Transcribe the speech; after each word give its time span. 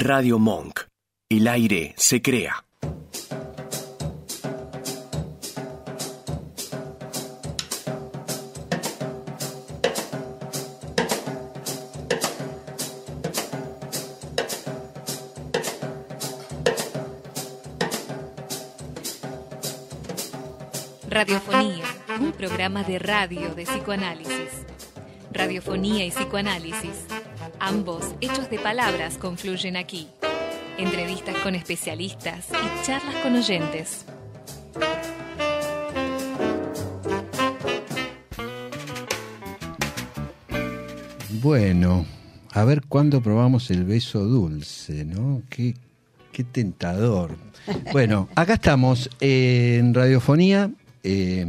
Radio 0.00 0.38
Monk. 0.38 0.82
El 1.28 1.48
aire 1.48 1.92
se 1.96 2.22
crea. 2.22 2.64
Radiofonía, 21.08 21.84
un 22.20 22.30
programa 22.30 22.84
de 22.84 23.00
radio 23.00 23.52
de 23.56 23.64
psicoanálisis. 23.64 24.64
Radiofonía 25.32 26.06
y 26.06 26.10
psicoanálisis, 26.12 27.06
ambos 27.60 28.14
hechos 28.20 28.50
de 28.50 28.58
palabras 28.58 29.18
confluyen 29.18 29.76
aquí. 29.76 30.08
Entrevistas 30.78 31.36
con 31.38 31.54
especialistas 31.54 32.46
y 32.50 32.86
charlas 32.86 33.14
con 33.16 33.34
oyentes. 33.34 34.04
Bueno, 41.42 42.06
a 42.52 42.64
ver 42.64 42.82
cuándo 42.86 43.20
probamos 43.20 43.70
el 43.70 43.84
beso 43.84 44.24
dulce, 44.24 45.04
¿no? 45.04 45.42
Qué, 45.48 45.74
qué 46.32 46.44
tentador. 46.44 47.36
Bueno, 47.92 48.30
acá 48.34 48.54
estamos 48.54 49.10
en 49.20 49.92
Radiofonía. 49.92 50.70
eh, 51.02 51.44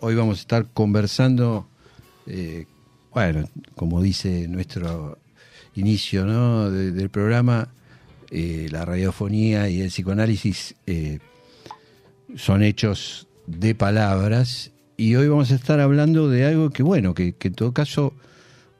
hoy 0.00 0.14
vamos 0.14 0.36
a 0.36 0.40
estar 0.42 0.66
conversando, 0.74 1.66
eh, 2.26 2.66
bueno, 3.14 3.48
como 3.74 4.02
dice 4.02 4.48
nuestro 4.48 5.16
inicio 5.74 6.26
¿no? 6.26 6.70
de- 6.70 6.92
del 6.92 7.10
programa, 7.10 7.68
eh, 8.30 8.68
la 8.70 8.84
radiofonía 8.84 9.68
y 9.68 9.80
el 9.80 9.88
psicoanálisis 9.88 10.74
eh, 10.86 11.18
son 12.34 12.62
hechos 12.62 13.26
de 13.46 13.74
palabras 13.74 14.72
y 14.96 15.14
hoy 15.16 15.28
vamos 15.28 15.50
a 15.50 15.54
estar 15.54 15.80
hablando 15.80 16.28
de 16.28 16.46
algo 16.46 16.70
que, 16.70 16.82
bueno, 16.82 17.12
que, 17.14 17.34
en 17.38 17.54
todo 17.54 17.72
caso 17.72 18.14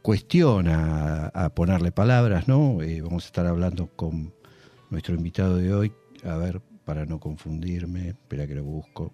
cuestiona 0.00 1.26
a, 1.26 1.50
ponerle 1.50 1.92
palabras, 1.92 2.48
¿no? 2.48 2.80
Eh, 2.82 3.00
vamos 3.02 3.24
a 3.24 3.26
estar 3.26 3.46
hablando 3.46 3.88
con 3.94 4.32
nuestro 4.90 5.14
invitado 5.14 5.56
de 5.56 5.74
hoy, 5.74 5.92
a 6.24 6.36
ver, 6.36 6.60
para 6.84 7.06
no 7.06 7.20
confundirme, 7.20 8.08
espera 8.08 8.46
que 8.46 8.54
lo 8.54 8.64
busco, 8.64 9.12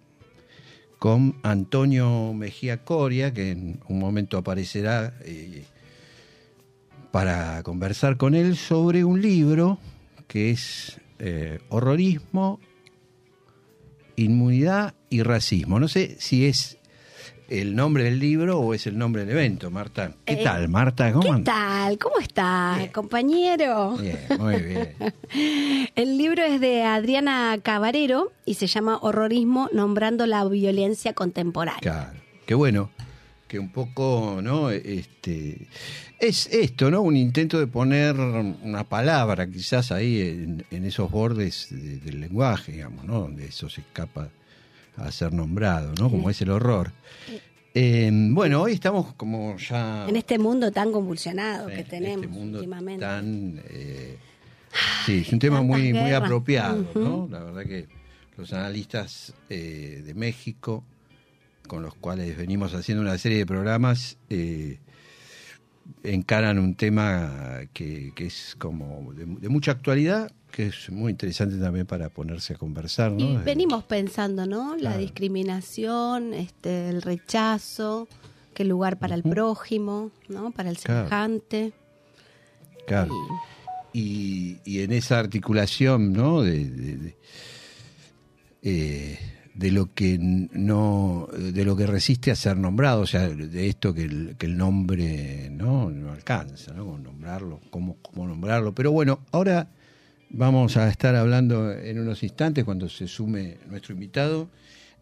con 0.98 1.36
Antonio 1.42 2.32
Mejía 2.32 2.84
Coria, 2.84 3.32
que 3.32 3.50
en 3.50 3.80
un 3.88 3.98
momento 3.98 4.38
aparecerá 4.38 5.14
para 7.10 7.62
conversar 7.62 8.16
con 8.16 8.34
él 8.34 8.56
sobre 8.56 9.04
un 9.04 9.20
libro 9.22 9.78
que 10.26 10.50
es 10.50 11.00
eh, 11.18 11.58
Horrorismo, 11.68 12.60
Inmunidad 14.16 14.94
y 15.10 15.22
Racismo. 15.22 15.78
No 15.80 15.88
sé 15.88 16.16
si 16.18 16.46
es 16.46 16.76
el 17.48 17.74
nombre 17.74 18.04
del 18.04 18.18
libro 18.18 18.58
o 18.60 18.74
es 18.74 18.86
el 18.86 18.98
nombre 18.98 19.24
del 19.24 19.30
evento, 19.30 19.70
Marta. 19.70 20.12
¿Qué 20.26 20.34
Eh, 20.34 20.40
tal, 20.44 20.68
Marta? 20.68 21.10
¿Cómo 21.12 21.22
¿Qué 21.22 21.30
andas? 21.30 21.54
tal? 21.54 21.98
¿Cómo 21.98 22.18
está, 22.18 22.78
compañero? 22.92 23.96
Bien, 23.96 24.18
muy 24.38 24.56
bien. 24.60 24.94
El 25.94 26.18
libro 26.18 26.42
es 26.42 26.60
de 26.60 26.82
Adriana 26.82 27.56
Cabarero 27.62 28.32
y 28.44 28.54
se 28.54 28.66
llama 28.66 28.98
Horrorismo, 29.00 29.70
nombrando 29.72 30.26
la 30.26 30.44
violencia 30.44 31.14
contemporánea. 31.14 31.80
Claro, 31.80 32.18
qué 32.44 32.54
bueno 32.54 32.90
que 33.48 33.58
un 33.58 33.70
poco, 33.70 34.40
¿no? 34.42 34.70
Este 34.70 35.66
es 36.20 36.46
esto, 36.52 36.90
¿no? 36.90 37.00
Un 37.00 37.16
intento 37.16 37.58
de 37.58 37.66
poner 37.66 38.14
una 38.16 38.84
palabra 38.84 39.46
quizás 39.50 39.90
ahí 39.90 40.20
en, 40.20 40.64
en 40.70 40.84
esos 40.84 41.10
bordes 41.10 41.68
de- 41.70 41.98
del 41.98 42.20
lenguaje, 42.20 42.72
digamos, 42.72 43.04
¿no? 43.04 43.20
Donde 43.20 43.46
eso 43.46 43.68
se 43.68 43.80
escapa 43.80 44.28
a 44.96 45.10
ser 45.12 45.32
nombrado, 45.32 45.92
¿no? 45.98 46.10
Como 46.10 46.28
es 46.30 46.40
el 46.42 46.50
horror. 46.50 46.92
Eh, 47.74 48.10
bueno, 48.30 48.62
hoy 48.62 48.72
estamos 48.72 49.14
como 49.14 49.56
ya 49.58 50.06
En 50.08 50.16
este 50.16 50.38
mundo 50.38 50.70
tan 50.72 50.90
convulsionado 50.90 51.68
que 51.68 51.74
este 51.80 51.90
tenemos 51.90 52.28
mundo 52.28 52.58
últimamente. 52.58 53.00
tan 53.04 53.60
eh, 53.68 54.16
sí 55.06 55.18
es 55.24 55.32
un 55.32 55.38
tema 55.38 55.58
tantas 55.58 55.78
muy 55.78 55.92
muy 55.92 56.12
apropiado 56.12 56.84
no 56.94 57.28
la 57.30 57.40
verdad 57.44 57.62
que 57.64 57.86
los 58.36 58.52
analistas 58.54 59.34
eh, 59.50 60.02
de 60.04 60.14
México 60.14 60.82
con 61.68 61.82
los 61.84 61.94
cuales 61.94 62.36
venimos 62.36 62.74
haciendo 62.74 63.02
una 63.02 63.16
serie 63.18 63.38
de 63.38 63.46
programas 63.46 64.16
eh, 64.30 64.80
encaran 66.02 66.58
un 66.58 66.74
tema 66.74 67.60
que, 67.72 68.12
que 68.16 68.26
es 68.26 68.56
como 68.58 69.12
de, 69.14 69.24
de 69.26 69.48
mucha 69.48 69.72
actualidad 69.72 70.30
que 70.50 70.66
es 70.68 70.90
muy 70.90 71.10
interesante 71.12 71.56
también 71.58 71.86
para 71.86 72.08
ponerse 72.08 72.54
a 72.54 72.56
conversar 72.56 73.12
¿no? 73.12 73.18
Y 73.20 73.32
Desde- 73.34 73.44
venimos 73.44 73.84
pensando, 73.84 74.46
¿no? 74.46 74.76
La 74.76 74.96
discriminación, 74.96 76.32
este, 76.34 76.88
el 76.88 77.02
rechazo, 77.02 78.08
que 78.54 78.64
lugar 78.64 78.98
para 78.98 79.14
el 79.14 79.22
prójimo, 79.22 80.10
¿no? 80.28 80.50
Para 80.50 80.70
el 80.70 80.78
Claro. 80.78 81.00
semejante. 81.08 81.72
Claro. 82.86 83.12
y, 83.92 84.56
y 84.64 84.80
en 84.80 84.92
esa 84.92 85.18
articulación 85.18 86.12
no 86.14 86.40
de, 86.42 86.64
de, 86.70 86.96
de, 86.96 87.16
eh, 88.62 89.18
de 89.58 89.72
lo 89.72 89.92
que 89.92 90.18
no 90.20 91.28
de 91.36 91.64
lo 91.64 91.76
que 91.76 91.86
resiste 91.86 92.30
a 92.30 92.36
ser 92.36 92.56
nombrado 92.56 93.00
o 93.00 93.06
sea 93.06 93.28
de 93.28 93.68
esto 93.68 93.92
que 93.92 94.02
el, 94.02 94.36
que 94.38 94.46
el 94.46 94.56
nombre 94.56 95.50
no 95.50 95.90
no 95.90 96.12
alcanza 96.12 96.72
no 96.74 96.86
Con 96.86 97.02
nombrarlo 97.02 97.60
cómo, 97.70 97.96
cómo 98.00 98.26
nombrarlo. 98.26 98.72
Pero 98.72 98.92
bueno 98.92 99.20
ahora 99.32 99.68
vamos 100.30 100.76
a 100.76 100.88
estar 100.88 101.16
hablando 101.16 101.72
en 101.72 101.98
unos 101.98 102.22
instantes 102.22 102.64
cuando 102.64 102.88
se 102.88 103.08
sume 103.08 103.56
nuestro 103.68 103.94
invitado. 103.94 104.48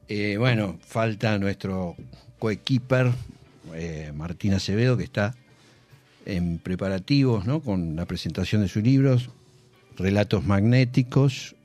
Eh, 0.08 0.36
bueno 0.38 0.78
falta 0.80 1.38
nuestro 1.38 1.94
coequiper 2.38 3.12
eh, 3.74 4.12
Martín 4.14 4.54
Acevedo 4.54 4.96
que 4.96 5.04
está 5.04 5.34
en 6.24 6.58
preparativos, 6.58 7.44
¿no? 7.44 7.60
Con 7.60 7.94
la 7.94 8.06
presentación 8.06 8.62
de 8.62 8.68
sus 8.68 8.82
libros, 8.82 9.28
Relatos 9.96 10.44
Magnéticos, 10.44 11.55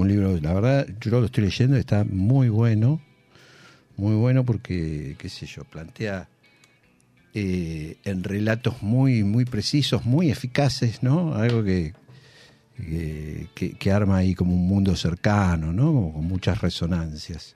un 0.00 0.08
libro, 0.08 0.38
la 0.40 0.52
verdad, 0.52 0.86
yo 1.00 1.10
lo 1.20 1.24
estoy 1.26 1.44
leyendo, 1.44 1.76
está 1.76 2.04
muy 2.04 2.48
bueno, 2.48 3.00
muy 3.96 4.14
bueno 4.14 4.44
porque, 4.44 5.16
qué 5.18 5.28
sé 5.28 5.46
yo, 5.46 5.64
plantea 5.64 6.28
eh, 7.34 7.96
en 8.04 8.22
relatos 8.24 8.82
muy, 8.82 9.22
muy 9.24 9.44
precisos, 9.44 10.04
muy 10.04 10.30
eficaces, 10.30 11.02
¿no? 11.02 11.34
Algo 11.34 11.62
que, 11.64 11.94
que, 12.76 13.48
que- 13.54 13.72
que 13.72 13.90
arma 13.92 14.18
ahí 14.18 14.34
como 14.34 14.54
un 14.54 14.66
mundo 14.68 14.96
cercano, 14.96 15.72
¿no? 15.72 15.86
Como 15.92 16.12
con 16.14 16.24
muchas 16.24 16.60
resonancias. 16.60 17.54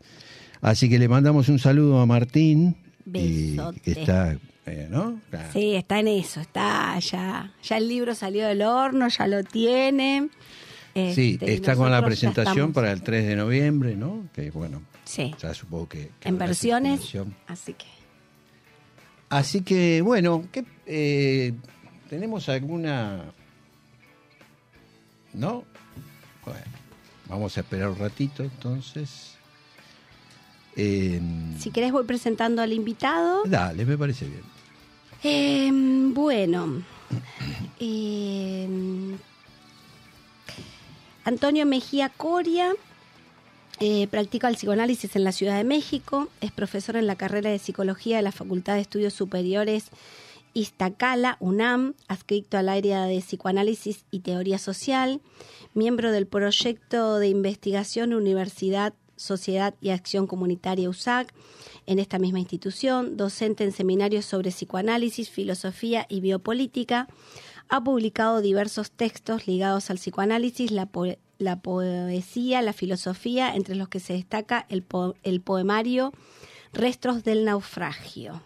Así 0.60 0.88
que 0.88 0.98
le 0.98 1.08
mandamos 1.08 1.48
un 1.48 1.58
saludo 1.58 2.00
a 2.00 2.06
Martín, 2.06 2.76
Besote. 3.04 3.80
que 3.80 3.92
está, 3.92 4.36
eh, 4.66 4.86
¿no? 4.90 5.20
Claro. 5.30 5.48
Sí, 5.52 5.74
está 5.74 6.00
en 6.00 6.08
eso, 6.08 6.40
está 6.40 6.98
ya. 6.98 7.52
Ya 7.62 7.76
el 7.78 7.88
libro 7.88 8.14
salió 8.14 8.46
del 8.46 8.62
horno, 8.62 9.08
ya 9.08 9.26
lo 9.26 9.42
tiene. 9.44 10.28
Sí, 10.94 11.38
Este, 11.40 11.54
está 11.54 11.76
con 11.76 11.90
la 11.90 12.04
presentación 12.04 12.48
estamos- 12.56 12.74
para 12.74 12.90
el 12.92 13.02
3 13.02 13.26
de 13.26 13.36
noviembre, 13.36 13.94
¿no? 13.96 14.24
Que 14.34 14.50
bueno, 14.50 14.82
Sí, 15.04 15.34
ya 15.40 15.54
supongo 15.54 15.88
que... 15.88 16.10
que 16.20 16.28
en 16.28 16.38
versiones. 16.38 17.00
Así 17.46 17.74
que. 17.74 17.86
Así 19.28 19.60
que, 19.62 20.02
bueno, 20.02 20.44
¿qué, 20.50 20.64
eh, 20.86 21.52
¿tenemos 22.08 22.48
alguna...? 22.48 23.24
¿No? 25.32 25.64
Bueno, 26.44 26.60
vamos 27.28 27.56
a 27.56 27.60
esperar 27.60 27.88
un 27.90 27.96
ratito, 27.98 28.42
entonces. 28.42 29.36
Eh, 30.76 31.20
Si 31.58 31.70
querés, 31.70 31.92
voy 31.92 32.04
presentando 32.04 32.62
al 32.62 32.72
invitado. 32.72 33.44
Dale, 33.44 33.84
me 33.86 33.96
parece 33.96 34.26
bien. 34.26 34.42
Eh, 35.22 35.70
bueno. 36.12 36.82
eh, 37.78 38.68
Antonio 41.30 41.64
Mejía 41.64 42.08
Coria 42.08 42.74
eh, 43.78 44.08
practica 44.08 44.48
el 44.48 44.56
psicoanálisis 44.56 45.14
en 45.14 45.22
la 45.22 45.30
Ciudad 45.30 45.56
de 45.56 45.62
México, 45.62 46.26
es 46.40 46.50
profesor 46.50 46.96
en 46.96 47.06
la 47.06 47.14
carrera 47.14 47.50
de 47.50 47.60
psicología 47.60 48.16
de 48.16 48.24
la 48.24 48.32
Facultad 48.32 48.74
de 48.74 48.80
Estudios 48.80 49.14
Superiores 49.14 49.90
Iztacala, 50.54 51.36
UNAM, 51.38 51.94
adscrito 52.08 52.58
al 52.58 52.68
área 52.68 53.04
de 53.04 53.20
psicoanálisis 53.20 54.04
y 54.10 54.20
teoría 54.20 54.58
social, 54.58 55.20
miembro 55.72 56.10
del 56.10 56.26
proyecto 56.26 57.20
de 57.20 57.28
investigación 57.28 58.12
Universidad, 58.12 58.92
Sociedad 59.14 59.74
y 59.80 59.90
Acción 59.90 60.26
Comunitaria 60.26 60.90
USAC, 60.90 61.32
en 61.86 62.00
esta 62.00 62.18
misma 62.18 62.40
institución, 62.40 63.16
docente 63.16 63.62
en 63.62 63.70
seminarios 63.70 64.24
sobre 64.24 64.50
psicoanálisis, 64.50 65.30
filosofía 65.30 66.06
y 66.08 66.22
biopolítica, 66.22 67.06
ha 67.70 67.82
publicado 67.82 68.40
diversos 68.40 68.90
textos 68.90 69.46
ligados 69.46 69.90
al 69.90 69.96
psicoanálisis, 69.96 70.70
la, 70.72 70.86
po- 70.86 71.16
la 71.38 71.60
poesía, 71.60 72.60
la 72.62 72.72
filosofía, 72.72 73.54
entre 73.54 73.76
los 73.76 73.88
que 73.88 74.00
se 74.00 74.12
destaca 74.14 74.66
el, 74.68 74.84
el 75.22 75.40
poemario 75.40 76.12
Restos 76.72 77.24
del 77.24 77.44
naufragio. 77.44 78.42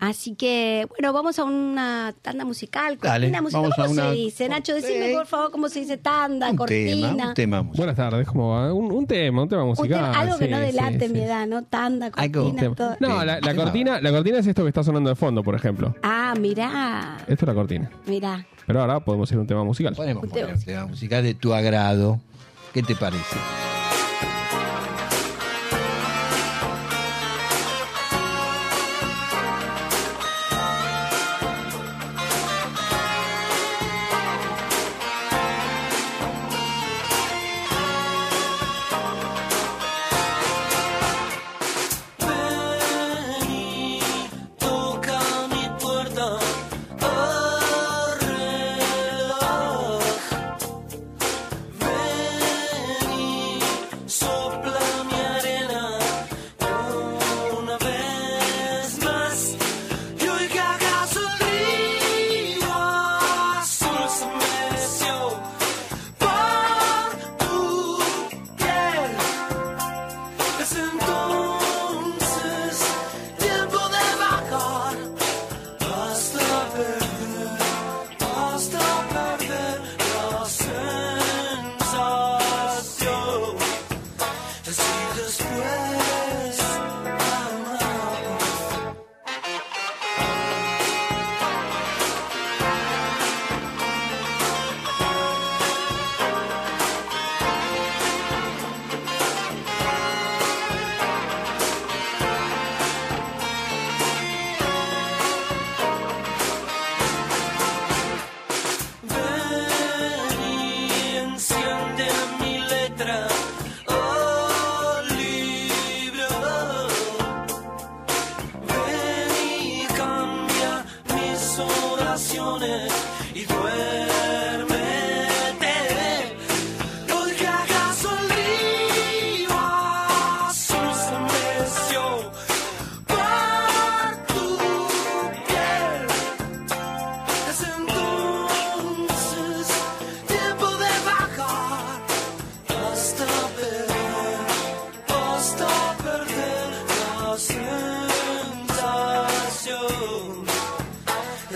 Así 0.00 0.34
que, 0.34 0.86
bueno, 0.90 1.12
vamos 1.12 1.38
a 1.38 1.44
una 1.44 2.14
tanda 2.22 2.44
musical. 2.44 2.98
Dale, 3.00 3.26
cortina 3.26 3.42
musical. 3.42 3.62
vamos 3.62 3.78
a 3.78 3.82
¿Cómo 3.82 3.92
una- 3.92 4.02
se 4.10 4.14
dice? 4.16 4.48
Nacho, 4.48 4.74
decime 4.74 5.12
por 5.14 5.26
favor 5.26 5.50
cómo 5.50 5.68
se 5.68 5.80
dice 5.80 5.96
tanda, 5.96 6.50
Un 6.50 6.56
cortina. 6.56 7.08
tema, 7.10 7.28
un 7.28 7.34
tema 7.34 7.62
musical. 7.62 7.76
Buenas 7.86 7.96
tardes, 7.96 8.26
¿cómo 8.28 8.50
va? 8.50 8.72
Un, 8.72 8.92
un 8.92 9.06
tema, 9.06 9.42
un 9.42 9.48
tema 9.48 9.62
Un 9.62 9.68
musical. 9.70 9.88
tema- 10.12 10.12
algo 10.20 10.38
que 10.38 10.48
no 10.48 10.58
delate 10.60 11.06
sí. 11.08 11.12
mi 11.12 11.20
edad, 11.20 11.46
¿no? 11.46 11.62
Tanda, 11.64 12.10
cortina, 12.10 12.74
todo. 12.74 12.96
No, 13.00 13.24
la, 13.24 13.40
cortina, 13.54 14.00
la 14.00 14.10
cortina 14.10 14.38
es 14.38 14.46
esto 14.46 14.62
que 14.62 14.68
está 14.68 14.82
sonando 14.84 15.10
de 15.10 15.16
fondo, 15.16 15.42
por 15.42 15.54
ejemplo. 15.54 15.94
Ah, 16.02 16.34
mirá, 16.38 17.16
Esto 17.26 17.44
es 17.44 17.48
la 17.48 17.54
cortina. 17.54 17.90
mirá. 18.06 18.46
Pero 18.66 18.80
ahora 18.80 19.00
podemos 19.00 19.30
ir 19.30 19.38
a 19.38 19.40
un 19.40 19.46
tema 19.46 19.62
musical. 19.64 19.94
Podemos 19.94 20.24
Un 20.24 20.28
poner 20.30 20.44
tema 20.46 20.58
un 20.58 20.64
tema 20.64 20.86
musical 20.86 21.22
de 21.22 21.34
tu 21.34 21.54
agrado. 21.54 22.20
¿Qué 22.72 22.82
te 22.82 22.94
parece? 22.96 23.36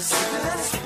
Es 0.01 0.80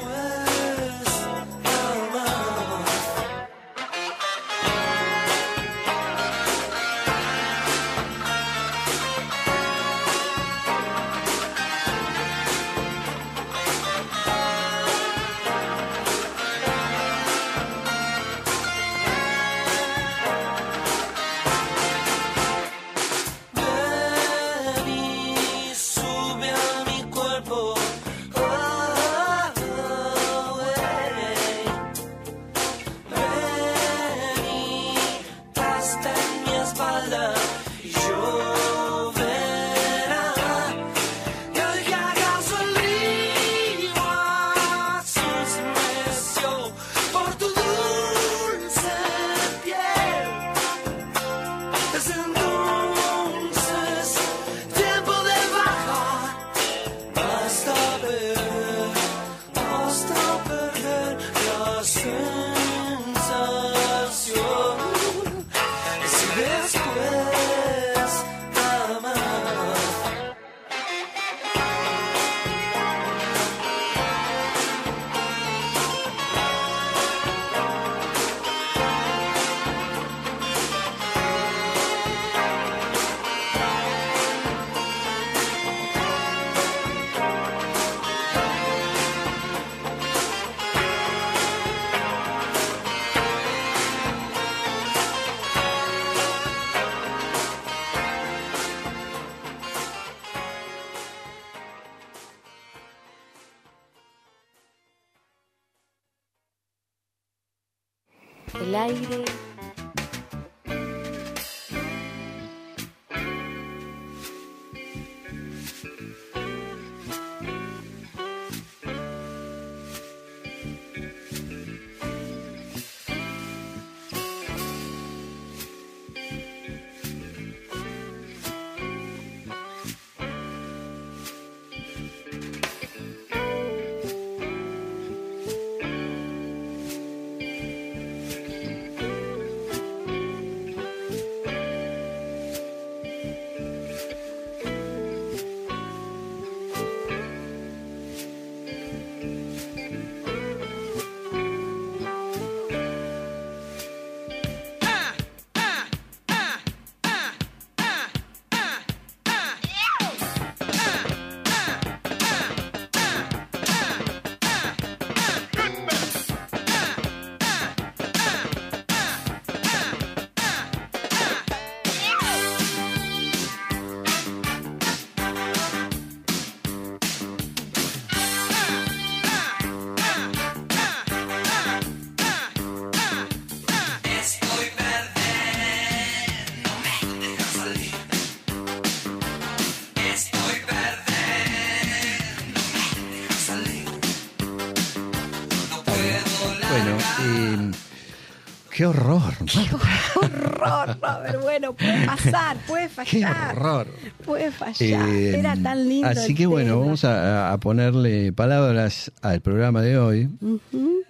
qué 198.75 198.87
horror, 198.87 199.23
Marta. 199.41 199.77
horror, 200.17 200.99
Robert. 201.01 201.41
Bueno, 201.43 201.73
puede 201.75 202.07
pasar, 202.07 202.57
puede 202.67 202.85
Qué 202.89 202.91
fallar. 203.23 203.57
horror. 203.57 203.87
Puede 204.25 204.51
fallar. 204.51 205.09
Eh, 205.09 205.39
Era 205.39 205.57
tan 205.57 205.89
lindo. 205.89 206.09
Así 206.09 206.35
que 206.35 206.47
bueno, 206.47 206.73
tema. 206.75 206.85
vamos 206.85 207.05
a, 207.05 207.53
a 207.53 207.59
ponerle 207.59 208.33
palabras 208.33 209.13
al 209.23 209.41
programa 209.41 209.81
de 209.83 209.99
hoy. 209.99 210.29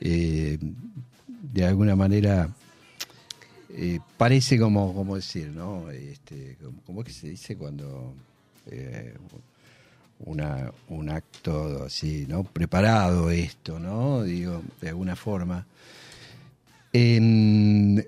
Eh, 0.00 0.58
de 1.52 1.64
alguna 1.64 1.96
manera 1.96 2.48
eh, 3.70 3.98
parece 4.16 4.58
como, 4.58 4.92
como 4.94 5.16
decir, 5.16 5.48
¿no? 5.48 5.90
Este, 5.90 6.56
¿Cómo 6.86 7.00
es 7.00 7.06
que 7.06 7.12
se 7.12 7.28
dice 7.28 7.56
cuando 7.56 8.14
eh, 8.70 9.14
una, 10.20 10.70
un 10.88 11.08
acto 11.10 11.84
así, 11.84 12.26
¿no? 12.28 12.44
Preparado 12.44 13.30
esto, 13.30 13.78
¿no? 13.78 14.22
Digo, 14.22 14.62
de 14.80 14.88
alguna 14.90 15.16
forma. 15.16 15.66
Em, 16.94 18.00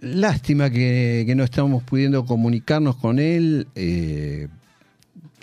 lástima 0.00 0.70
que, 0.70 1.24
que 1.26 1.34
no 1.34 1.44
estamos 1.44 1.82
pudiendo 1.82 2.24
comunicarnos 2.24 2.96
con 2.96 3.18
él. 3.18 3.68
eh, 3.74 4.48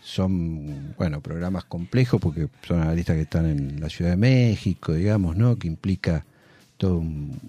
son, 0.04 0.96
bueno, 0.98 1.22
programas 1.22 1.64
complejos 1.66 2.20
porque 2.20 2.48
son 2.68 2.82
analistas 2.82 3.16
que 3.16 3.22
están 3.22 3.46
en 3.46 3.80
la 3.80 3.88
Ciudad 3.88 4.12
de 4.12 4.18
México, 4.18 4.94
digamos, 4.94 5.38
¿no? 5.38 5.58
Que 5.58 5.68
implica 5.68 6.26
todo 6.78 6.98
un- 6.98 7.40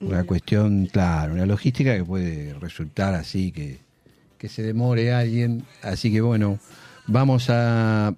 una 0.00 0.22
cuestión, 0.22 0.86
claro, 0.86 1.34
una 1.34 1.44
logística 1.44 1.96
que 1.96 2.04
puede 2.04 2.54
resultar 2.60 3.14
así, 3.14 3.50
que, 3.50 3.78
que 4.38 4.48
se 4.48 4.62
demore 4.62 5.12
alguien. 5.12 5.64
Así 5.82 6.12
que 6.12 6.20
bueno, 6.20 6.60
vamos 7.08 7.50
a, 7.50 8.14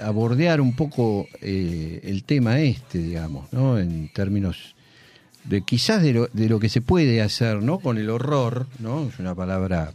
a 0.00 0.10
bordear 0.12 0.60
un 0.60 0.76
poco 0.76 1.26
eh, 1.42 2.00
el 2.04 2.22
tema 2.22 2.60
este, 2.60 2.98
digamos, 2.98 3.52
¿no? 3.52 3.76
En 3.76 4.08
términos 4.14 4.75
de 5.48 5.62
quizás 5.62 6.02
de 6.02 6.12
lo, 6.12 6.26
de 6.32 6.48
lo 6.48 6.58
que 6.58 6.68
se 6.68 6.80
puede 6.80 7.22
hacer, 7.22 7.62
¿no? 7.62 7.78
Con 7.78 7.98
el 7.98 8.10
horror, 8.10 8.66
¿no? 8.80 9.08
Es 9.08 9.18
una 9.18 9.34
palabra 9.34 9.92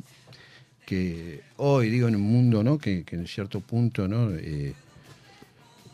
que 0.86 1.42
hoy 1.58 1.90
digo 1.90 2.08
en 2.08 2.16
un 2.16 2.22
mundo, 2.22 2.64
¿no? 2.64 2.78
Que, 2.78 3.04
en 3.12 3.28
cierto 3.28 3.60
punto, 3.62 4.08
¿no? 4.08 4.32
Eh, 4.32 4.74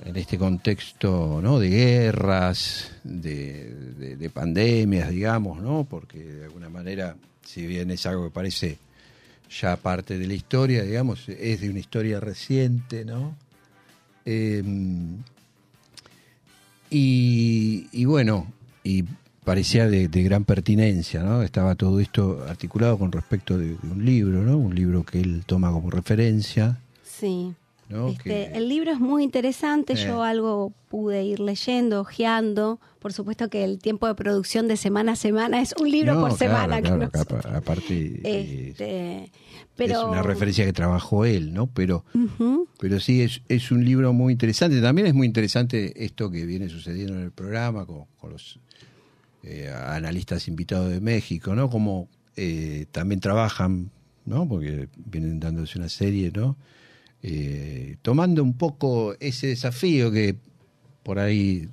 en 0.06 0.16
este 0.16 0.38
contexto, 0.38 1.40
¿no? 1.42 1.60
De 1.60 1.70
guerras, 1.70 2.92
de, 3.04 3.74
de- 3.98 4.16
de 4.16 4.30
pandemias, 4.30 5.10
digamos, 5.10 5.62
¿no? 5.62 5.86
Porque 5.90 6.20
de 6.24 6.46
alguna 6.46 6.70
manera, 6.70 7.16
si 7.44 7.66
bien 7.66 7.90
es 7.92 8.06
algo 8.06 8.26
que 8.26 8.32
parece 8.32 8.78
ya 9.60 9.76
parte 9.78 10.18
de 10.20 10.28
la 10.28 10.34
historia, 10.34 10.84
digamos, 10.84 11.28
es 11.30 11.62
de 11.62 11.70
una 11.70 11.80
historia 11.80 12.20
reciente, 12.20 13.06
¿no? 13.06 13.36
Y, 16.90 17.88
y 17.92 18.06
bueno, 18.06 18.52
y 18.84 19.04
parecía 19.48 19.88
de, 19.88 20.08
de 20.10 20.24
gran 20.24 20.44
pertinencia, 20.44 21.24
¿no? 21.24 21.42
Estaba 21.42 21.74
todo 21.76 22.00
esto 22.00 22.44
articulado 22.48 23.00
con 23.00 23.12
respecto 23.12 23.58
de, 23.58 23.70
de 23.70 23.90
un 23.92 24.06
libro, 24.06 24.44
¿no? 24.44 24.58
Un 24.58 24.76
libro 24.76 25.04
que 25.04 25.20
él 25.22 25.44
toma 25.46 25.72
como 25.72 25.90
referencia, 25.90 26.80
Sí. 27.04 27.54
¿no? 27.90 28.10
Este, 28.10 28.24
Que- 28.24 28.46
El 28.54 28.68
libro 28.70 28.92
es 28.92 29.00
muy 29.00 29.24
interesante, 29.24 29.94
Eh. 29.94 30.06
yo 30.06 30.22
algo 30.22 30.74
pude 30.90 31.24
ir 31.24 31.40
leyendo, 31.40 32.02
ojeando. 32.02 32.80
Por 33.00 33.14
supuesto 33.14 33.50
que 33.50 33.64
el 33.64 33.80
tiempo 33.80 34.06
de 34.08 34.16
producción 34.16 34.68
de 34.68 34.76
semana 34.76 35.14
a 35.14 35.16
semana 35.16 35.62
es 35.62 35.74
un 35.80 35.90
libro 35.90 36.14
No, 36.16 36.20
por 36.28 36.38
claro, 36.38 36.54
semana. 36.68 37.10
claro, 37.10 37.10
aparte 37.56 38.22
eh, 38.24 38.70
Este, 38.72 39.32
pero, 39.78 40.02
es 40.02 40.06
una 40.08 40.24
referencia 40.24 40.66
que 40.66 40.74
trabajó 40.74 41.24
él, 41.26 41.54
¿no? 41.54 41.68
Pero, 41.68 42.04
Ujú. 42.14 42.68
pero 42.80 43.00
sí, 43.00 43.22
es, 43.22 43.42
es 43.48 43.72
un 43.72 43.86
libro 43.86 44.12
muy 44.12 44.34
interesante. 44.34 44.82
También 44.82 45.08
es 45.08 45.14
muy 45.14 45.26
interesante 45.26 46.04
esto 46.04 46.30
que 46.30 46.46
viene 46.46 46.68
sucediendo 46.68 47.14
en 47.14 47.22
el 47.22 47.32
programa 47.32 47.86
con, 47.86 48.06
con 48.20 48.32
los 48.34 48.60
eh, 49.44 49.72
analistas 49.72 50.48
invitados 50.48 50.90
de 50.92 51.00
México, 51.00 51.56
¿no? 51.56 51.70
Como 51.70 52.10
eh, 52.36 52.86
también 52.92 53.20
trabajan, 53.20 53.92
¿no? 54.26 54.48
Porque 54.48 54.90
vienen 54.98 55.40
dándose 55.40 55.78
una 55.78 55.90
serie, 55.90 56.32
¿no? 56.34 56.58
Eh, 57.22 57.98
tomando 58.02 58.44
un 58.44 58.58
poco 58.58 59.16
ese 59.20 59.48
desafío 59.48 60.12
que 60.12 60.36
por 61.04 61.20
ahí 61.20 61.70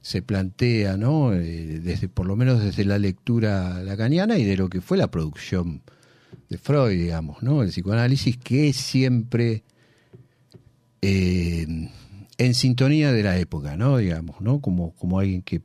se 0.00 0.22
plantea, 0.22 0.96
¿no? 0.96 1.30
Desde 1.30 2.08
por 2.08 2.26
lo 2.26 2.36
menos 2.36 2.62
desde 2.62 2.84
la 2.84 2.98
lectura 2.98 3.82
lacaniana 3.82 4.38
y 4.38 4.44
de 4.44 4.56
lo 4.56 4.68
que 4.68 4.80
fue 4.80 4.96
la 4.96 5.10
producción 5.10 5.82
de 6.48 6.58
Freud, 6.58 6.92
digamos, 6.92 7.42
¿no? 7.42 7.62
El 7.62 7.70
psicoanálisis 7.70 8.36
que 8.36 8.68
es 8.68 8.76
siempre 8.76 9.64
en 11.02 12.54
sintonía 12.54 13.12
de 13.12 13.22
la 13.22 13.38
época, 13.38 13.76
¿no? 13.76 13.98
Digamos, 13.98 14.40
¿no? 14.40 14.60
Como, 14.60 14.92
como 14.92 15.18
alguien 15.18 15.42
que, 15.42 15.60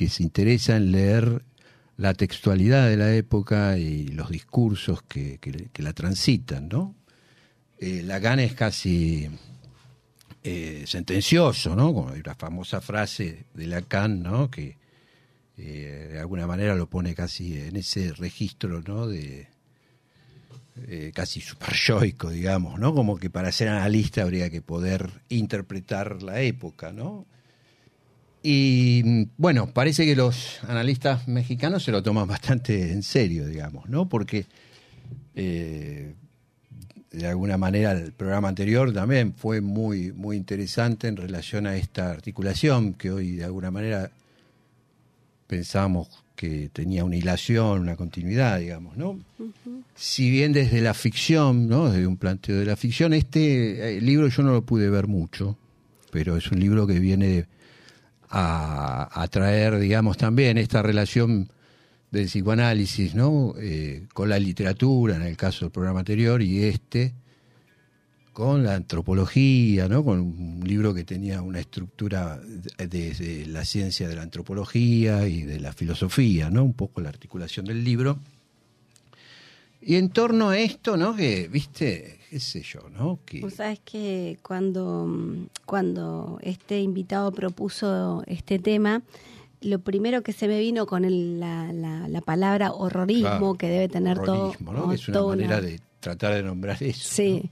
que 0.00 0.08
se 0.08 0.22
interesa 0.22 0.76
en 0.78 0.92
leer 0.92 1.42
la 1.98 2.14
textualidad 2.14 2.88
de 2.88 2.96
la 2.96 3.14
época 3.14 3.76
y 3.76 4.06
los 4.08 4.30
discursos 4.30 5.02
que, 5.02 5.36
que- 5.36 5.82
la 5.82 5.92
transitan, 5.92 6.70
¿no? 6.70 6.94
Eh, 7.78 8.02
Lacan 8.02 8.40
es 8.40 8.54
casi 8.54 9.28
eh, 10.42 10.84
sentencioso, 10.86 11.76
¿no? 11.76 11.92
Como 11.92 12.08
hay 12.08 12.20
una 12.20 12.34
famosa 12.34 12.80
frase 12.80 13.44
de 13.52 13.66
Lacan, 13.66 14.22
¿no? 14.22 14.50
Que 14.50 14.78
eh, 15.58 16.08
de 16.12 16.18
alguna 16.18 16.46
manera 16.46 16.74
lo 16.76 16.88
pone 16.88 17.14
casi 17.14 17.60
en 17.60 17.76
ese 17.76 18.14
registro, 18.14 18.80
¿no? 18.80 19.06
De 19.06 19.48
eh, 20.88 21.12
casi 21.14 21.42
superyoico, 21.42 22.30
digamos, 22.30 22.80
¿no? 22.80 22.94
Como 22.94 23.18
que 23.18 23.28
para 23.28 23.52
ser 23.52 23.68
analista 23.68 24.22
habría 24.22 24.48
que 24.48 24.62
poder 24.62 25.10
interpretar 25.28 26.22
la 26.22 26.40
época, 26.40 26.90
¿no? 26.90 27.26
Y 28.42 29.26
bueno, 29.36 29.66
parece 29.66 30.06
que 30.06 30.16
los 30.16 30.62
analistas 30.64 31.28
mexicanos 31.28 31.84
se 31.84 31.92
lo 31.92 32.02
toman 32.02 32.26
bastante 32.26 32.92
en 32.92 33.02
serio, 33.02 33.46
digamos, 33.46 33.88
¿no? 33.88 34.08
Porque 34.08 34.46
eh, 35.34 36.14
de 37.10 37.26
alguna 37.26 37.58
manera 37.58 37.92
el 37.92 38.12
programa 38.12 38.48
anterior 38.48 38.92
también 38.92 39.34
fue 39.34 39.60
muy, 39.60 40.12
muy 40.12 40.36
interesante 40.36 41.08
en 41.08 41.16
relación 41.16 41.66
a 41.66 41.76
esta 41.76 42.10
articulación 42.10 42.94
que 42.94 43.10
hoy 43.10 43.32
de 43.32 43.44
alguna 43.44 43.70
manera 43.70 44.10
pensábamos 45.46 46.08
que 46.34 46.70
tenía 46.72 47.04
una 47.04 47.16
hilación, 47.16 47.80
una 47.80 47.96
continuidad, 47.96 48.60
digamos, 48.60 48.96
¿no? 48.96 49.20
Si 49.94 50.30
bien 50.30 50.54
desde 50.54 50.80
la 50.80 50.94
ficción, 50.94 51.68
¿no? 51.68 51.90
Desde 51.90 52.06
un 52.06 52.16
planteo 52.16 52.58
de 52.58 52.64
la 52.64 52.76
ficción, 52.76 53.12
este 53.12 53.98
eh, 53.98 54.00
libro 54.00 54.28
yo 54.28 54.42
no 54.42 54.52
lo 54.52 54.64
pude 54.64 54.88
ver 54.88 55.06
mucho, 55.06 55.58
pero 56.10 56.38
es 56.38 56.50
un 56.50 56.60
libro 56.60 56.86
que 56.86 56.98
viene 56.98 57.46
a, 58.30 59.26
traer, 59.30 59.78
digamos, 59.78 60.16
también 60.16 60.56
esta 60.56 60.82
relación 60.82 61.50
del 62.10 62.26
psicoanálisis, 62.26 63.14
¿no? 63.14 63.54
Eh, 63.58 64.06
con 64.12 64.28
la 64.28 64.38
literatura, 64.38 65.16
en 65.16 65.22
el 65.22 65.36
caso 65.36 65.64
del 65.64 65.72
programa 65.72 66.00
anterior, 66.00 66.40
y 66.42 66.64
este 66.64 67.14
con 68.32 68.64
la 68.64 68.74
antropología, 68.74 69.88
¿no? 69.88 70.04
Con 70.04 70.20
un 70.20 70.62
libro 70.64 70.94
que 70.94 71.04
tenía 71.04 71.42
una 71.42 71.60
estructura 71.60 72.40
desde 72.78 73.44
la 73.46 73.64
ciencia 73.64 74.08
de 74.08 74.14
la 74.14 74.22
antropología 74.22 75.26
y 75.26 75.42
de 75.42 75.60
la 75.60 75.72
filosofía, 75.72 76.48
¿no? 76.48 76.64
Un 76.64 76.74
poco 76.74 77.00
la 77.00 77.08
articulación 77.08 77.66
del 77.66 77.84
libro. 77.84 78.18
Y 79.82 79.96
en 79.96 80.10
torno 80.10 80.50
a 80.50 80.58
esto, 80.58 80.96
¿no? 80.96 81.14
Que, 81.16 81.48
viste, 81.48 82.19
qué 82.30 82.38
sé 82.40 82.62
yo, 82.62 82.88
¿no? 82.90 83.18
Que, 83.26 83.40
Vos 83.40 83.54
sabés 83.54 83.80
que 83.80 84.38
cuando, 84.42 85.04
mm, 85.06 85.46
cuando 85.66 86.38
este 86.42 86.80
invitado 86.80 87.32
propuso 87.32 88.22
este 88.26 88.58
tema, 88.60 89.02
lo 89.60 89.80
primero 89.80 90.22
que 90.22 90.32
se 90.32 90.46
me 90.48 90.58
vino 90.60 90.86
con 90.86 91.04
el- 91.04 91.40
la, 91.40 91.72
la- 91.72 92.08
la 92.08 92.20
palabra 92.20 92.72
horrorismo, 92.72 93.28
Claro, 93.28 93.54
que 93.54 93.68
debe 93.68 93.88
tener 93.88 94.18
horrorismo, 94.18 94.70
todo. 94.72 94.80
¿no? 94.84 94.88
Que 94.90 94.94
es 94.94 95.08
una 95.08 95.22
manera 95.26 95.60
de 95.60 95.80
tratar 95.98 96.34
de 96.34 96.42
nombrar 96.44 96.80
eso. 96.82 97.08
Sí, 97.14 97.50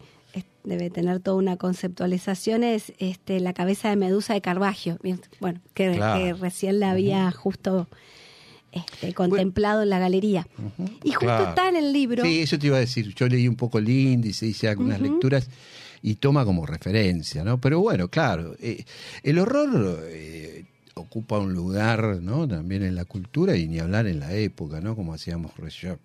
debe 0.64 0.90
tener 0.90 1.18
toda 1.20 1.36
una 1.38 1.56
conceptualización, 1.56 2.62
es 2.62 2.92
este, 2.98 3.40
la 3.40 3.52
cabeza 3.54 3.88
de 3.90 3.96
Medusa 3.96 4.34
de 4.34 4.40
Carvajio, 4.42 4.98
bueno, 5.40 5.60
que, 5.74 5.92
Claro. 5.96 6.22
que 6.22 6.34
recién 6.34 6.78
la 6.78 6.90
había 6.92 7.30
justo 7.32 7.88
este, 8.72 9.14
contemplado 9.14 9.82
en 9.82 9.90
la 9.90 9.98
galería. 9.98 10.46
Y 11.04 11.10
justo 11.12 11.20
Claro. 11.26 11.48
está 11.50 11.68
en 11.68 11.76
el 11.76 11.92
libro. 11.92 12.24
Sí, 12.24 12.40
eso 12.40 12.58
te 12.58 12.66
iba 12.68 12.76
a 12.76 12.80
decir. 12.80 13.14
Yo 13.14 13.26
leí 13.28 13.48
un 13.48 13.56
poco 13.56 13.78
el 13.78 13.88
índice, 13.88 14.46
hice 14.46 14.68
algunas 14.68 15.00
lecturas 15.00 15.48
y 16.02 16.14
toma 16.16 16.44
como 16.44 16.64
referencia, 16.66 17.42
¿no? 17.44 17.60
Pero 17.60 17.80
bueno, 17.80 18.08
claro, 18.08 18.54
eh, 18.60 18.84
el 19.22 19.38
horror 19.38 20.00
eh, 20.04 20.64
ocupa 20.94 21.38
un 21.38 21.54
lugar, 21.54 22.20
¿no? 22.22 22.46
También 22.46 22.82
en 22.82 22.94
la 22.94 23.04
cultura 23.04 23.56
y 23.56 23.68
ni 23.68 23.78
hablar 23.78 24.06
en 24.06 24.20
la 24.20 24.32
época, 24.34 24.80
¿no? 24.80 24.94
Como 24.96 25.14
hacíamos 25.14 25.56
recién. 25.56 25.98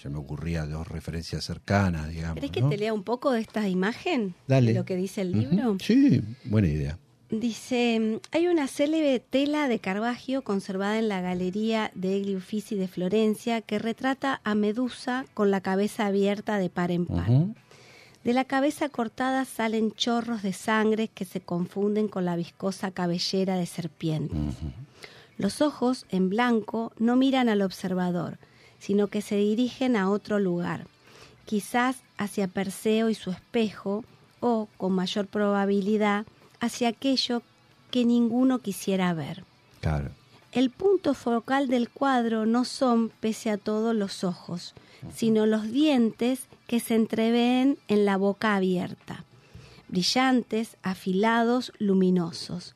Se 0.00 0.08
me 0.08 0.16
ocurría 0.16 0.64
dos 0.64 0.88
referencias 0.88 1.44
cercanas, 1.44 2.08
digamos. 2.08 2.36
¿Querés 2.36 2.50
que 2.50 2.62
¿no? 2.62 2.70
te 2.70 2.78
lea 2.78 2.94
un 2.94 3.02
poco 3.02 3.32
de 3.32 3.40
esta 3.42 3.68
imagen? 3.68 4.34
Dale. 4.48 4.72
Lo 4.72 4.86
que 4.86 4.96
dice 4.96 5.20
el 5.20 5.32
libro. 5.32 5.76
Sí, 5.78 6.22
buena 6.44 6.68
idea. 6.68 6.98
Dice, 7.30 8.20
hay 8.32 8.48
una 8.48 8.66
célebre 8.66 9.20
tela 9.20 9.68
de 9.68 9.78
Carvajio 9.78 10.42
conservada 10.42 10.98
en 10.98 11.08
la 11.08 11.20
Galería 11.20 11.92
de 11.94 12.16
Egli 12.16 12.34
Uffizi 12.34 12.74
de 12.74 12.88
Florencia 12.88 13.60
que 13.60 13.78
retrata 13.78 14.40
a 14.42 14.56
Medusa 14.56 15.24
con 15.32 15.52
la 15.52 15.60
cabeza 15.60 16.06
abierta 16.06 16.58
de 16.58 16.70
par 16.70 16.90
en 16.90 17.06
par. 17.06 17.30
De 18.24 18.32
la 18.32 18.44
cabeza 18.44 18.88
cortada 18.88 19.44
salen 19.44 19.92
chorros 19.92 20.42
de 20.42 20.52
sangre 20.52 21.06
que 21.06 21.24
se 21.24 21.40
confunden 21.40 22.08
con 22.08 22.24
la 22.24 22.34
viscosa 22.34 22.90
cabellera 22.90 23.54
de 23.54 23.66
serpiente. 23.66 24.34
Los 25.38 25.62
ojos, 25.62 26.06
en 26.10 26.30
blanco, 26.30 26.92
no 26.98 27.14
miran 27.14 27.48
al 27.48 27.62
observador, 27.62 28.38
sino 28.80 29.06
que 29.06 29.22
se 29.22 29.36
dirigen 29.36 29.94
a 29.94 30.10
otro 30.10 30.40
lugar, 30.40 30.86
quizás 31.46 31.98
hacia 32.18 32.48
Perseo 32.48 33.08
y 33.08 33.14
su 33.14 33.30
espejo, 33.30 34.04
o, 34.40 34.68
con 34.76 34.92
mayor 34.92 35.26
probabilidad, 35.26 36.26
hacia 36.60 36.88
aquello 36.88 37.42
que 37.90 38.04
ninguno 38.04 38.60
quisiera 38.60 39.12
ver. 39.14 39.44
Claro. 39.80 40.10
El 40.52 40.70
punto 40.70 41.14
focal 41.14 41.68
del 41.68 41.88
cuadro 41.88 42.44
no 42.44 42.64
son, 42.64 43.10
pese 43.20 43.50
a 43.50 43.56
todo, 43.56 43.94
los 43.94 44.24
ojos, 44.24 44.74
sino 45.14 45.46
los 45.46 45.70
dientes 45.70 46.46
que 46.66 46.80
se 46.80 46.94
entreveen 46.94 47.78
en 47.88 48.04
la 48.04 48.16
boca 48.16 48.56
abierta, 48.56 49.24
brillantes, 49.88 50.76
afilados, 50.82 51.72
luminosos. 51.78 52.74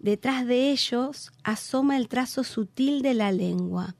Detrás 0.00 0.46
de 0.46 0.72
ellos 0.72 1.32
asoma 1.44 1.96
el 1.96 2.08
trazo 2.08 2.44
sutil 2.44 3.02
de 3.02 3.14
la 3.14 3.30
lengua, 3.30 3.94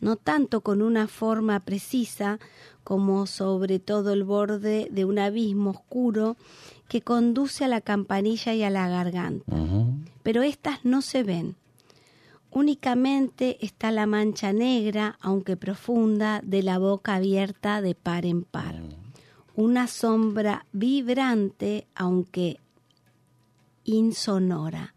no 0.00 0.16
tanto 0.16 0.62
con 0.62 0.82
una 0.82 1.06
forma 1.06 1.60
precisa 1.60 2.40
como 2.82 3.26
sobre 3.26 3.78
todo 3.78 4.12
el 4.12 4.24
borde 4.24 4.88
de 4.90 5.04
un 5.04 5.18
abismo 5.18 5.70
oscuro 5.70 6.36
que 6.94 7.02
conduce 7.02 7.64
a 7.64 7.68
la 7.68 7.80
campanilla 7.80 8.54
y 8.54 8.62
a 8.62 8.70
la 8.70 8.88
garganta. 8.88 9.52
Pero 10.22 10.42
éstas 10.44 10.78
no 10.84 11.02
se 11.02 11.24
ven. 11.24 11.56
Únicamente 12.52 13.58
está 13.66 13.90
la 13.90 14.06
mancha 14.06 14.52
negra, 14.52 15.18
aunque 15.20 15.56
profunda, 15.56 16.40
de 16.44 16.62
la 16.62 16.78
boca 16.78 17.16
abierta 17.16 17.80
de 17.82 17.96
par 17.96 18.24
en 18.26 18.44
par. 18.44 18.80
Una 19.56 19.88
sombra 19.88 20.66
vibrante, 20.70 21.88
aunque 21.96 22.60
insonora. 23.82 24.94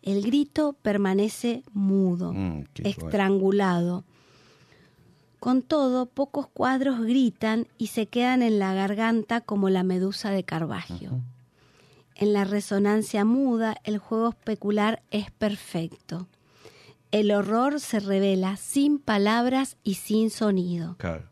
El 0.00 0.22
grito 0.22 0.74
permanece 0.80 1.62
mudo, 1.74 2.32
Mm, 2.32 2.36
bueno. 2.36 2.64
estrangulado. 2.84 4.04
Con 5.40 5.60
todo, 5.60 6.06
pocos 6.06 6.46
cuadros 6.46 7.00
gritan 7.02 7.66
y 7.76 7.88
se 7.88 8.06
quedan 8.06 8.40
en 8.40 8.58
la 8.58 8.72
garganta 8.72 9.42
como 9.42 9.68
la 9.68 9.82
medusa 9.82 10.30
de 10.30 10.42
Carvajal. 10.42 11.20
En 12.16 12.32
la 12.32 12.44
resonancia 12.44 13.24
muda, 13.24 13.76
el 13.84 13.98
juego 13.98 14.28
especular 14.30 15.02
es 15.10 15.30
perfecto. 15.30 16.28
El 17.10 17.30
horror 17.30 17.80
se 17.80 18.00
revela 18.00 18.56
sin 18.56 18.98
palabras 18.98 19.76
y 19.84 19.94
sin 19.94 20.30
sonido, 20.30 20.96
Claro. 20.98 21.24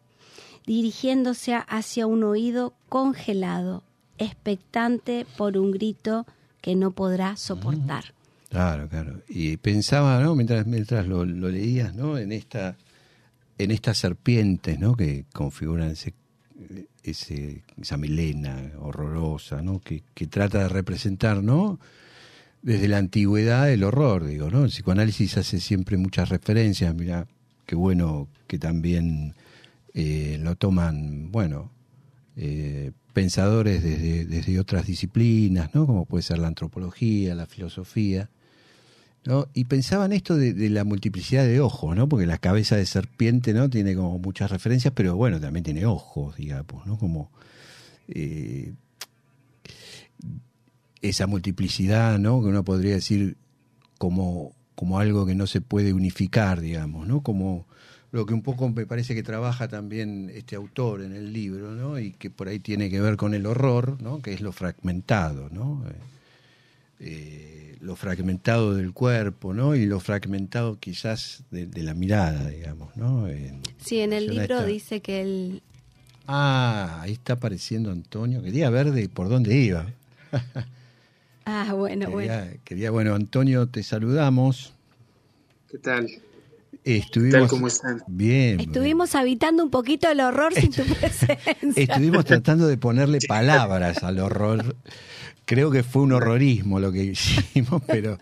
dirigiéndose 0.67 1.55
hacia 1.55 2.07
un 2.07 2.23
oído 2.25 2.75
congelado, 2.89 3.83
expectante 4.19 5.27
por 5.37 5.57
un 5.59 5.71
grito 5.73 6.27
que 6.61 6.77
no 6.77 6.93
podrá 6.93 7.37
soportar. 7.37 8.15
Claro, 8.49 8.89
claro. 8.89 9.23
Y 9.29 9.57
pensaba, 9.57 10.21
¿no? 10.21 10.35
Mientras, 10.37 10.67
mientras 10.67 11.07
lo, 11.07 11.25
lo 11.25 11.49
leías, 11.49 11.95
¿no? 11.95 12.19
En 12.19 12.31
esta, 12.33 12.77
en 13.59 13.71
estas 13.71 13.99
serpientes, 13.99 14.79
¿no? 14.79 14.95
Que 14.95 15.25
configuran 15.33 15.91
ese, 15.91 16.15
ese, 17.05 17.63
esa 17.81 17.97
melena 17.97 18.73
horrorosa, 18.79 19.63
¿no? 19.63 19.81
Que, 19.81 20.03
que 20.15 20.27
trata 20.27 20.61
de 20.61 20.69
representar, 20.69 21.43
¿no? 21.43 21.79
Desde 22.63 22.89
la 22.89 22.99
antigüedad 22.99 23.71
el 23.71 23.85
horror, 23.85 24.25
digo, 24.25 24.51
¿no? 24.51 24.65
El 24.65 24.71
psicoanálisis 24.71 25.37
hace 25.37 25.61
siempre 25.61 25.97
muchas 25.97 26.29
referencias, 26.29 26.95
mira, 26.95 27.27
qué 27.67 27.75
bueno 27.75 28.29
que 28.47 28.59
también 28.59 29.35
eh, 29.95 30.39
lo 30.41 30.57
toman, 30.57 31.33
bueno, 31.33 31.71
eh, 32.37 32.93
pensadores 33.13 33.83
desde, 33.83 34.25
desde 34.25 34.59
otras 34.59 34.87
disciplinas, 34.87 35.75
¿no? 35.75 35.87
Como 35.87 36.07
puede 36.07 36.23
ser 36.23 36.39
la 36.39 36.49
antropología, 36.49 37.35
la 37.35 37.47
filosofía, 37.47 38.31
¿no? 39.25 39.49
Y 39.55 39.65
pensaban 39.65 40.13
esto 40.13 40.37
de, 40.37 40.53
de 40.53 40.71
la 40.71 40.85
multiplicidad 40.85 41.45
de 41.45 41.61
ojos, 41.61 41.97
¿no? 41.97 42.09
Porque 42.09 42.27
la 42.27 42.39
cabeza 42.39 42.77
de 42.77 42.87
serpiente, 42.87 43.53
¿no? 43.53 43.71
Tiene 43.71 43.95
como 43.95 44.19
muchas 44.19 44.51
referencias, 44.51 44.93
pero 44.95 45.17
bueno, 45.17 45.41
también 45.41 45.65
tiene 45.65 45.87
ojos, 45.87 46.37
digamos, 46.37 46.87
¿no? 46.87 46.99
Como 46.99 47.31
eh, 48.09 48.75
esa 51.01 51.27
multiplicidad, 51.27 52.19
¿no? 52.19 52.41
Que 52.43 52.49
uno 52.49 52.65
podría 52.65 52.95
decir 52.95 53.37
como, 53.99 54.55
como 54.75 54.99
algo 54.99 55.27
que 55.27 55.35
no 55.35 55.47
se 55.47 55.61
puede 55.61 55.93
unificar, 55.93 56.61
digamos, 56.61 57.07
¿no? 57.07 57.23
Como 57.23 57.67
lo 58.13 58.27
que 58.27 58.35
un 58.35 58.43
poco 58.43 58.69
me 58.69 58.87
parece 58.87 59.15
que 59.15 59.23
trabaja 59.23 59.69
también 59.69 60.31
este 60.35 60.55
autor 60.55 61.03
en 61.03 61.13
el 61.13 61.33
libro, 61.33 61.73
¿no? 61.73 61.99
Y 61.99 62.13
que 62.13 62.31
por 62.31 62.49
ahí 62.49 62.59
tiene 62.59 62.91
que 62.91 63.01
ver 63.01 63.17
con 63.17 63.35
el 63.35 63.47
horror, 63.47 64.01
¿no? 64.03 64.21
Que 64.21 64.33
es 64.33 64.41
lo 64.41 64.53
fragmentado, 64.53 65.49
¿no? 65.51 65.85
Eh, 65.89 65.93
eh, 67.01 67.62
lo 67.83 67.97
fragmentado 67.97 68.75
del 68.75 68.93
cuerpo, 68.93 69.53
¿no? 69.53 69.75
Y 69.75 69.87
lo 69.87 69.99
fragmentado 70.01 70.79
quizás 70.79 71.43
de, 71.51 71.67
de 71.67 71.83
la 71.83 71.95
mirada, 71.95 72.49
digamos, 72.49 72.97
¿no? 72.97 73.29
En- 73.29 73.61
Sí, 73.85 73.99
en 74.01 74.13
el 74.13 74.27
libro 74.27 74.43
esta- 74.43 74.65
dice 74.67 75.01
que 75.01 75.21
el... 75.21 75.63
Ah, 76.29 77.01
ahí 77.03 77.13
está 77.13 77.33
apareciendo 77.35 77.91
Antonio. 77.91 78.41
Quería 78.41 78.71
ver 78.71 78.93
de 78.93 79.09
por 79.09 79.29
dónde 79.29 79.55
iba. 79.57 79.87
Ah, 81.45 81.75
bueno, 81.75 82.09
bueno. 82.09 82.33
Quería, 82.33 82.57
quería- 82.65 82.91
bueno, 82.93 83.17
Antonio, 83.17 83.67
te 83.67 83.83
saludamos. 83.83 84.73
¿Qué 85.69 85.79
tal? 85.79 86.09
Estuvimos, 86.85 87.41
tal? 87.41 87.49
¿Cómo 87.49 87.69
están? 87.69 88.03
Bien. 88.09 88.59
Estuvimos 88.59 89.15
habitando 89.15 89.63
un 89.63 89.71
poquito 89.71 90.11
el 90.11 90.21
horror 90.21 90.53
sin 90.55 90.73
tu 90.73 90.83
presencia. 90.83 91.49
Estuvimos 91.77 92.25
tratando 92.25 92.67
de 92.67 92.77
ponerle 92.77 93.19
palabras 93.29 94.03
al 94.03 94.19
horror. 94.19 94.77
Creo 95.45 95.71
que 95.71 95.83
fue 95.83 96.03
un 96.03 96.13
horrorismo 96.13 96.81
lo 96.81 96.91
que 96.91 97.05
hicimos, 97.05 97.83
pero, 97.87 98.19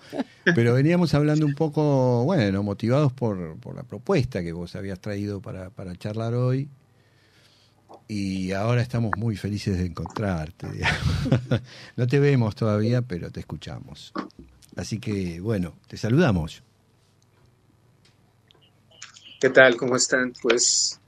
pero 0.54 0.74
veníamos 0.74 1.14
hablando 1.14 1.46
un 1.46 1.54
poco, 1.54 2.24
bueno, 2.24 2.62
motivados 2.62 3.12
por, 3.12 3.58
por 3.58 3.74
la 3.74 3.82
propuesta 3.82 4.42
que 4.42 4.52
vos 4.52 4.76
habías 4.76 5.00
traído 5.00 5.40
para, 5.40 5.70
para 5.70 5.96
charlar 5.96 6.34
hoy. 6.34 6.68
Y 8.08 8.52
ahora 8.52 8.82
estamos 8.82 9.12
muy 9.16 9.36
felices 9.36 9.78
de 9.78 9.86
encontrarte. 9.86 10.70
digamos. 10.70 11.62
No 11.96 12.06
te 12.06 12.18
vemos 12.18 12.56
todavía, 12.56 13.02
pero 13.02 13.30
te 13.30 13.40
escuchamos. 13.40 14.12
Así 14.76 14.98
que, 14.98 15.40
bueno, 15.40 15.76
te 15.86 15.96
saludamos. 15.96 16.62
¿Qué 19.40 19.48
tal? 19.50 19.76
¿Cómo 19.76 19.96
están? 19.96 20.33
Pues 20.42 21.00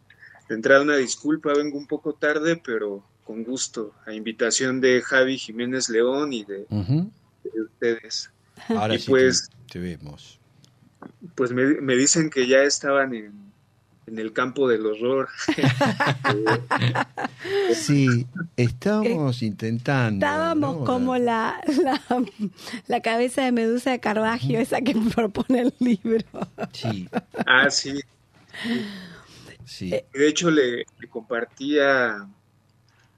de 0.49 0.55
entrada 0.55 0.83
una 0.83 0.97
disculpa, 0.97 1.53
vengo 1.55 1.77
un 1.79 1.87
poco 1.87 2.15
tarde, 2.15 2.57
pero 2.57 3.05
con 3.25 3.45
gusto, 3.45 3.93
a 4.07 4.13
invitación 4.13 4.81
de 4.81 5.01
Javi 5.03 5.39
Jiménez 5.39 5.89
León 5.89 6.33
y 6.33 6.45
de, 6.45 6.67
ustedes. 7.63 8.31
Ahora 8.69 8.95
Y 8.95 8.99
sí 8.99 9.11
pues- 9.11 9.51
te, 9.67 9.73
te 9.75 9.79
vemos. 9.79 10.39
Pues 11.35 11.53
me, 11.53 11.81
me 11.81 11.97
dicen 11.97 12.31
que 12.31 12.47
ya 12.47 12.63
estaban 12.63 13.13
en, 13.15 13.33
en 14.07 14.19
el 14.19 14.33
campo 14.33 14.69
del 14.69 14.87
horror. 14.87 15.29
Sí, 17.75 18.27
estábamos 18.57 19.43
intentando. 19.43 20.25
Estábamos 20.25 20.79
¿no? 20.79 20.85
como 20.85 21.17
la, 21.17 21.61
la, 21.83 22.01
la 22.87 23.01
cabeza 23.01 23.43
de 23.43 23.51
Medusa 23.53 23.91
de 23.91 24.01
Carvajal, 24.01 24.55
esa 24.57 24.81
que 24.81 24.95
propone 25.15 25.63
el 25.63 25.75
libro. 25.81 26.25
Sí, 26.73 27.09
ah, 27.47 27.69
sí. 27.71 28.01
Sí. 29.65 29.91
De 29.91 30.29
hecho, 30.29 30.51
le, 30.51 30.79
le 30.99 31.09
compartí 31.09 31.79
a, 31.79 32.17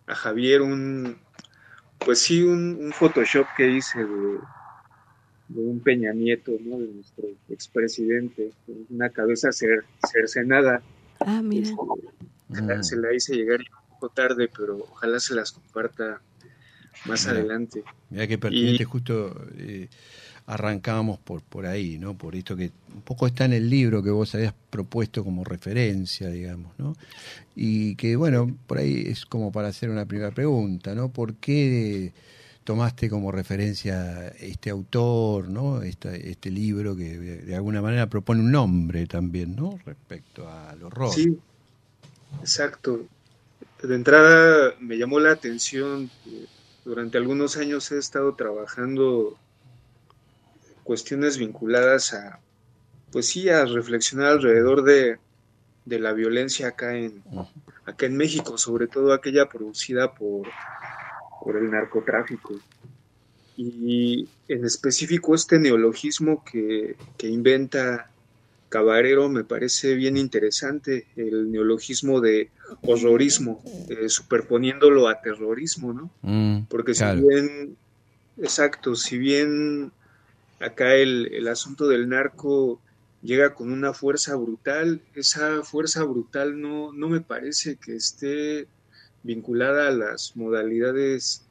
a 0.06 0.14
Javier 0.14 0.62
un, 0.62 1.18
pues 1.98 2.20
sí, 2.20 2.42
un, 2.42 2.76
un 2.80 2.92
Photoshop 2.92 3.46
que 3.56 3.70
hice 3.70 3.98
de, 4.04 4.38
de 5.48 5.60
un 5.60 5.80
Peña 5.80 6.12
Nieto, 6.12 6.52
¿no? 6.60 6.78
De 6.78 6.88
nuestro 6.88 7.24
expresidente, 7.48 8.52
una 8.90 9.10
cabeza 9.10 9.48
cer- 9.48 9.84
cercenada. 10.12 10.82
Ah, 11.20 11.40
mira. 11.42 11.70
Ojalá 11.76 12.76
Mm. 12.76 12.82
Se 12.82 12.96
la 12.96 13.12
hice 13.12 13.34
llegar 13.34 13.58
un 13.60 13.88
poco 13.88 14.10
tarde, 14.10 14.48
pero 14.54 14.76
ojalá 14.76 15.18
se 15.18 15.34
las 15.34 15.50
comparta 15.50 16.20
más 17.06 17.26
Mira. 17.26 17.38
adelante. 17.38 17.82
Mira 18.10 18.26
qué 18.28 18.38
pertinente, 18.38 18.82
Y- 18.82 18.86
justo 18.86 19.34
eh, 19.56 19.88
arrancábamos 20.46 21.18
por, 21.18 21.42
por 21.42 21.66
ahí, 21.66 21.98
¿no? 21.98 22.14
Por 22.14 22.36
esto 22.36 22.56
que 22.56 22.70
un 22.94 23.02
poco 23.02 23.26
está 23.26 23.46
en 23.46 23.54
el 23.54 23.70
libro 23.70 24.02
que 24.02 24.10
vos 24.10 24.34
habías 24.34 24.54
propuesto 24.70 25.24
como 25.24 25.44
referencia, 25.44 26.28
digamos, 26.28 26.72
¿no? 26.78 26.94
Y 27.56 27.94
que, 27.96 28.16
bueno, 28.16 28.54
por 28.66 28.78
ahí 28.78 29.04
es 29.06 29.24
como 29.24 29.52
para 29.52 29.68
hacer 29.68 29.90
una 29.90 30.04
primera 30.04 30.30
pregunta, 30.32 30.94
¿no? 30.94 31.08
¿Por 31.08 31.34
qué 31.36 32.12
tomaste 32.64 33.08
como 33.08 33.30
referencia 33.32 34.28
este 34.28 34.70
autor, 34.70 35.48
¿no? 35.48 35.82
Esta- 35.82 36.14
este 36.14 36.50
libro 36.50 36.96
que 36.96 37.18
de, 37.18 37.54
alguna 37.54 37.80
manera 37.80 38.08
propone 38.08 38.40
un 38.40 38.50
nombre 38.50 39.06
también, 39.06 39.56
¿no? 39.56 39.78
Respecto 39.84 40.48
al 40.48 40.82
horror. 40.82 41.12
Sí, 41.12 41.38
exacto. 42.40 43.00
De 43.82 43.94
entrada 43.94 44.74
me 44.80 44.96
llamó 44.96 45.20
la 45.20 45.32
atención. 45.32 46.10
Durante 46.84 47.16
algunos 47.16 47.56
años 47.56 47.90
he 47.92 47.98
estado 47.98 48.34
trabajando 48.34 49.38
cuestiones 50.84 51.38
vinculadas 51.38 52.14
a, 52.14 52.38
pues 53.10 53.26
sí, 53.26 53.48
a 53.48 53.64
reflexionar 53.64 54.32
alrededor 54.32 54.84
de, 54.84 55.18
de 55.84 55.98
la 55.98 56.12
violencia 56.12 56.68
acá 56.68 56.96
en, 56.96 57.22
acá 57.84 58.06
en 58.06 58.16
México, 58.16 58.56
sobre 58.58 58.86
todo 58.86 59.12
aquella 59.12 59.48
producida 59.48 60.14
por, 60.14 60.46
por 61.42 61.56
el 61.56 61.70
narcotráfico. 61.70 62.54
Y 63.56 64.28
en 64.48 64.64
específico 64.64 65.34
este 65.34 65.58
neologismo 65.58 66.44
que, 66.44 66.96
que 67.16 67.28
inventa 67.28 68.10
Cabarero 68.68 69.28
me 69.28 69.44
parece 69.44 69.94
bien 69.94 70.16
interesante, 70.16 71.06
el 71.14 71.52
neologismo 71.52 72.20
de 72.20 72.50
horrorismo, 72.82 73.62
eh, 73.88 74.08
superponiéndolo 74.08 75.06
a 75.06 75.20
terrorismo, 75.20 75.92
¿no? 75.92 76.10
Mm, 76.22 76.64
Porque 76.68 76.92
claro. 76.92 77.20
si 77.20 77.28
bien, 77.28 77.76
exacto, 78.38 78.96
si 78.96 79.18
bien 79.18 79.92
acá 80.60 80.94
el, 80.94 81.32
el 81.32 81.48
asunto 81.48 81.88
del 81.88 82.08
narco 82.08 82.80
llega 83.22 83.54
con 83.54 83.72
una 83.72 83.94
fuerza 83.94 84.36
brutal, 84.36 85.00
esa 85.14 85.62
fuerza 85.62 86.04
brutal 86.04 86.60
no, 86.60 86.92
no 86.92 87.08
me 87.08 87.20
parece 87.20 87.76
que 87.76 87.96
esté 87.96 88.66
vinculada 89.22 89.88
a 89.88 89.92
las 89.92 90.36
modalidades 90.36 91.44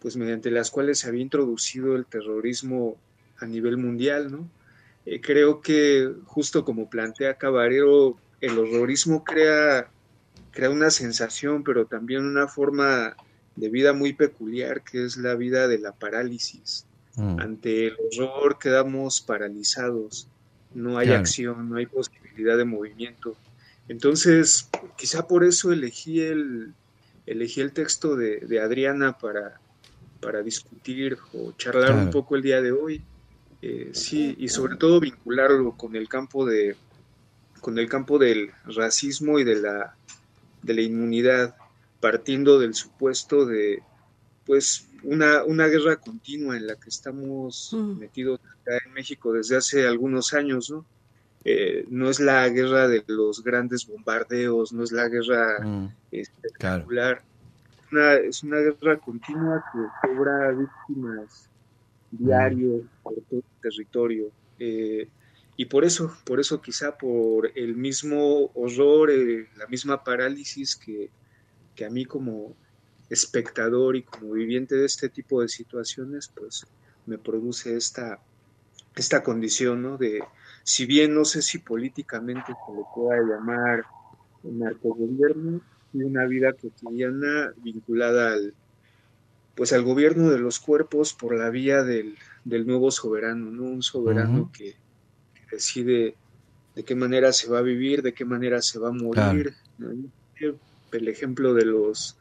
pues 0.00 0.16
mediante 0.16 0.50
las 0.50 0.70
cuales 0.70 0.98
se 0.98 1.08
había 1.08 1.22
introducido 1.22 1.96
el 1.96 2.04
terrorismo 2.04 2.96
a 3.38 3.46
nivel 3.46 3.78
mundial, 3.78 4.30
¿no? 4.30 4.50
Eh, 5.06 5.20
creo 5.20 5.60
que 5.60 6.12
justo 6.26 6.64
como 6.64 6.90
plantea 6.90 7.38
Cabarero, 7.38 8.18
el 8.40 8.58
horrorismo 8.58 9.24
crea, 9.24 9.88
crea 10.50 10.70
una 10.70 10.90
sensación, 10.90 11.62
pero 11.62 11.86
también 11.86 12.24
una 12.24 12.48
forma 12.48 13.16
de 13.56 13.68
vida 13.68 13.92
muy 13.92 14.12
peculiar, 14.12 14.82
que 14.82 15.04
es 15.04 15.16
la 15.16 15.34
vida 15.36 15.68
de 15.68 15.78
la 15.78 15.92
parálisis. 15.92 16.86
Mm, 17.16 17.40
Ante 17.40 17.86
el 17.88 17.96
horror 18.18 18.58
quedamos 18.58 19.20
paralizados, 19.20 20.28
no 20.72 20.98
hay 20.98 21.06
Claro. 21.08 21.20
acción, 21.20 21.68
no 21.68 21.76
hay 21.76 21.86
posibilidad 21.86 22.56
de 22.56 22.64
movimiento. 22.64 23.36
Entonces, 23.88 24.68
quizá 24.96 25.26
por 25.28 25.44
eso 25.44 25.72
elegí 25.72 26.20
el, 26.20 26.74
elegí 27.26 27.60
el 27.60 27.72
texto 27.72 28.16
de, 28.16 28.40
de 28.40 28.60
Adriana 28.60 29.16
para, 29.18 29.60
para 30.20 30.42
discutir 30.42 31.18
o 31.34 31.52
charlar 31.52 31.92
Claro. 31.92 32.06
un 32.06 32.10
poco 32.10 32.34
el 32.36 32.42
día 32.42 32.60
de 32.60 32.72
hoy. 32.72 33.04
Eh, 33.62 33.90
sí, 33.92 34.34
y 34.38 34.48
sobre 34.48 34.76
todo 34.76 35.00
vincularlo 35.00 35.76
con 35.76 35.96
el 35.96 36.08
campo 36.08 36.44
de 36.44 36.76
con 37.60 37.78
el 37.78 37.88
campo 37.88 38.18
del 38.18 38.52
racismo 38.64 39.38
y 39.38 39.44
de 39.44 39.56
la 39.56 39.96
de 40.60 40.74
la 40.74 40.82
inmunidad, 40.82 41.54
partiendo 42.00 42.58
del 42.58 42.74
supuesto 42.74 43.46
de 43.46 43.82
pues 44.46 44.86
una, 45.02 45.44
una 45.44 45.66
guerra 45.66 45.96
continua 45.96 46.56
en 46.56 46.66
la 46.66 46.76
que 46.76 46.88
estamos 46.88 47.70
Mm. 47.72 47.98
metidos 47.98 48.40
acá 48.40 48.78
en 48.86 48.92
México 48.92 49.32
desde 49.32 49.56
hace 49.56 49.86
algunos 49.86 50.32
años, 50.32 50.70
¿no? 50.70 50.84
Eh, 51.44 51.84
no 51.90 52.08
es 52.08 52.20
la 52.20 52.48
guerra 52.48 52.88
de 52.88 53.04
los 53.06 53.42
grandes 53.44 53.86
bombardeos, 53.86 54.72
no 54.72 54.82
es 54.82 54.92
la 54.92 55.08
guerra 55.08 55.60
mm, 55.62 55.88
este, 56.10 56.48
claro. 56.58 56.76
espectacular. 56.84 57.22
Una, 57.92 58.14
es 58.14 58.42
una 58.42 58.56
guerra 58.56 58.98
continua 58.98 59.62
que 59.72 60.08
cobra 60.08 60.52
víctimas 60.52 61.48
diarios 62.10 62.82
por 63.02 63.14
todo 63.28 63.40
el 63.40 63.60
territorio. 63.60 64.30
Eh, 64.58 65.08
y 65.56 65.66
por 65.66 65.84
eso, 65.84 66.12
por 66.24 66.40
eso 66.40 66.60
quizá 66.60 66.96
por 66.96 67.50
el 67.54 67.76
mismo 67.76 68.50
horror, 68.54 69.10
eh, 69.10 69.48
la 69.56 69.66
misma 69.66 70.02
parálisis 70.02 70.74
que, 70.76 71.10
que 71.74 71.84
a 71.84 71.90
mí 71.90 72.04
como 72.06 72.56
espectador 73.14 73.96
y 73.96 74.02
como 74.02 74.32
viviente 74.32 74.76
de 74.76 74.86
este 74.86 75.08
tipo 75.08 75.40
de 75.40 75.48
situaciones, 75.48 76.30
pues 76.34 76.66
me 77.06 77.18
produce 77.18 77.76
esta, 77.76 78.20
esta 78.94 79.22
condición, 79.22 79.82
¿no? 79.82 79.96
De, 79.96 80.22
si 80.62 80.86
bien 80.86 81.14
no 81.14 81.24
sé 81.24 81.42
si 81.42 81.58
políticamente 81.58 82.52
se 82.66 82.72
le 82.74 82.82
pueda 82.94 83.20
llamar 83.20 83.84
narcogobierno, 84.42 85.60
y 85.94 86.02
una 86.02 86.26
vida 86.26 86.52
cotidiana 86.52 87.54
vinculada 87.62 88.32
al 88.32 88.52
pues 89.54 89.72
al 89.72 89.84
gobierno 89.84 90.30
de 90.30 90.40
los 90.40 90.58
cuerpos 90.58 91.14
por 91.14 91.36
la 91.36 91.48
vía 91.48 91.84
del, 91.84 92.18
del 92.44 92.66
nuevo 92.66 92.90
soberano, 92.90 93.52
¿no? 93.52 93.62
Un 93.62 93.84
soberano 93.84 94.50
que, 94.52 94.74
que 95.34 95.56
decide 95.56 96.16
de 96.74 96.84
qué 96.84 96.96
manera 96.96 97.32
se 97.32 97.48
va 97.48 97.58
a 97.58 97.62
vivir, 97.62 98.02
de 98.02 98.12
qué 98.12 98.24
manera 98.24 98.60
se 98.60 98.80
va 98.80 98.88
a 98.88 98.92
morir. 98.92 99.54
¿no? 99.78 99.92
El 100.90 101.08
ejemplo 101.08 101.54
de 101.54 101.66
los 101.66 102.16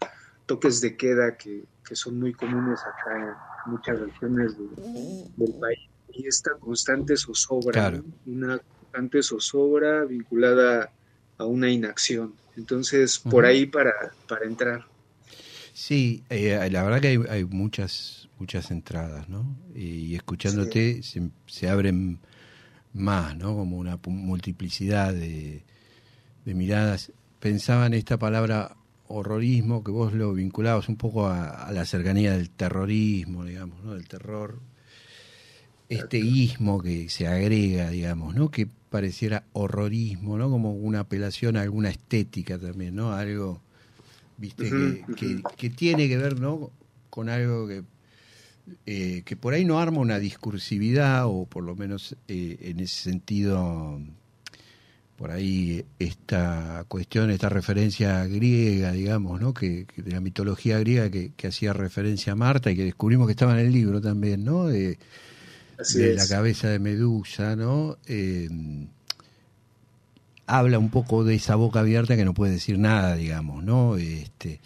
toques 0.46 0.82
de 0.82 0.96
queda 0.98 1.38
que, 1.38 1.64
que 1.88 1.96
son 1.96 2.20
muy 2.20 2.34
comunes 2.34 2.80
acá 2.82 3.18
en 3.66 3.72
muchas 3.72 4.00
regiones 4.00 4.58
de- 4.58 5.26
del 5.38 5.54
país. 5.60 5.80
Y 6.14 6.28
esta 6.28 6.52
constante 6.60 7.18
zozobra, 7.18 7.72
Claro. 7.74 8.04
¿no? 8.26 8.34
una 8.34 8.60
constante 8.60 9.24
zozobra 9.24 10.06
vinculada 10.06 10.92
a 11.38 11.46
una 11.46 11.70
inacción. 11.72 12.36
Entonces, 12.56 13.18
por 13.18 13.46
ahí 13.46 13.66
para, 13.66 13.92
para 14.28 14.46
entrar. 14.46 14.86
Sí, 15.74 16.24
eh, 16.30 16.70
la 16.72 16.84
verdad 16.84 17.02
que 17.02 17.08
hay, 17.08 17.20
hay 17.30 17.46
muchas 17.46 18.30
muchas 18.40 18.72
entradas, 18.72 19.30
¿no? 19.30 19.46
Y 19.74 20.16
escuchándote 20.16 21.02
se, 21.02 21.30
se 21.48 21.70
abren 21.70 22.20
más, 22.94 23.38
¿no? 23.38 23.56
Como 23.56 23.78
una 23.78 24.00
multiplicidad 24.06 25.14
de, 25.14 25.64
de 26.46 26.54
miradas. 26.54 27.12
Pensaba 27.40 27.88
en 27.88 27.94
esta 27.94 28.18
palabra 28.20 28.76
horrorismo, 29.14 29.84
que 29.84 29.92
vos 29.92 30.14
lo 30.14 30.34
vinculabas 30.34 30.90
un 30.90 30.96
poco 30.98 31.28
a, 31.28 31.50
a 31.68 31.72
la 31.72 31.86
cercanía 31.86 32.34
del 32.34 32.50
terrorismo, 32.50 33.46
digamos, 33.46 33.84
¿no? 33.84 33.94
Del 33.94 34.08
terror. 34.08 34.60
Este 35.90 36.18
ismo 36.18 36.82
que 36.82 37.10
se 37.10 37.28
agrega, 37.28 37.90
digamos, 37.90 38.36
¿no? 38.36 38.50
Que 38.50 38.68
pareciera 38.90 39.44
horrorismo, 39.54 40.38
¿no? 40.38 40.50
Como 40.50 40.74
una 40.74 41.02
apelación 41.02 41.58
a 41.58 41.62
alguna 41.62 41.90
estética 41.90 42.58
también, 42.58 42.96
¿no? 42.96 43.12
Algo, 43.14 43.62
viste, 44.38 44.70
que, 44.70 45.16
que- 45.16 45.44
que 45.58 45.70
tiene 45.70 46.08
que 46.08 46.18
ver, 46.18 46.40
¿no? 46.40 46.72
Con 47.10 47.30
algo 47.30 47.68
que, 47.68 47.84
eh, 48.86 49.22
que 49.26 49.36
por 49.36 49.54
ahí 49.54 49.66
no 49.66 49.80
arma 49.80 50.00
una 50.00 50.20
discursividad, 50.20 51.26
o 51.28 51.46
por 51.46 51.64
lo 51.64 51.76
menos 51.76 52.16
eh, 52.28 52.58
en 52.62 52.80
ese 52.80 53.04
sentido, 53.12 54.00
por 55.18 55.32
ahí 55.32 55.86
esta 56.00 56.86
cuestión, 56.88 57.30
esta 57.30 57.50
referencia 57.50 58.26
griega, 58.26 58.92
digamos, 58.92 59.40
¿no? 59.40 59.54
Que, 59.54 59.86
que 59.86 60.02
de 60.02 60.12
la 60.12 60.20
mitología 60.20 60.80
griega 60.80 61.10
que, 61.10 61.32
que 61.38 61.48
hacía 61.48 61.72
referencia 61.74 62.34
a 62.34 62.36
Marta 62.36 62.72
y 62.72 62.76
que 62.76 62.84
descubrimos 62.84 63.28
que 63.28 63.32
estaba 63.32 63.54
en 63.60 63.66
el 63.68 63.72
libro 63.72 64.02
también, 64.02 64.44
¿no? 64.44 64.66
De, 64.68 64.98
la 66.16 66.28
cabeza 66.28 66.70
de 66.70 66.80
Medusa, 66.80 67.56
¿no? 67.56 67.98
Eh, 68.08 68.50
habla 70.46 70.78
un 70.80 70.90
poco 70.90 71.24
de 71.24 71.36
esa 71.36 71.56
boca 71.56 71.80
abierta 71.80 72.16
que 72.16 72.26
no 72.26 72.34
puede 72.34 72.54
decir 72.54 72.78
nada, 72.78 73.16
digamos, 73.16 73.64
¿no? 73.64 73.98
Este, 73.98 74.60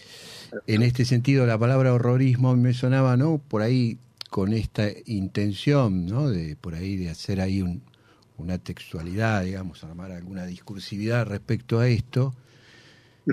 en 0.65 0.81
este 0.81 1.05
sentido, 1.05 1.45
la 1.45 1.57
palabra 1.57 1.93
horrorismo 1.93 2.55
me 2.55 2.73
sonaba, 2.73 3.15
¿no? 3.17 3.37
Por 3.37 3.61
ahí 3.61 3.97
con 4.29 4.53
esta 4.53 4.87
intención, 5.05 6.05
¿no? 6.05 6.29
De 6.29 6.55
por 6.55 6.75
ahí 6.75 6.97
de 6.97 7.09
hacer 7.09 7.41
ahí 7.41 7.61
un- 7.61 7.81
una 8.37 8.57
textualidad, 8.57 9.43
digamos, 9.43 9.83
armar 9.83 10.11
alguna 10.11 10.45
discursividad 10.45 11.25
respecto 11.27 11.79
a 11.79 11.87
esto. 11.87 12.33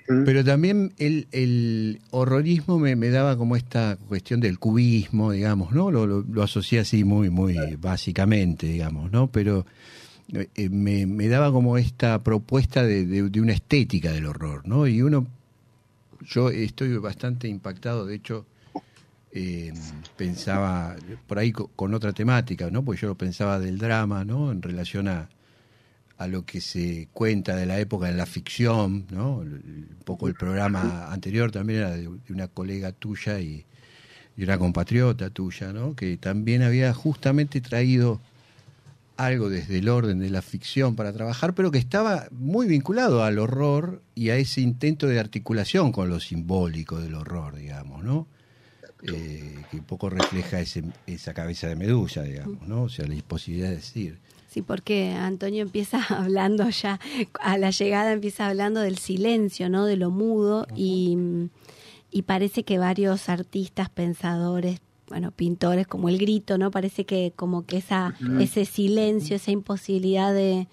Pero 0.07 0.45
también 0.45 0.93
el, 0.99 1.29
el 1.31 2.01
horrorismo 2.11 2.79
me, 2.81 2.97
me 2.97 3.11
daba 3.11 3.37
como 3.37 3.55
esta 3.55 3.97
cuestión 4.09 4.41
del 4.41 4.59
cubismo, 4.59 5.31
digamos, 5.31 5.73
¿no? 5.73 5.91
Lo, 5.93 6.07
lo, 6.07 6.23
lo 6.23 6.43
asocié 6.43 6.81
así 6.81 7.05
muy, 7.05 7.31
muy 7.31 7.77
básicamente, 7.77 8.67
digamos, 8.67 9.13
¿no? 9.13 9.29
Pero 9.29 9.65
eh, 10.35 10.49
eh, 10.57 10.69
me, 10.71 11.07
me 11.07 11.29
daba 11.29 11.53
como 11.53 11.79
esta 11.79 12.23
propuesta 12.23 12.85
de, 12.85 13.07
de- 13.07 13.31
de 13.31 13.41
una 13.41 13.53
estética 13.55 14.13
del 14.13 14.27
horror, 14.27 14.67
¿no? 14.69 14.87
Y 14.89 15.03
uno, 15.03 15.27
yo 16.27 16.51
estoy 16.51 16.97
bastante 16.99 17.49
impactado, 17.49 18.07
de 18.07 18.17
hecho, 18.17 18.47
eh, 19.35 19.73
pensaba 20.17 20.95
por 21.27 21.39
ahí 21.39 21.51
co- 21.53 21.69
con 21.75 21.93
otra 21.93 22.13
temática, 22.13 22.71
¿no? 22.71 22.85
Porque 22.85 23.01
yo 23.03 23.09
lo 23.09 23.17
pensaba 23.17 23.59
del 23.59 23.79
drama, 23.79 24.25
¿no? 24.25 24.53
En 24.53 24.63
relación 24.63 25.09
a, 25.09 25.29
a 26.19 26.27
lo 26.29 26.45
que 26.47 26.61
se 26.61 27.09
cuenta 27.13 27.57
de 27.57 27.67
la 27.67 27.79
época 27.81 28.09
en 28.09 28.17
la 28.17 28.27
ficción, 28.27 29.07
¿no? 29.11 29.39
Un 29.39 29.89
poco 30.05 30.29
el 30.29 30.35
programa 30.35 31.13
anterior 31.13 31.51
también 31.51 31.81
era 31.81 31.91
de, 31.91 32.03
de 32.03 32.33
una 32.33 32.47
colega 32.49 32.93
tuya 32.93 33.41
y, 33.41 33.65
y 34.37 34.45
una 34.45 34.57
compatriota 34.59 35.31
tuya, 35.31 35.73
¿no? 35.73 35.95
Que 35.97 36.17
también 36.17 36.63
había 36.63 36.95
justamente 36.95 37.61
traído 37.61 38.21
algo 39.17 39.49
desde 39.49 39.79
el 39.79 39.89
orden 39.89 40.19
de 40.19 40.31
la 40.31 40.43
ficción 40.43 40.97
para 40.97 41.13
trabajar, 41.13 41.55
pero 41.55 41.71
que 41.71 41.79
estaba 41.79 42.27
muy 42.33 42.67
vinculado 42.67 43.23
al 43.23 43.39
horror 43.39 44.03
y 44.17 44.31
a 44.31 44.37
ese 44.37 44.61
intento 44.61 45.07
de 45.07 45.21
articulación 45.21 45.93
con 45.93 46.09
lo 46.09 46.19
simbólico 46.21 47.01
del 47.01 47.15
horror, 47.15 47.55
digamos, 47.57 48.03
¿no? 48.05 48.27
Eh, 49.13 49.63
que 49.71 49.77
un 49.77 49.85
poco 49.85 50.09
refleja 50.09 50.61
ese, 50.61 50.83
esa 51.07 51.35
cabeza 51.35 51.67
de 51.69 51.77
medusa, 51.77 52.23
digamos, 52.23 52.67
¿no? 52.67 52.85
O 52.85 52.89
sea, 52.89 53.07
la 53.07 53.15
imposibilidad 53.15 53.69
de 53.69 53.77
decir. 53.77 54.19
Sí, 54.49 54.63
porque 54.63 55.13
Antonio 55.13 55.63
empieza 55.63 56.01
hablando 56.09 56.69
ya, 56.71 57.01
a 57.41 57.59
la 57.59 57.71
llegada 57.71 58.13
empieza 58.13 58.47
hablando 58.47 58.81
del 58.81 58.99
silencio, 58.99 59.69
¿no? 59.69 59.85
De 59.85 59.97
lo 59.97 60.11
mudo 60.11 60.67
y, 60.75 61.19
y 62.11 62.23
parece 62.23 62.65
que 62.65 62.79
varios 62.79 63.29
artistas, 63.29 63.91
pensadores, 63.91 64.81
bueno, 65.09 65.33
pintores, 65.33 65.87
como 65.87 66.09
el 66.09 66.19
grito, 66.19 66.57
¿no? 66.57 66.71
Parece 66.71 67.05
que 67.05 67.33
como 67.37 67.67
que 67.67 67.77
esa, 67.77 68.15
ese 68.41 68.65
silencio, 68.65 69.37
esa 69.37 69.51
imposibilidad 69.51 70.33
de, 70.33 70.67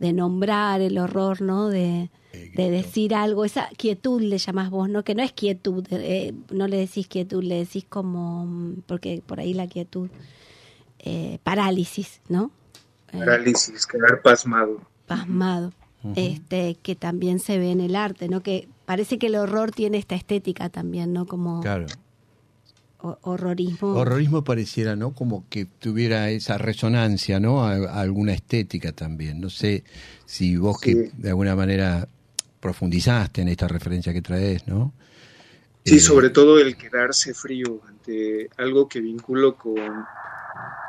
de 0.00 0.12
nombrar 0.12 0.80
el 0.80 0.98
horror, 0.98 1.40
¿no? 1.40 1.68
De, 1.68 2.10
de 2.32 2.70
decir 2.70 3.14
algo, 3.14 3.44
esa 3.44 3.68
quietud 3.76 4.20
le 4.22 4.38
llamás 4.38 4.70
vos, 4.70 4.88
¿no? 4.88 5.02
Que 5.04 5.14
no 5.14 5.22
es 5.22 5.32
quietud, 5.32 5.84
eh, 5.90 6.32
no 6.50 6.68
le 6.68 6.76
decís 6.76 7.06
quietud, 7.08 7.42
le 7.42 7.56
decís 7.56 7.84
como, 7.88 8.46
mm, 8.46 8.82
porque 8.86 9.22
por 9.26 9.40
ahí 9.40 9.52
la 9.54 9.66
quietud, 9.66 10.08
eh, 11.00 11.38
parálisis, 11.42 12.20
¿no? 12.28 12.50
Eh, 13.12 13.18
Parálisis, 13.18 13.86
quedar 13.86 14.22
pasmado. 14.22 14.80
pasmado, 15.06 15.72
este, 16.14 16.76
que 16.82 16.94
también 16.94 17.40
se 17.40 17.58
ve 17.58 17.72
en 17.72 17.80
el 17.80 17.96
arte, 17.96 18.28
¿no? 18.28 18.42
Que 18.42 18.68
parece 18.86 19.18
que 19.18 19.26
el 19.26 19.34
horror 19.36 19.72
tiene 19.72 19.98
esta 19.98 20.14
estética 20.14 20.68
también, 20.68 21.12
¿no? 21.12 21.26
Como 21.26 21.60
Claro. 21.60 21.86
ho- 23.02 23.18
horrorismo. 23.22 23.88
Horrorismo 23.94 24.44
pareciera, 24.44 24.94
¿no? 24.94 25.12
Como 25.12 25.44
que 25.48 25.64
tuviera 25.64 26.30
esa 26.30 26.58
resonancia, 26.58 27.40
¿no? 27.40 27.64
A, 27.64 27.72
a 27.74 28.00
alguna 28.00 28.32
estética 28.34 28.92
también. 28.92 29.40
No 29.40 29.50
sé 29.50 29.82
si 30.26 30.56
vos 30.56 30.76
Sí. 30.80 30.94
que 30.94 31.10
de 31.16 31.28
alguna 31.30 31.56
manera 31.56 32.08
profundizaste 32.60 33.42
en 33.42 33.48
esta 33.48 33.68
referencia 33.68 34.12
que 34.12 34.22
traes, 34.22 34.66
¿no? 34.68 34.94
Sí, 35.84 35.98
Eh, 35.98 36.00
sobre 36.00 36.30
todo 36.30 36.58
el 36.58 36.76
quedarse 36.76 37.34
frío 37.34 37.82
ante 37.86 38.48
algo 38.56 38.88
que 38.88 39.00
vinculo 39.00 39.56
con, 39.56 40.08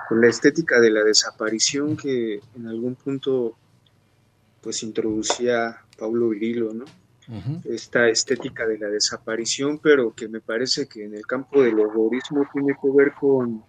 con 0.04 0.22
la 0.22 0.28
estética 0.28 0.80
de 0.80 0.92
la 0.92 1.04
desaparición 1.04 1.98
que 1.98 2.46
en 2.56 2.68
algún 2.68 2.96
punto 2.96 3.60
pues 4.62 4.84
introducía 4.84 5.86
Pablo 5.98 6.30
Virilo, 6.30 6.74
¿no? 6.74 6.86
Esta 7.64 8.10
estética 8.10 8.68
de 8.68 8.78
la 8.78 8.88
desaparición, 8.90 9.80
pero 9.80 10.14
que 10.14 10.28
me 10.28 10.42
parece 10.42 10.88
que 10.88 11.06
en 11.06 11.16
el 11.16 11.26
campo 11.26 11.64
del 11.64 11.80
horrorismo 11.80 12.46
tiene 12.52 12.74
que 12.82 12.90
ver 12.94 13.14
con, 13.14 13.64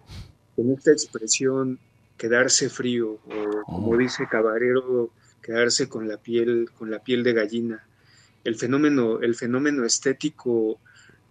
con 0.55 0.71
esta 0.71 0.91
expresión 0.91 1.79
quedarse 2.17 2.69
frío, 2.69 3.21
o 3.25 3.65
como 3.69 3.93
Oh. 3.93 3.97
dice 3.97 4.27
Cabarero, 4.27 5.13
quedarse 5.41 5.87
con 5.89 6.07
la 6.09 6.17
piel, 6.17 6.71
con 6.73 6.91
la 6.91 6.99
piel 7.03 7.23
de 7.23 7.33
gallina. 7.33 7.87
El 8.43 8.55
fenómeno, 8.55 9.21
el 9.21 9.35
fenómeno 9.35 9.85
estético 9.85 10.79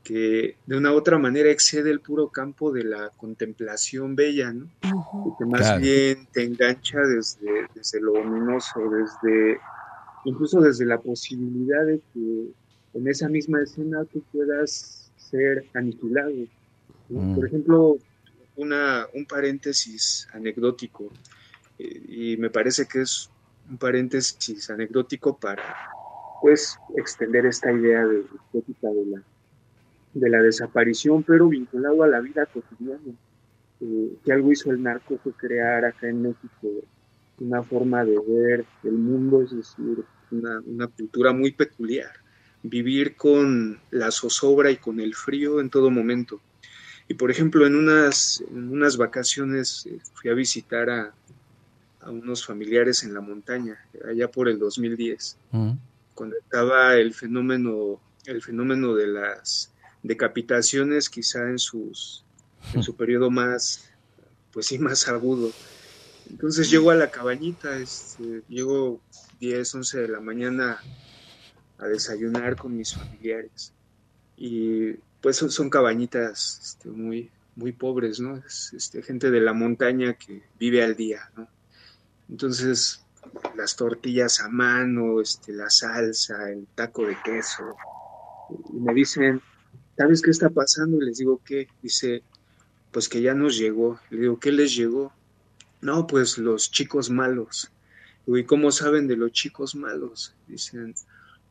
que 0.02 0.56
de 0.66 0.76
una 0.76 0.92
u 0.92 0.96
otra 0.96 1.18
manera 1.18 1.50
excede 1.50 1.90
el 1.90 2.00
puro 2.00 2.28
campo 2.28 2.72
de 2.72 2.84
la 2.84 3.10
contemplación 3.10 4.16
bella, 4.16 4.52
¿no? 4.52 4.66
Y 4.82 5.38
que 5.38 5.44
más 5.44 5.60
Claro. 5.60 5.80
bien 5.80 6.28
te 6.32 6.44
engancha 6.44 6.98
desde, 7.00 7.68
desde 7.74 8.00
lo 8.00 8.14
ominoso, 8.14 8.80
desde 8.90 9.60
incluso 10.24 10.60
desde 10.60 10.86
la 10.86 11.00
posibilidad 11.00 11.84
de 11.84 12.00
que 12.12 12.52
en 12.94 13.08
esa 13.08 13.28
misma 13.28 13.62
escena 13.62 14.04
tú 14.04 14.22
puedas 14.32 15.12
ser 15.16 15.64
aniquilado. 15.74 16.32
¿no? 17.08 17.22
Mm. 17.22 17.34
Por 17.34 17.46
ejemplo, 17.46 17.96
una, 18.56 19.06
un 19.14 19.24
paréntesis 19.26 20.28
anecdótico, 20.32 21.10
eh, 21.78 22.02
y 22.08 22.36
me 22.36 22.50
parece 22.50 22.86
que 22.86 23.02
es 23.02 23.30
un 23.68 23.78
paréntesis 23.78 24.68
anecdótico 24.70 25.38
para 25.38 25.90
pues 26.42 26.76
extender 26.96 27.46
esta 27.46 27.72
idea 27.72 28.04
de 28.04 28.24
de 28.52 29.06
la, 29.06 29.22
de 30.12 30.28
la 30.28 30.42
desaparición, 30.42 31.22
pero 31.22 31.48
vinculado 31.48 32.02
a 32.02 32.08
la 32.08 32.20
vida 32.20 32.44
cotidiana 32.46 33.14
eh, 33.80 34.16
que 34.24 34.32
algo 34.32 34.50
hizo 34.50 34.72
el 34.72 34.82
narco 34.82 35.18
fue 35.22 35.32
crear 35.32 35.84
acá 35.84 36.08
en 36.08 36.22
México 36.22 36.68
una 37.38 37.62
forma 37.62 38.04
de 38.04 38.18
ver 38.26 38.64
el 38.82 38.92
mundo, 38.92 39.42
es 39.42 39.56
decir, 39.56 40.04
una, 40.32 40.60
una 40.66 40.86
cultura 40.88 41.32
muy 41.32 41.52
peculiar, 41.52 42.10
vivir 42.62 43.16
con 43.16 43.80
la 43.90 44.10
zozobra 44.10 44.70
y 44.70 44.76
con 44.76 45.00
el 45.00 45.14
frío 45.14 45.60
en 45.60 45.70
todo 45.70 45.90
momento. 45.90 46.40
Y 47.08 47.14
por 47.14 47.30
ejemplo, 47.30 47.66
en 47.66 47.74
unas, 47.74 48.42
en 48.50 48.70
unas 48.70 48.96
vacaciones 48.96 49.86
eh, 49.86 49.98
fui 50.14 50.30
a 50.30 50.34
visitar 50.34 50.90
a, 50.90 51.14
a 52.00 52.10
unos 52.10 52.44
familiares 52.44 53.04
en 53.04 53.14
la 53.14 53.20
montaña, 53.20 53.78
allá 54.08 54.28
por 54.28 54.48
el 54.48 54.58
2010 54.58 55.36
ujú. 55.52 55.76
Cuando 56.14 56.36
estaba 56.36 56.96
el 56.96 57.14
fenómeno, 57.14 58.00
el 58.26 58.42
fenómeno 58.42 58.94
de 58.94 59.06
las 59.06 59.72
decapitaciones 60.02 61.08
quizá 61.08 61.48
en 61.48 61.58
sus 61.58 62.24
en 62.74 62.82
su 62.82 62.96
periodo 62.96 63.30
más 63.30 63.88
pues 64.52 64.66
sí 64.66 64.78
más 64.78 65.08
agudo. 65.08 65.50
Entonces 66.30 66.70
llego 66.70 66.90
a 66.90 66.94
la 66.94 67.10
cabañita, 67.10 67.76
este, 67.78 68.42
llego 68.48 69.00
10, 69.40 69.74
11 69.74 70.00
de 70.00 70.08
la 70.08 70.20
mañana 70.20 70.78
a 71.78 71.86
desayunar 71.86 72.56
con 72.56 72.76
mis 72.76 72.94
familiares. 72.94 73.72
Y 74.36 74.92
pues 75.20 75.36
son, 75.36 75.50
son 75.50 75.68
cabañitas 75.68 76.60
este, 76.62 76.88
muy, 76.88 77.30
muy 77.56 77.72
pobres, 77.72 78.20
¿no? 78.20 78.36
Es, 78.36 78.72
este, 78.72 79.02
gente 79.02 79.30
de 79.30 79.40
la 79.40 79.52
montaña 79.52 80.14
que 80.14 80.42
vive 80.58 80.82
al 80.82 80.96
día, 80.96 81.30
¿no? 81.36 81.48
Entonces, 82.28 83.04
las 83.56 83.76
tortillas 83.76 84.40
a 84.40 84.48
mano, 84.48 85.20
este, 85.20 85.52
la 85.52 85.70
salsa, 85.70 86.50
el 86.50 86.66
taco 86.74 87.06
de 87.06 87.16
queso. 87.24 87.76
Y 88.72 88.80
me 88.80 88.94
dicen, 88.94 89.40
¿sabes 89.96 90.22
qué 90.22 90.30
está 90.30 90.50
pasando? 90.50 90.98
Y 90.98 91.06
les 91.06 91.18
digo, 91.18 91.40
¿qué? 91.44 91.68
Dice, 91.82 92.22
pues 92.90 93.08
que 93.08 93.22
ya 93.22 93.34
nos 93.34 93.56
llegó. 93.56 94.00
Le 94.10 94.20
digo, 94.20 94.38
¿qué 94.38 94.52
les 94.52 94.74
llegó? 94.74 95.12
No, 95.80 96.06
pues 96.06 96.38
los 96.38 96.70
chicos 96.70 97.10
malos. 97.10 97.72
¿y 98.26 98.44
cómo 98.44 98.70
saben 98.70 99.08
de 99.08 99.16
los 99.16 99.32
chicos 99.32 99.74
malos? 99.74 100.34
Dicen, 100.46 100.94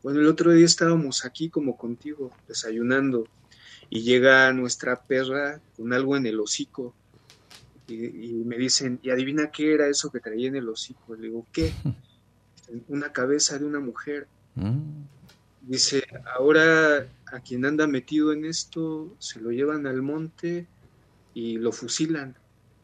bueno, 0.02 0.20
el 0.20 0.26
otro 0.26 0.52
día 0.52 0.64
estábamos 0.64 1.24
aquí 1.24 1.50
como 1.50 1.76
contigo, 1.76 2.32
desayunando, 2.48 3.28
y 3.90 4.02
llega 4.02 4.52
nuestra 4.52 5.02
perra 5.02 5.60
con 5.76 5.92
algo 5.92 6.16
en 6.16 6.26
el 6.26 6.40
hocico. 6.40 6.94
Y, 7.92 8.30
y 8.30 8.32
me 8.44 8.56
dicen, 8.56 8.98
¿y 9.02 9.10
adivina 9.10 9.50
qué 9.50 9.74
era 9.74 9.88
eso 9.88 10.10
que 10.10 10.20
traía 10.20 10.48
en 10.48 10.56
el 10.56 10.68
hocico? 10.68 11.14
Le 11.14 11.28
digo, 11.28 11.46
¿qué? 11.52 11.70
Una 12.88 13.12
cabeza 13.12 13.58
de 13.58 13.64
una 13.64 13.80
mujer. 13.80 14.26
Mm, 14.54 15.02
Dice, 15.64 16.02
ahora 16.34 17.06
a 17.26 17.40
quien 17.40 17.64
anda 17.64 17.86
metido 17.86 18.32
en 18.32 18.44
esto 18.44 19.14
se 19.20 19.40
lo 19.40 19.50
llevan 19.52 19.86
al 19.86 20.02
monte 20.02 20.66
y 21.34 21.56
lo 21.58 21.70
fusilan 21.70 22.34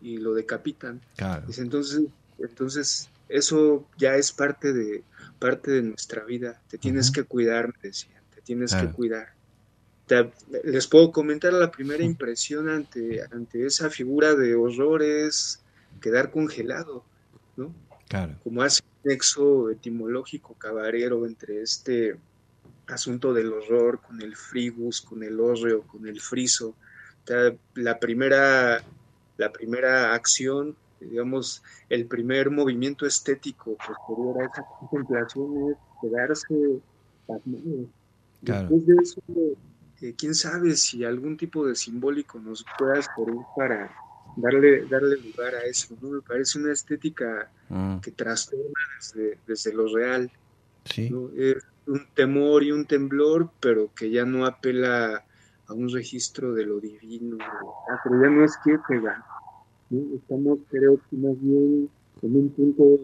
y 0.01 0.19
lo 0.19 0.33
decapitan. 0.33 1.01
Claro. 1.17 1.45
Dice, 1.49 1.63
entonces, 1.63 2.03
entonces 2.39 3.09
eso 3.29 3.89
ya 3.99 4.15
es 4.15 4.31
parte 4.31 4.73
de 4.73 5.03
parte 5.41 5.73
de 5.73 5.83
nuestra 5.83 6.25
vida. 6.25 6.61
Te 6.69 6.79
tienes 6.79 7.11
que 7.11 7.25
cuidar, 7.25 7.67
me 7.83 7.89
decían, 7.89 8.23
te 8.33 8.43
tienes 8.43 8.71
Claro. 8.71 8.89
que 8.91 8.95
cuidar. 8.95 9.29
Te- 10.09 10.33
les 10.65 10.87
puedo 10.89 11.13
comentar 11.13 11.53
la 11.53 11.71
primera 11.71 12.03
impresión 12.03 12.69
ante, 12.69 13.23
ante 13.31 13.65
esa 13.67 13.91
figura 13.91 14.35
de 14.35 14.55
horror 14.57 15.03
es 15.03 15.63
quedar 16.01 16.31
congelado, 16.33 17.05
¿no? 17.57 17.73
Claro. 18.09 18.37
como 18.43 18.63
hace 18.63 18.83
un 18.83 19.11
nexo 19.11 19.69
etimológico 19.69 20.55
cabarero 20.55 21.27
entre 21.27 21.61
este 21.61 22.17
asunto 22.87 23.35
del 23.35 23.53
horror 23.53 24.01
con 24.01 24.23
el 24.23 24.35
frigus, 24.35 25.03
con 25.03 25.23
el 25.23 25.39
hórreo, 25.39 25.83
con 25.83 26.09
el 26.09 26.19
friso. 26.23 26.69
O 26.69 27.27
sea, 27.27 27.53
La 27.75 27.99
primera, 28.01 28.83
la 29.37 29.53
primera 29.53 30.15
acción, 30.15 30.75
digamos, 31.01 31.63
el 31.91 32.07
primer 32.07 32.51
movimiento 32.51 33.05
estético 33.05 33.77
posterior 33.77 34.41
a 34.41 34.47
esa 34.47 34.65
contemplación 34.81 35.71
es 35.73 35.77
quedarse. 36.01 36.81
Claro. 38.43 38.69
Después 38.71 38.87
de 38.87 38.95
eso, 39.03 39.21
eh, 40.03 40.15
quién 40.17 40.35
sabe 40.35 40.77
si 40.77 41.05
algún 41.05 41.37
tipo 41.37 41.67
de 41.67 41.75
simbólico 41.75 42.39
nos 42.39 42.65
pueda 42.79 43.01
servir 43.03 43.43
para 43.57 43.91
darle, 44.37 44.87
darle 44.87 45.17
lugar 45.17 45.55
a 45.55 45.65
eso, 45.65 45.97
¿no? 46.01 46.11
Me 46.11 46.21
parece 46.23 46.59
una 46.59 46.73
estética 46.73 47.51
Mm, 47.69 47.99
que 47.99 48.13
trastorna 48.13 48.81
desde, 48.97 49.39
desde 49.47 49.73
lo 49.75 49.95
real, 49.95 50.31
sí. 50.85 51.11
¿no? 51.11 51.29
Es 51.37 51.63
un 51.87 52.07
temor 52.15 52.63
y 52.63 52.73
un 52.73 52.87
temblor, 52.87 53.51
pero 53.61 53.91
que 53.95 54.11
ya 54.11 54.25
no 54.25 54.47
apela 54.47 55.25
a 55.67 55.73
un 55.75 55.91
registro 55.91 56.55
de 56.55 56.65
lo 56.65 56.81
divino, 56.81 57.37
ah, 57.43 58.01
pero 58.03 58.23
ya 58.23 58.31
no 58.31 58.45
es 58.45 58.57
que 58.65 58.79
pega, 58.89 59.23
¿no? 59.91 60.17
Estamos, 60.17 60.61
creo 60.71 60.99
que 61.11 61.17
más 61.17 61.37
bien 61.43 61.91
en 62.23 62.37
un 62.37 62.49
punto 62.51 62.99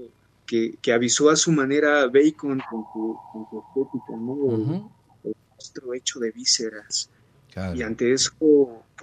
que, 0.47 0.77
que 0.81 0.93
avisó 0.93 1.29
a 1.29 1.37
su 1.37 1.53
manera 1.53 2.07
Bacon 2.07 2.61
con 2.71 2.85
su, 2.93 3.19
con 3.33 3.47
su 3.51 3.63
estética, 3.69 4.17
¿no? 4.17 4.91
Ujú, 5.25 5.35
monstruo 5.51 5.95
hecho 5.95 6.21
de 6.21 6.31
vísceras. 6.31 7.11
Claro. 7.53 7.77
Y 7.77 7.83
ante 7.83 8.13
eso, 8.13 8.33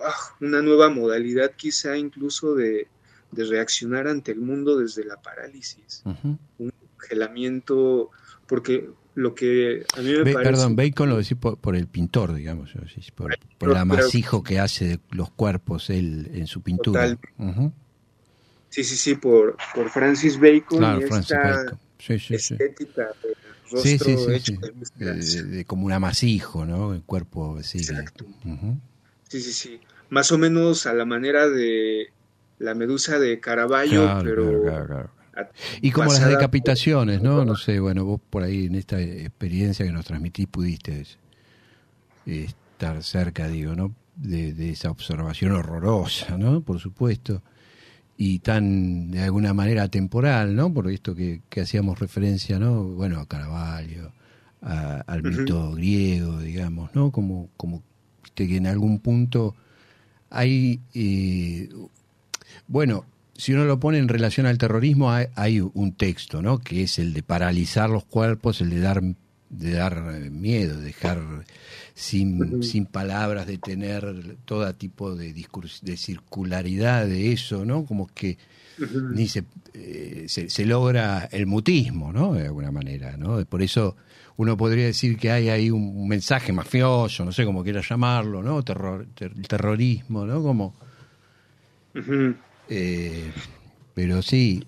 ah, 0.03 0.35
una 0.41 0.61
nueva 0.61 0.89
modalidad 0.89 1.51
quizá 1.55 1.97
incluso 1.97 2.55
de, 2.55 2.87
de 3.31 3.45
reaccionar 3.45 4.07
ante 4.07 4.31
el 4.31 4.41
mundo 4.41 4.77
desde 4.77 5.05
la 5.05 5.21
parálisis, 5.21 6.03
un 6.57 6.71
congelamiento, 6.97 8.09
porque 8.47 8.89
lo 9.15 9.33
que 9.33 9.85
a 9.97 10.01
mí 10.01 10.11
me 10.11 10.23
Be- 10.23 10.33
parece... 10.33 10.51
Perdón, 10.51 10.75
Bacon 10.75 11.09
lo 11.09 11.17
decís 11.17 11.37
por, 11.37 11.57
por 11.57 11.75
el 11.75 11.87
pintor, 11.87 12.33
digamos, 12.33 12.71
por, 13.15 13.37
por 13.57 13.69
el 13.69 13.77
amasijo 13.77 14.43
que 14.43 14.59
hace 14.59 14.85
de 14.85 14.99
los 15.11 15.31
cuerpos 15.31 15.89
él 15.89 16.29
en 16.33 16.47
su 16.47 16.61
pintura. 16.61 17.17
Sí, 18.69 18.83
sí, 18.85 18.95
sí, 18.95 19.15
por, 19.15 19.57
por 19.75 19.89
Francis 19.89 20.39
Bacon 20.39 20.77
Claro, 20.77 20.99
y 20.99 21.03
Francis 21.03 21.31
esta 21.31 21.63
Bacon. 21.63 21.79
Sí, 21.99 22.19
sí, 22.19 22.39
sí. 22.39 22.53
estética 22.55 23.13
del 23.21 23.35
rostro 23.71 23.81
Sí, 23.81 23.97
sí, 23.97 24.17
sí, 24.17 24.33
hecho 24.33 24.53
sí. 25.21 25.41
de 25.41 25.65
como 25.65 25.85
un 25.85 25.91
amasijo, 25.93 26.65
¿no? 26.65 26.93
El 26.93 27.03
cuerpo. 27.03 27.57
Sí, 27.63 27.79
sí, 29.29 29.41
sí. 29.41 29.79
Más 30.09 30.31
o 30.31 30.37
menos 30.37 30.85
a 30.85 30.93
la 30.93 31.05
manera 31.05 31.47
de 31.47 32.07
la 32.59 32.75
medusa 32.75 33.17
de 33.17 33.39
Caravaggio, 33.39 34.03
Claro, 34.03 34.23
pero 34.23 34.61
claro, 34.61 34.85
claro, 34.85 35.09
Y 35.81 35.91
como 35.91 36.11
las 36.11 36.27
decapitaciones, 36.27 37.21
¿no? 37.21 37.45
No 37.45 37.55
sé, 37.55 37.79
bueno, 37.79 38.05
vos 38.05 38.21
por 38.29 38.43
ahí 38.43 38.65
en 38.65 38.75
esta 38.75 39.01
experiencia 39.01 39.85
que 39.85 39.91
nos 39.91 40.05
transmitís 40.05 40.47
pudiste 40.47 41.05
eh, 42.25 42.45
estar 42.45 43.01
cerca, 43.03 43.47
digo, 43.47 43.75
¿no? 43.75 43.95
De, 44.15 44.53
de 44.53 44.71
esa 44.71 44.91
observación 44.91 45.53
horrorosa, 45.53 46.37
¿no? 46.37 46.61
Por 46.61 46.79
supuesto. 46.79 47.41
Y 48.23 48.37
tan 48.39 49.09
de 49.09 49.21
alguna 49.21 49.51
manera 49.53 49.87
temporal, 49.87 50.55
¿no? 50.55 50.71
Por 50.71 50.91
esto 50.91 51.15
que, 51.15 51.41
que 51.49 51.61
hacíamos 51.61 51.97
referencia, 51.99 52.59
¿no? 52.59 52.83
Bueno, 52.83 53.19
a 53.19 53.25
Caravaggio, 53.27 54.11
a- 54.61 55.01
al 55.07 55.23
mito 55.23 55.71
griego, 55.73 56.39
digamos, 56.39 56.93
¿no? 56.93 57.11
Como, 57.11 57.49
como 57.57 57.81
que 58.35 58.55
en 58.57 58.67
algún 58.67 58.99
punto 58.99 59.55
hay, 60.29 60.79
eh, 60.93 61.67
bueno, 62.67 63.05
si 63.35 63.53
uno 63.53 63.65
lo 63.65 63.79
pone 63.79 63.97
en 63.97 64.07
relación 64.07 64.45
al 64.45 64.59
terrorismo, 64.59 65.11
hay, 65.11 65.25
hay 65.35 65.59
un 65.59 65.93
texto, 65.93 66.43
¿no? 66.43 66.59
Que 66.59 66.83
es 66.83 66.99
el 66.99 67.13
de 67.13 67.23
paralizar 67.23 67.89
los 67.89 68.03
cuerpos, 68.05 68.61
el 68.61 68.69
de 68.69 68.79
dar, 68.81 69.01
de 69.51 69.71
dar 69.73 70.01
miedo, 70.31 70.79
dejar 70.79 71.19
sin, 71.93 72.63
sin 72.63 72.85
palabras, 72.85 73.45
de 73.47 73.57
tener 73.57 74.37
todo 74.45 74.73
tipo 74.75 75.13
de 75.15 75.33
de 75.33 75.97
circularidad 75.97 77.05
de 77.05 77.31
eso, 77.33 77.65
¿no? 77.65 77.85
Como 77.85 78.07
que 78.07 78.37
ni 79.11 79.27
se, 79.27 79.43
eh, 79.73 80.25
se, 80.27 80.49
se 80.49 80.65
logra 80.65 81.25
el 81.31 81.45
mutismo, 81.45 82.11
¿no? 82.11 82.33
De 82.33 82.45
alguna 82.47 82.71
manera, 82.71 83.17
¿no? 83.17 83.43
Por 83.45 83.61
eso 83.61 83.95
uno 84.37 84.55
podría 84.57 84.85
decir 84.85 85.17
que 85.17 85.29
hay 85.31 85.49
ahí 85.49 85.69
un 85.69 86.07
mensaje 86.07 86.51
mafioso, 86.53 87.25
no 87.25 87.31
sé 87.31 87.45
cómo 87.45 87.63
quiera 87.63 87.81
llamarlo, 87.87 88.41
¿no? 88.41 88.63
Terror, 88.63 89.05
ter- 89.13 89.33
terrorismo, 89.47 90.25
¿no? 90.25 90.41
Como, 90.41 90.73
eh, 92.69 93.31
pero 93.93 94.21
sí, 94.21 94.63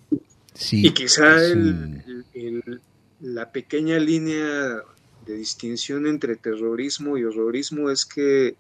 sí. 0.53 0.87
Y 0.87 0.91
quizá 0.91 1.35
es 1.37 1.51
el- 1.53 2.03
un- 2.05 2.25
el- 2.33 2.81
la 3.23 3.51
pequeña 3.51 3.97
línea 3.99 4.81
de 5.25 5.33
distinción 5.33 6.05
entre 6.07 6.35
terrorismo 6.35 7.17
y 7.17 7.23
horrorismo 7.23 7.89
es 7.89 8.05
que 8.05 8.57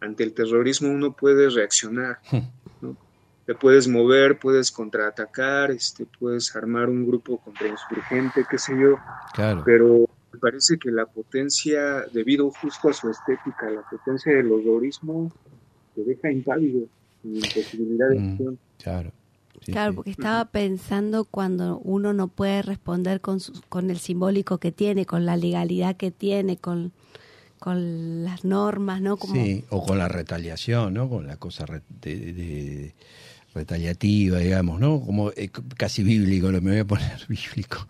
ante 0.00 0.22
el 0.22 0.34
terrorismo 0.34 0.90
uno 0.90 1.16
puede 1.16 1.48
reaccionar, 1.48 2.18
¿no? 2.82 2.96
Te 3.46 3.54
puedes 3.54 3.88
mover, 3.88 4.38
puedes 4.38 4.70
contraatacar, 4.70 5.70
este, 5.70 6.06
puedes 6.18 6.54
armar 6.54 6.88
un 6.90 7.06
grupo 7.06 7.38
contrainsurgente, 7.38 8.44
qué 8.48 8.58
sé 8.58 8.72
yo, 8.78 8.98
claro. 9.32 9.62
pero 9.64 10.06
me 10.32 10.38
parece 10.38 10.78
que 10.78 10.90
la 10.90 11.06
potencia, 11.06 12.04
debido 12.12 12.50
justo 12.50 12.90
a 12.90 12.92
su 12.92 13.08
estética, 13.08 13.70
la 13.70 13.82
potencia 13.90 14.34
del 14.34 14.52
horrorismo 14.52 15.32
te 15.94 16.04
deja 16.04 16.30
impávido, 16.30 16.86
sin 17.22 17.40
posibilidad 17.40 18.08
de 18.10 18.18
Mm. 18.18 18.30
acción. 18.32 18.58
Claro. 18.78 19.12
Sí, 19.64 19.72
Claro, 19.72 19.92
sí. 19.92 19.96
porque 19.96 20.10
estaba 20.10 20.44
pensando 20.46 21.24
cuando 21.24 21.78
uno 21.78 22.12
no 22.12 22.28
puede 22.28 22.62
responder 22.62 23.20
con, 23.20 23.40
su- 23.40 23.60
con 23.68 23.90
el 23.90 23.98
simbólico 23.98 24.58
que 24.58 24.72
tiene, 24.72 25.06
con 25.06 25.24
la 25.26 25.36
legalidad 25.36 25.96
que 25.96 26.10
tiene, 26.10 26.56
con, 26.56 26.92
con 27.58 28.24
las 28.24 28.44
normas, 28.44 29.00
¿no? 29.00 29.16
Como, 29.16 29.34
Sí, 29.34 29.64
o 29.70 29.84
con 29.84 29.98
la 29.98 30.08
retaliación, 30.08 30.94
¿no? 30.94 31.08
Con 31.08 31.26
la 31.26 31.36
cosa 31.36 31.64
re- 31.66 31.82
de, 32.00 32.32
de- 32.32 32.94
retaliativa, 33.54 34.38
digamos, 34.38 34.80
¿no? 34.80 35.00
Como 35.00 35.30
eh, 35.32 35.50
casi 35.76 36.02
bíblico, 36.02 36.50
lo 36.50 36.60
me 36.60 36.70
voy 36.70 36.80
a 36.80 36.84
poner 36.86 37.20
bíblico. 37.28 37.86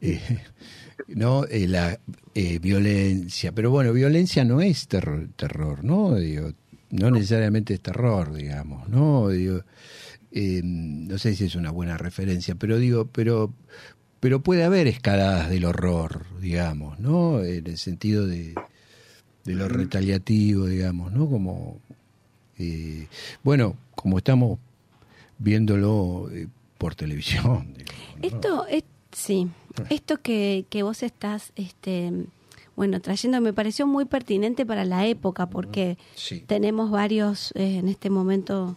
Eh, 0.00 0.20
¿No? 1.08 1.44
Eh, 1.46 1.66
la 1.66 1.98
eh, 2.34 2.58
violencia. 2.58 3.52
Pero 3.52 3.70
bueno, 3.70 3.92
violencia 3.92 4.44
no 4.44 4.60
es 4.60 4.86
terror, 4.88 5.28
terror 5.36 5.82
¿no? 5.84 6.14
Digo, 6.16 6.50
no 6.90 7.10
necesariamente 7.10 7.74
es 7.74 7.80
terror, 7.80 8.32
digamos, 8.34 8.88
¿no? 8.88 9.28
Digo, 9.28 9.62
eh, 10.32 10.60
no 10.64 11.18
sé 11.18 11.34
si 11.36 11.44
es 11.44 11.54
una 11.54 11.70
buena 11.70 11.98
referencia, 11.98 12.54
pero 12.54 12.78
digo, 12.78 13.06
pero 13.06 13.52
pero 14.20 14.40
puede 14.40 14.62
haber 14.62 14.86
escaladas 14.86 15.50
del 15.50 15.64
horror, 15.64 16.26
digamos, 16.40 17.00
¿no? 17.00 17.40
En 17.42 17.66
el 17.66 17.76
sentido 17.76 18.24
de, 18.26 18.54
de 19.44 19.54
lo 19.54 19.68
retaliativo, 19.68 20.66
digamos, 20.66 21.10
¿no? 21.12 21.28
Como, 21.28 21.80
eh, 22.56 23.08
bueno, 23.42 23.76
como 23.96 24.18
estamos 24.18 24.60
viéndolo 25.38 26.28
eh, 26.32 26.46
por 26.78 26.94
televisión. 26.94 27.74
digamos, 27.76 28.04
¿no? 28.20 28.26
Esto, 28.28 28.66
es, 28.68 28.84
sí, 29.10 29.48
esto 29.90 30.20
que, 30.22 30.66
que 30.70 30.84
vos 30.84 31.02
estás, 31.02 31.52
este, 31.56 32.12
bueno, 32.76 33.00
trayendo 33.00 33.40
me 33.40 33.52
pareció 33.52 33.88
muy 33.88 34.04
pertinente 34.04 34.64
para 34.64 34.84
la 34.84 35.04
época 35.06 35.46
porque 35.46 35.98
Sí. 36.14 36.44
tenemos 36.46 36.90
varios 36.92 37.50
eh, 37.56 37.78
en 37.78 37.88
este 37.88 38.08
momento. 38.08 38.76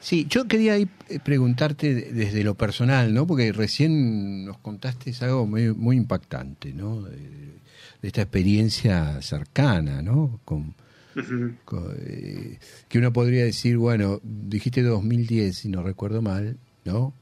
Sí, 0.00 0.26
yo 0.28 0.46
quería 0.46 0.74
ahí 0.74 0.88
eh, 1.08 1.18
preguntarte 1.24 1.94
de- 1.94 2.12
desde 2.12 2.44
lo 2.44 2.54
personal, 2.54 3.14
¿no? 3.14 3.26
Porque 3.26 3.52
recién 3.52 4.44
nos 4.44 4.58
contaste 4.58 5.12
algo 5.20 5.46
muy, 5.46 5.72
muy 5.74 5.96
impactante, 5.96 6.72
¿no? 6.72 7.02
De, 7.02 7.16
de 7.16 8.08
esta 8.08 8.22
experiencia 8.22 9.20
cercana, 9.22 10.02
¿no? 10.02 10.40
Con, 10.44 10.74
eh, 11.98 12.58
que 12.88 12.98
uno 12.98 13.12
podría 13.12 13.44
decir, 13.44 13.76
bueno, 13.76 14.20
dijiste 14.22 14.82
2010, 14.82 15.56
si 15.56 15.68
no 15.68 15.82
recuerdo 15.82 16.22
mal, 16.22 16.56
¿no? 16.84 17.12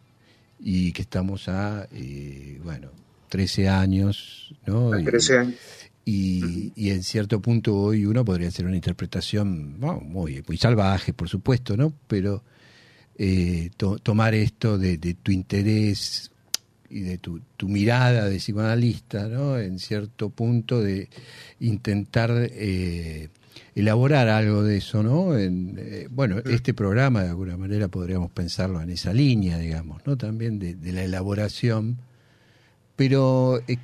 Y 0.60 0.92
que 0.92 1.02
estamos 1.02 1.48
a, 1.48 1.86
eh, 1.92 2.60
bueno, 2.64 2.90
13 3.28 3.68
años, 3.68 4.54
¿no? 4.66 4.98
Y- 4.98 5.04
13 5.04 5.38
años. 5.38 5.54
y, 5.54 5.85
y 6.76 6.90
en 6.90 7.02
cierto 7.02 7.40
punto 7.42 7.74
hoy 7.76 8.06
uno 8.06 8.24
podría 8.24 8.48
hacer 8.48 8.64
una 8.64 8.76
interpretación 8.76 9.80
bueno, 9.80 10.00
muy, 10.00 10.42
muy 10.46 10.56
salvaje, 10.56 11.12
por 11.12 11.28
supuesto, 11.28 11.76
¿no? 11.76 11.92
Pero 12.06 12.44
eh, 13.18 13.70
to- 13.76 13.98
tomar 13.98 14.34
esto 14.34 14.78
de, 14.78 14.98
de 14.98 15.14
tu 15.14 15.32
interés 15.32 16.30
y 16.88 17.00
de 17.00 17.18
tu, 17.18 17.40
tu 17.56 17.68
mirada 17.68 18.28
de 18.28 18.36
psicoanalista, 18.36 19.26
¿no? 19.26 19.58
En 19.58 19.80
cierto 19.80 20.30
punto 20.30 20.80
de 20.80 21.08
intentar 21.58 22.30
eh, 22.32 23.28
elaborar 23.74 24.28
algo 24.28 24.62
de 24.62 24.76
eso, 24.76 25.02
¿no? 25.02 25.36
En, 25.36 25.74
eh, 25.76 26.06
bueno, 26.10 26.38
este 26.48 26.72
programa 26.72 27.24
de 27.24 27.30
alguna 27.30 27.56
manera 27.56 27.88
podríamos 27.88 28.30
pensarlo 28.30 28.80
en 28.80 28.90
esa 28.90 29.12
línea, 29.12 29.58
digamos, 29.58 30.02
¿no? 30.06 30.16
También 30.16 30.60
de, 30.60 30.74
de 30.76 30.92
la 30.92 31.02
elaboración 31.02 31.96
pero 32.94 33.60
eh, 33.68 33.76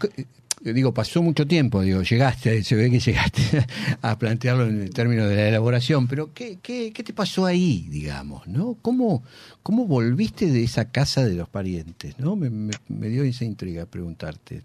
digo 0.64 0.94
pasó 0.94 1.22
mucho 1.22 1.46
tiempo 1.46 1.82
digo 1.82 2.02
llegaste 2.02 2.62
se 2.62 2.76
ve 2.76 2.90
que 2.90 3.00
llegaste 3.00 3.66
a 4.02 4.18
plantearlo 4.18 4.66
en 4.66 4.82
el 4.82 4.90
término 4.90 5.26
de 5.26 5.36
la 5.36 5.48
elaboración 5.48 6.06
pero 6.06 6.32
qué, 6.32 6.58
qué, 6.62 6.92
qué 6.92 7.02
te 7.02 7.12
pasó 7.12 7.46
ahí 7.46 7.86
digamos 7.90 8.46
no 8.46 8.76
cómo 8.82 9.24
cómo 9.62 9.86
volviste 9.86 10.46
de 10.46 10.62
esa 10.62 10.90
casa 10.90 11.24
de 11.24 11.34
los 11.34 11.48
parientes 11.48 12.18
no 12.18 12.36
me, 12.36 12.50
me, 12.50 12.72
me 12.88 13.08
dio 13.08 13.24
esa 13.24 13.44
intriga 13.44 13.86
preguntarte 13.86 14.62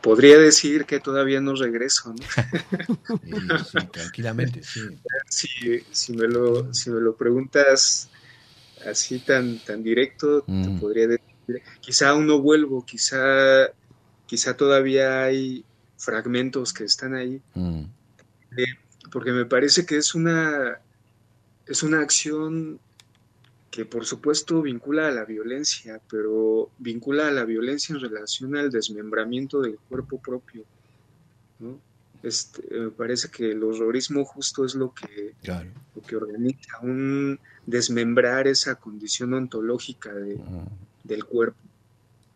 Podría 0.00 0.36
decir 0.36 0.84
que 0.84 0.98
todavía 0.98 1.40
no 1.40 1.54
regreso, 1.54 2.12
¿no? 2.12 2.24
Eh, 3.24 3.54
sí, 3.70 3.78
tranquilamente 3.92 4.62
sí 4.64 4.98
Si, 5.28 5.48
si, 5.92 6.12
me 6.12 6.26
lo, 6.26 6.72
si 6.74 6.90
me 6.90 7.00
lo 7.00 7.14
preguntas 7.16 8.10
así 8.84 9.20
tan, 9.20 9.58
tan 9.60 9.82
directo, 9.82 10.44
Mm. 10.46 10.62
te 10.64 10.70
podría 10.80 11.06
decir, 11.06 11.62
quizá 11.80 12.10
aún 12.10 12.26
no 12.26 12.40
vuelvo, 12.40 12.84
quizá, 12.84 13.66
quizá 14.32 14.56
todavía 14.56 15.24
hay 15.24 15.62
fragmentos 15.98 16.72
que 16.72 16.84
están 16.84 17.14
ahí, 17.14 17.42
Mm, 17.54 17.82
porque 19.10 19.30
me 19.30 19.44
parece 19.44 19.84
que 19.84 19.98
es 19.98 20.14
una, 20.14 20.80
es 21.66 21.82
una 21.82 22.00
acción 22.00 22.80
que 23.70 23.84
por 23.84 24.06
supuesto 24.06 24.62
vincula 24.62 25.08
a 25.08 25.10
la 25.10 25.26
violencia, 25.26 26.00
pero 26.10 26.70
vincula 26.78 27.28
a 27.28 27.30
la 27.30 27.44
violencia 27.44 27.94
en 27.94 28.00
relación 28.00 28.56
al 28.56 28.70
desmembramiento 28.70 29.60
del 29.60 29.76
cuerpo 29.76 30.18
propio, 30.18 30.64
¿no? 31.58 31.78
Este, 32.22 32.62
me 32.74 32.90
parece 32.90 33.28
que 33.28 33.50
el 33.50 33.62
horrorismo 33.62 34.24
justo 34.24 34.64
es 34.64 34.74
lo 34.74 34.94
que, 34.94 35.34
claro 35.42 35.68
lo 35.94 36.00
que 36.00 36.16
organiza, 36.16 36.78
un 36.80 37.38
desmembrar 37.66 38.46
esa 38.48 38.76
condición 38.76 39.34
ontológica 39.34 40.10
de, 40.14 40.36
Mm, 40.36 40.68
del 41.04 41.26
cuerpo. 41.26 41.58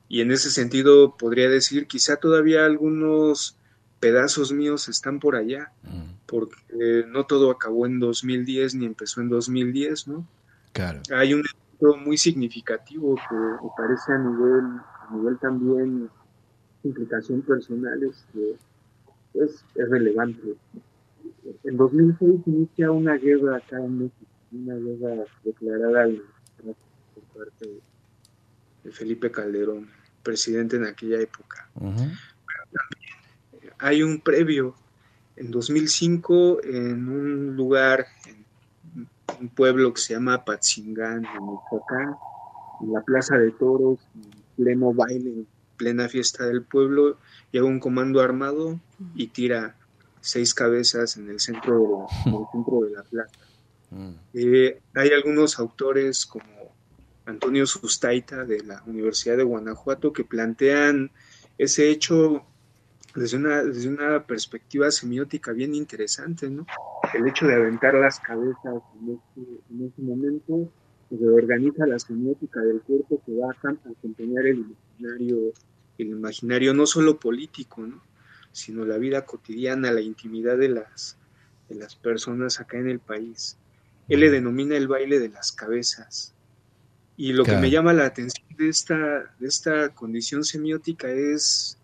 Y 0.09 0.21
en 0.21 0.31
ese 0.31 0.51
sentido 0.51 1.17
podría 1.17 1.49
decir, 1.49 1.87
quizá 1.87 2.17
todavía 2.17 2.65
algunos 2.65 3.57
pedazos 4.01 4.53
míos 4.53 4.89
están 4.89 5.19
por 5.21 5.37
allá, 5.37 5.73
mm, 5.83 6.27
porque 6.27 7.05
no 7.09 7.27
todo 7.27 7.51
acabó 7.51 7.87
en 7.87 7.99
2010 7.99 8.75
ni 8.75 8.87
empezó 8.87 9.21
en 9.21 9.29
2010, 9.29 10.09
¿no? 10.09 10.27
claro 10.73 11.01
Hay 11.15 11.33
un 11.35 11.41
evento 11.41 11.97
muy 11.99 12.19
significativo 12.19 13.17
que 13.17 13.35
me 13.35 13.71
parece 13.77 14.13
a 14.13 14.19
nivel, 14.19 14.65
a 15.09 15.15
nivel 15.15 15.39
también 15.39 16.11
implicación 16.87 17.43
personal 17.43 18.03
es, 18.03 18.25
que 18.33 18.57
es, 19.35 19.65
es 19.75 19.91
relevante. 19.91 20.55
En 21.65 21.77
2006 21.77 22.41
inicia 22.47 22.91
una 22.91 23.17
guerra 23.17 23.57
acá 23.57 23.79
en 23.79 23.99
México, 23.99 24.27
una 24.53 24.75
guerra 24.75 25.25
declarada 25.45 26.09
por 26.65 27.43
parte 27.43 27.81
de 28.85 28.93
Felipe 28.93 29.31
Calderón, 29.31 29.89
presidente 30.27 30.77
en 30.77 30.85
aquella 30.85 31.21
época. 31.21 31.69
Ujú, 31.77 32.11
hay 33.79 34.03
un 34.03 34.21
previo 34.21 34.75
en 35.37 35.51
2005 35.51 36.63
en 36.65 37.09
un 37.09 37.57
lugar, 37.57 38.07
en 38.27 39.09
un 39.41 39.49
pueblo 39.51 39.93
que 39.95 40.01
se 40.01 40.15
llama 40.15 40.35
Apatzingán, 40.35 41.25
en 41.25 41.47
Michoacán, 41.47 42.17
en 42.81 42.93
la 42.93 43.03
Plaza 43.03 43.37
de 43.37 43.53
Toros, 43.53 44.01
en 44.15 44.65
pleno 44.65 44.93
baile, 44.93 45.31
en 45.31 45.47
plena 45.77 46.09
fiesta 46.09 46.47
del 46.47 46.63
pueblo, 46.63 47.19
llega 47.53 47.67
un 47.67 47.81
comando 47.81 48.21
armado 48.21 48.81
y 49.15 49.29
tira 49.29 49.77
seis 50.21 50.55
cabezas 50.55 51.17
en 51.19 51.29
el 51.31 51.39
centro 51.39 51.79
de 51.79 51.89
la, 51.89 52.31
en 52.31 52.41
el 52.41 52.47
centro 52.51 52.81
de 52.81 52.91
la 52.91 53.03
plaza. 53.03 53.39
Mm. 53.91 54.11
Eh, 54.35 54.81
hay 54.95 55.11
algunos 55.11 55.59
autores 55.59 56.27
como 56.27 56.56
Antonio 57.27 57.67
Sustaita 57.67 58.45
de 58.45 58.63
la 58.63 58.83
Universidad 58.87 59.37
de 59.37 59.43
Guanajuato 59.43 60.13
que 60.13 60.25
plantean 60.25 61.11
ese 61.59 61.91
hecho 61.91 62.45
desde 63.15 63.37
una, 63.37 63.63
desde 63.63 63.89
una 63.89 64.25
perspectiva 64.25 64.91
semiótica 64.91 65.53
bien 65.53 65.75
interesante, 65.75 66.49
¿no? 66.51 66.67
El 67.15 67.27
hecho 67.27 67.47
de 67.47 67.55
aventar 67.55 67.95
las 67.95 68.21
cabezas 68.21 68.83
en 69.01 69.15
este, 69.15 69.51
en 69.71 69.87
este 69.87 70.03
momento 70.03 70.71
pues, 71.09 71.21
reorganiza 71.21 71.87
la 71.87 71.99
semiótica 71.99 72.61
del 72.61 72.81
cuerpo 72.83 73.23
que 73.25 73.35
va 73.35 73.49
a 73.49 73.91
acompañar 73.91 74.47
el 74.47 74.59
imaginario, 74.59 75.53
el 75.99 76.09
imaginario 76.09 76.75
no 76.75 76.87
solo 76.87 77.19
político, 77.19 77.87
¿no? 77.87 78.03
sino 78.53 78.85
la 78.85 78.99
vida 78.99 79.25
cotidiana, 79.25 79.93
la 79.93 80.01
intimidad 80.01 80.57
de 80.57 80.69
las, 80.69 81.19
de 81.69 81.75
las 81.75 81.95
personas 81.95 82.61
acá 82.61 82.79
en 82.79 82.89
el 82.89 83.01
país. 83.01 83.57
Él 84.09 84.21
le 84.21 84.31
denomina 84.31 84.77
el 84.77 84.89
baile 84.89 85.19
de 85.19 85.29
las 85.29 85.53
cabezas. 85.53 86.35
Y 87.17 87.33
lo 87.33 87.45
que 87.45 87.57
me 87.57 87.71
llama 87.71 87.93
la 87.95 88.07
atención 88.07 88.47
de 88.59 88.69
esta, 88.69 89.35
de 89.39 89.49
esta 89.49 89.89
condición 89.91 90.45
semiótica 90.45 91.09
es 91.09 91.79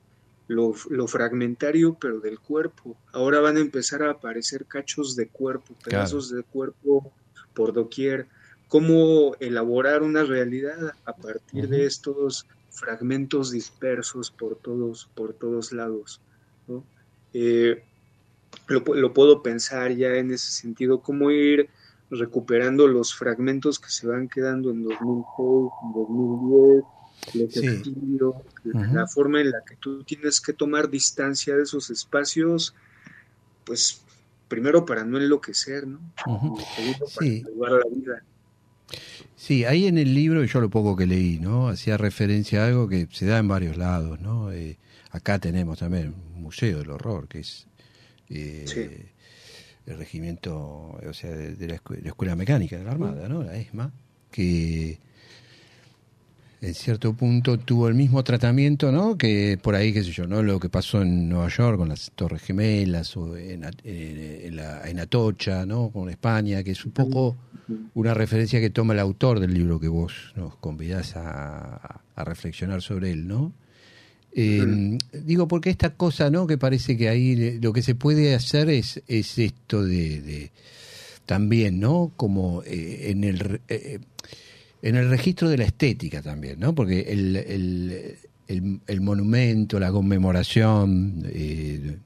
lo, 0.46 0.74
lo 0.90 1.08
fragmentario, 1.08 1.96
pero 1.98 2.20
del 2.20 2.38
cuerpo. 2.38 2.96
Ahora 3.12 3.40
van 3.40 3.56
a 3.56 3.60
empezar 3.60 4.02
a 4.02 4.10
aparecer 4.10 4.66
cachos 4.66 5.16
de 5.16 5.28
cuerpo, 5.28 5.74
pedazos 5.82 6.30
de 6.30 6.42
cuerpo 6.42 7.12
por 7.54 7.72
doquier. 7.72 8.26
Cómo 8.68 9.34
elaborar 9.40 10.02
una 10.02 10.22
realidad 10.24 10.92
a 11.04 11.14
partir 11.14 11.68
de 11.68 11.86
estos 11.86 12.46
fragmentos 12.70 13.52
dispersos 13.52 14.30
por 14.30 14.56
todos, 14.56 15.08
por 15.14 15.32
todos 15.32 15.72
lados. 15.72 16.20
¿no? 16.68 16.84
Eh, 17.32 17.82
lo, 18.66 18.80
lo 18.80 19.14
puedo 19.14 19.42
pensar 19.42 19.92
ya 19.92 20.14
en 20.14 20.30
ese 20.30 20.50
sentido, 20.50 21.00
cómo 21.00 21.30
ir 21.30 21.70
recuperando 22.12 22.86
los 22.86 23.14
fragmentos 23.14 23.78
que 23.78 23.88
se 23.88 24.06
van 24.06 24.28
quedando 24.28 24.70
en 24.70 24.84
2006, 24.84 25.70
en 25.82 25.92
2010, 25.92 26.84
los 27.34 27.52
Sí. 27.54 27.82
la 28.92 29.06
forma 29.06 29.40
en 29.40 29.50
la 29.50 29.64
que 29.64 29.76
tú 29.76 30.04
tienes 30.04 30.40
que 30.40 30.52
tomar 30.52 30.90
distancia 30.90 31.56
de 31.56 31.62
esos 31.62 31.90
espacios, 31.90 32.74
pues 33.64 34.02
primero 34.48 34.84
para 34.84 35.04
no 35.04 35.18
enloquecer, 35.18 35.86
¿no? 35.86 36.00
Y 36.26 36.64
segundo 36.76 37.06
para 37.14 37.26
Sí. 37.26 37.40
salvar 37.42 37.72
la 37.72 37.84
vida. 37.90 38.22
Sí, 39.34 39.64
ahí 39.64 39.86
en 39.86 39.96
el 39.96 40.14
libro, 40.14 40.44
yo 40.44 40.60
lo 40.60 40.68
poco 40.68 40.94
que 40.94 41.06
leí, 41.06 41.38
¿no? 41.38 41.68
Hacía 41.68 41.96
referencia 41.96 42.62
a 42.62 42.66
algo 42.68 42.88
que 42.88 43.08
se 43.10 43.24
da 43.26 43.38
en 43.38 43.48
varios 43.48 43.76
lados, 43.78 44.20
¿no? 44.20 44.52
Eh, 44.52 44.78
acá 45.10 45.38
tenemos 45.38 45.78
también 45.78 46.14
un 46.34 46.42
museo 46.42 46.78
del 46.78 46.90
horror, 46.90 47.26
que 47.28 47.40
es 47.40 47.66
eh, 48.28 48.64
Sí. 48.66 48.88
El 49.86 49.98
regimiento, 49.98 50.56
o 51.08 51.12
sea, 51.12 51.30
de, 51.30 51.66
la, 51.68 51.76
escu- 51.76 52.00
la 52.00 52.08
Escuela 52.08 52.36
Mecánica 52.36 52.76
de 52.78 52.84
la 52.84 52.92
Armada, 52.92 53.28
¿no? 53.28 53.42
La 53.42 53.56
ESMA, 53.56 53.92
que 54.30 54.98
en 56.60 56.74
cierto 56.74 57.12
punto 57.14 57.58
tuvo 57.58 57.88
el 57.88 57.94
mismo 57.94 58.22
tratamiento, 58.22 58.92
¿no? 58.92 59.18
Que 59.18 59.58
por 59.60 59.74
ahí, 59.74 59.92
qué 59.92 60.04
sé 60.04 60.12
yo, 60.12 60.28
¿no? 60.28 60.42
Lo 60.44 60.60
que 60.60 60.68
pasó 60.68 61.02
en 61.02 61.28
Nueva 61.28 61.48
York 61.48 61.76
con 61.76 61.88
las 61.88 62.12
Torres 62.14 62.42
Gemelas 62.42 63.16
o 63.16 63.36
en, 63.36 63.64
en- 63.82 64.58
en 64.60 65.00
Atocha, 65.00 65.66
¿no? 65.66 65.90
Con 65.90 66.08
España, 66.08 66.62
que 66.62 66.70
es 66.70 66.84
un 66.84 66.92
poco 66.92 67.36
una 67.94 68.14
referencia 68.14 68.60
que 68.60 68.70
toma 68.70 68.92
el 68.92 69.00
autor 69.00 69.40
del 69.40 69.52
libro 69.54 69.80
que 69.80 69.88
vos 69.88 70.32
nos 70.36 70.54
convidás 70.56 71.14
a 71.16 72.00
reflexionar 72.16 72.80
sobre 72.82 73.10
él, 73.10 73.26
¿no? 73.26 73.52
Eh, 74.34 74.98
Digo, 75.24 75.46
porque 75.48 75.70
esta 75.70 75.90
cosa, 75.94 76.30
¿no? 76.30 76.46
Que 76.46 76.56
parece 76.58 76.96
que 76.96 77.08
ahí 77.08 77.58
lo 77.60 77.72
que 77.72 77.82
se 77.82 77.94
puede 77.94 78.34
hacer 78.34 78.70
es, 78.70 79.02
es 79.06 79.38
esto 79.38 79.84
de, 79.84 80.50
también, 81.26 81.78
¿no? 81.80 82.12
Como 82.16 82.62
eh, 82.64 83.10
en 83.10 83.24
el 83.24 83.38
re- 83.38 83.60
eh, 83.68 83.98
en 84.82 84.96
el 84.96 85.08
registro 85.10 85.48
de 85.48 85.58
la 85.58 85.64
estética 85.64 86.22
también, 86.22 86.58
¿no? 86.58 86.74
Porque 86.74 87.00
el, 87.02 87.36
el, 87.36 88.16
el- 88.88 89.00
monumento, 89.00 89.78
la 89.78 89.92
conmemoración, 89.92 91.22
eh, 91.26 91.96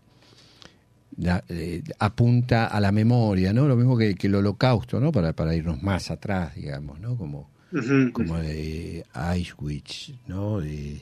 eh, 1.49 1.83
apunta 1.99 2.66
a 2.66 2.81
la 2.81 2.93
memoria, 2.93 3.53
¿no? 3.53 3.66
Lo 3.66 3.77
mismo 3.77 3.97
que, 3.97 4.14
que 4.14 4.27
el 4.27 4.35
holocausto, 4.35 5.01
¿no? 5.01 5.12
Para, 5.12 5.33
para 5.33 5.55
irnos 5.55 5.83
más 5.83 6.11
atrás, 6.11 6.55
digamos, 6.55 7.01
¿no? 7.01 7.16
Como, 7.16 7.49
Como 8.12 8.37
de 8.39 9.05
Auschwitz, 9.12 10.12
¿no? 10.27 10.61
De 10.61 11.01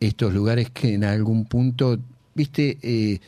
estos 0.00 0.32
lugares 0.34 0.70
que 0.70 0.94
en 0.94 1.04
algún 1.04 1.44
punto, 1.46 1.98
viste, 2.34 2.78
Eh, 2.82 3.20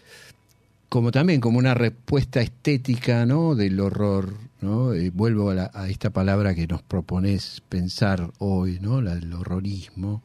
como 0.88 1.10
también 1.12 1.40
como 1.40 1.58
una 1.58 1.74
respuesta 1.74 2.40
estética, 2.40 3.26
¿no? 3.26 3.54
Del 3.54 3.78
horror, 3.78 4.34
¿no? 4.62 4.94
Eh, 4.94 5.10
vuelvo 5.10 5.50
a, 5.50 5.54
la- 5.54 5.70
a 5.74 5.88
esta 5.90 6.08
palabra 6.10 6.54
que 6.54 6.66
nos 6.66 6.80
propones 6.82 7.62
pensar 7.68 8.30
hoy, 8.38 8.78
¿no? 8.80 9.02
La 9.02 9.14
del 9.14 9.32
horrorismo. 9.34 10.22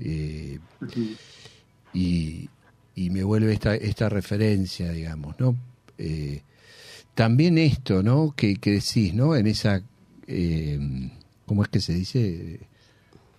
Eh, 0.00 0.58
y, 1.94 2.48
y 2.94 3.10
me 3.10 3.22
vuelve 3.24 3.52
esta, 3.52 3.74
esta 3.76 4.08
referencia, 4.08 4.90
digamos, 4.92 5.38
¿no? 5.38 5.56
También 7.14 7.56
esto, 7.56 8.02
¿no? 8.02 8.34
Que, 8.36 8.56
que 8.56 8.72
decís, 8.72 9.14
¿no? 9.14 9.36
En 9.36 9.46
esa, 9.46 9.82
eh, 10.26 11.10
¿cómo 11.46 11.62
es 11.62 11.68
que 11.68 11.80
se 11.80 11.94
dice? 11.94 12.60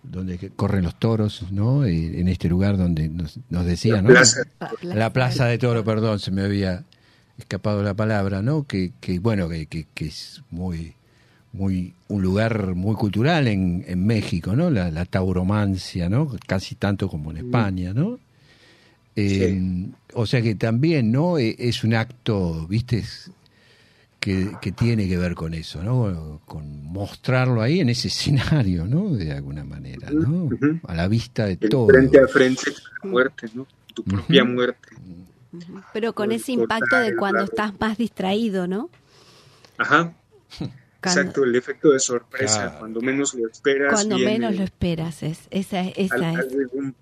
Donde 0.03 0.37
corren 0.55 0.83
los 0.83 0.97
toros, 0.97 1.45
¿no? 1.51 1.85
En 1.85 2.27
este 2.29 2.47
lugar 2.47 2.77
donde 2.77 3.09
nos, 3.09 3.39
nos 3.49 3.65
decía, 3.65 3.95
La 3.95 4.01
¿no? 4.01 4.09
plaza. 4.09 4.41
La 4.81 5.11
plaza 5.13 5.45
de 5.45 5.57
toro, 5.57 5.83
perdón, 5.83 6.19
se 6.19 6.31
me 6.31 6.43
había 6.43 6.85
escapado 7.37 7.83
la 7.83 7.93
palabra, 7.93 8.41
¿no? 8.41 8.63
Que, 8.65 8.91
que 9.01 9.19
bueno, 9.19 9.49
que, 9.49 9.65
que, 9.65 9.85
que 9.93 10.05
es 10.05 10.41
muy, 10.49 10.93
muy, 11.51 11.93
un 12.07 12.21
lugar 12.21 12.73
muy 12.75 12.95
cultural 12.95 13.47
en, 13.47 13.83
en 13.87 14.05
México, 14.05 14.55
¿no? 14.55 14.69
La, 14.69 14.89
la 14.91 15.05
tauromancia, 15.05 16.07
¿no? 16.09 16.31
Casi 16.47 16.75
tanto 16.75 17.09
como 17.09 17.31
en 17.31 17.37
España, 17.37 17.93
¿no? 17.93 18.17
Eh, 19.15 19.87
O 20.13 20.25
sea 20.25 20.41
que 20.41 20.55
también, 20.55 21.11
¿no? 21.11 21.37
Eh, 21.37 21.55
Es 21.59 21.83
un 21.83 21.93
acto, 21.95 22.65
¿viste? 22.67 22.99
Es- 22.99 23.31
Que, 24.19 24.51
que 24.61 24.71
tiene 24.71 25.07
que 25.07 25.15
ver 25.17 25.35
con 25.35 25.53
eso, 25.53 25.81
¿no? 25.83 26.41
Con 26.45 26.83
mostrarlo 26.83 27.61
ahí 27.61 27.79
en 27.79 27.89
ese 27.89 28.07
escenario, 28.09 28.85
¿no? 28.85 29.11
De 29.15 29.31
alguna 29.31 29.63
manera, 29.63 30.09
¿no? 30.11 30.49
A 30.87 30.95
la 30.95 31.07
vista 31.07 31.45
de 31.45 31.57
El 31.61 31.69
todo. 31.69 31.87
frente 31.87 32.19
a 32.19 32.27
frente 32.27 32.71
la 33.03 33.09
muerte, 33.09 33.47
¿no? 33.53 33.67
Tu 33.93 34.03
propia 34.03 34.43
muerte. 34.43 34.89
Pero 35.93 36.13
con 36.13 36.31
ese 36.31 36.51
impacto 36.53 36.97
de 36.97 37.15
cuando 37.15 37.43
estás 37.43 37.73
más 37.79 37.97
distraído, 37.97 38.67
¿no? 38.67 38.89
Ajá. 39.77 40.13
Exacto, 40.97 41.43
el 41.45 41.55
efecto 41.55 41.91
de 41.91 41.99
sorpresa, 41.99 42.63
Claro. 42.63 42.79
cuando 42.79 43.01
menos 43.01 43.33
lo 43.35 43.47
esperas. 43.47 43.93
cuando 43.93 44.15
viene 44.17 44.31
menos 44.39 44.55
lo 44.57 44.63
esperas, 44.63 45.23
es, 45.23 45.41
esa, 45.51 45.81
esa 45.83 46.15
al- 46.31 46.39
es. 46.39 46.53
¿no? 46.73 46.93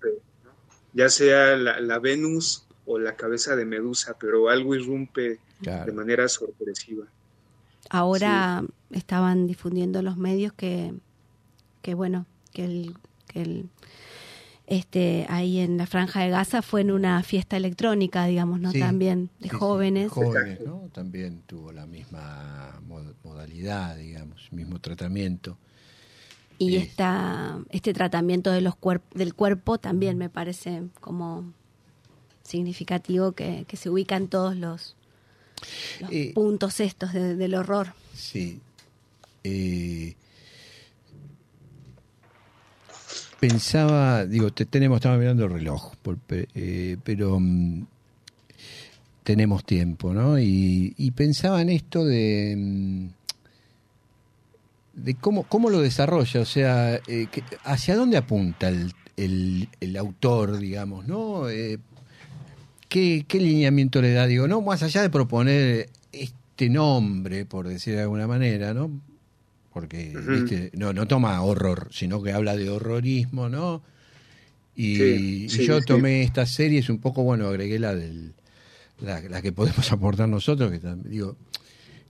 Ya 0.92 1.08
sea 1.08 1.56
la, 1.56 1.80
la 1.80 1.98
Venus 1.98 2.65
o 2.86 2.98
la 2.98 3.16
cabeza 3.16 3.56
de 3.56 3.64
Medusa, 3.64 4.16
pero 4.18 4.48
algo 4.48 4.74
irrumpe 4.74 5.40
Claro. 5.60 5.86
de 5.86 5.92
manera 5.92 6.28
sorpresiva. 6.28 7.06
Ahora 7.90 8.64
estaban 8.90 9.46
difundiendo 9.46 10.02
los 10.02 10.16
medios 10.18 10.52
que, 10.52 10.92
que 11.82 11.94
bueno, 11.94 12.26
que 12.52 12.64
el, 12.64 12.94
que 13.26 13.42
el 13.42 13.68
este 14.66 15.26
ahí 15.28 15.60
en 15.60 15.78
la 15.78 15.86
franja 15.86 16.20
de 16.22 16.30
Gaza 16.30 16.60
fue 16.60 16.80
en 16.80 16.90
una 16.90 17.22
fiesta 17.22 17.56
electrónica, 17.56 18.24
digamos, 18.26 18.60
¿no? 18.60 18.72
Sí. 18.72 18.80
También 18.80 19.30
de 19.38 19.48
sí, 19.48 19.56
jóvenes. 19.56 20.10
jóvenes, 20.10 20.60
¿no? 20.60 20.88
También 20.92 21.42
tuvo 21.46 21.70
la 21.72 21.86
misma 21.86 22.80
mod- 22.88 23.14
modalidad, 23.22 23.96
digamos, 23.96 24.48
mismo 24.52 24.80
tratamiento. 24.80 25.56
Y 26.58 26.76
Eh. 26.76 26.78
esta, 26.80 27.60
este 27.70 27.92
tratamiento 27.94 28.50
de 28.50 28.60
los 28.60 28.74
cuerp 28.74 29.02
del 29.14 29.34
cuerpo 29.34 29.78
también 29.78 30.18
me 30.18 30.28
parece 30.30 30.82
como 31.00 31.52
significativo 32.46 33.32
que, 33.32 33.64
que 33.68 33.76
se 33.76 33.90
ubican 33.90 34.28
todos 34.28 34.56
los, 34.56 34.96
los 36.00 36.10
Eh. 36.12 36.32
puntos 36.34 36.80
estos 36.80 37.12
de- 37.12 37.36
del 37.36 37.54
horror. 37.54 37.92
Sí. 38.14 38.60
Eh, 39.44 40.14
pensaba, 43.40 44.24
digo, 44.26 44.52
te, 44.52 44.64
tenemos, 44.64 44.96
estamos 44.96 45.18
mirando 45.18 45.44
el 45.44 45.52
reloj, 45.52 45.94
por- 46.02 46.18
eh, 46.30 46.96
pero 47.04 47.38
mm, 47.40 47.82
tenemos 49.22 49.64
tiempo, 49.64 50.12
¿no? 50.14 50.38
Y, 50.38 50.94
y 50.96 51.10
pensaba 51.12 51.60
en 51.62 51.68
esto 51.70 52.04
de, 52.04 52.54
mm, 52.56 53.06
de 54.94 55.14
cómo, 55.16 55.42
cómo 55.44 55.68
lo 55.70 55.80
desarrolla, 55.80 56.40
o 56.40 56.44
sea, 56.46 57.00
que- 57.06 57.42
hacia 57.64 57.96
dónde 57.96 58.16
apunta 58.16 58.68
el, 58.68 58.92
el- 59.16 59.68
el 59.80 59.96
autor, 59.96 60.58
digamos, 60.58 61.06
¿no? 61.06 61.48
¿Qué, 62.88 63.24
¿Qué 63.26 63.40
lineamiento 63.40 64.00
le 64.02 64.12
da? 64.12 64.26
Digo, 64.26 64.48
no, 64.48 64.60
más 64.62 64.82
allá 64.82 65.02
de 65.02 65.10
proponer 65.10 65.90
este 66.12 66.68
nombre, 66.70 67.44
por 67.44 67.68
decir 67.68 67.94
de 67.94 68.02
alguna 68.02 68.26
manera, 68.26 68.74
¿no? 68.74 68.90
Porque. 69.72 70.14
¿viste? 70.16 70.70
No, 70.74 70.92
no 70.92 71.06
toma 71.06 71.40
horror, 71.42 71.88
sino 71.92 72.22
que 72.22 72.32
habla 72.32 72.56
de 72.56 72.70
horrorismo, 72.70 73.48
¿no? 73.48 73.82
Y, 74.74 74.96
Sí, 74.96 75.44
y 75.44 75.48
sí, 75.48 75.66
yo 75.66 75.80
sí. 75.80 75.86
tomé 75.86 76.22
esta 76.22 76.46
serie, 76.46 76.80
es 76.80 76.88
un 76.90 76.98
poco, 76.98 77.22
bueno, 77.22 77.48
agregué 77.48 77.78
la 77.78 77.94
del 77.94 78.34
la, 79.00 79.20
la 79.20 79.42
que 79.42 79.52
podemos 79.52 79.90
aportar 79.92 80.28
nosotros, 80.28 80.70
que 80.70 80.80
digo, 81.08 81.36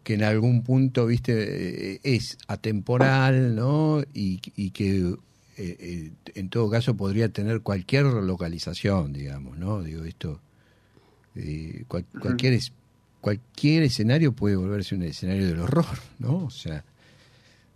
que 0.03 0.14
en 0.14 0.22
algún 0.22 0.62
punto, 0.62 1.07
viste, 1.07 1.95
eh, 1.95 2.01
es 2.05 2.39
atemporal, 2.47 3.57
¿no? 3.57 4.03
Y, 4.14 4.41
y 4.55 4.70
que 4.70 5.01
eh, 5.09 5.16
eh, 5.59 6.11
en 6.35 6.49
todo 6.49 6.70
caso 6.70 6.97
podría 6.97 7.29
tener 7.31 7.61
cualquier 7.62 8.05
localización, 8.05 9.12
digamos, 9.12 9.59
¿no? 9.59 9.83
Digo, 9.83 10.05
esto, 10.05 10.41
eh, 11.37 11.84
cual- 11.89 12.05
cualquier, 12.20 12.55
es- 12.55 12.72
cualquier 13.20 13.82
escenario 13.84 14.32
puede 14.32 14.57
volverse 14.57 14.95
un 14.95 15.03
escenario 15.03 15.47
del 15.47 15.59
horror, 15.61 15.87
¿no? 16.18 16.45
O 16.47 16.51
sea, 16.51 16.84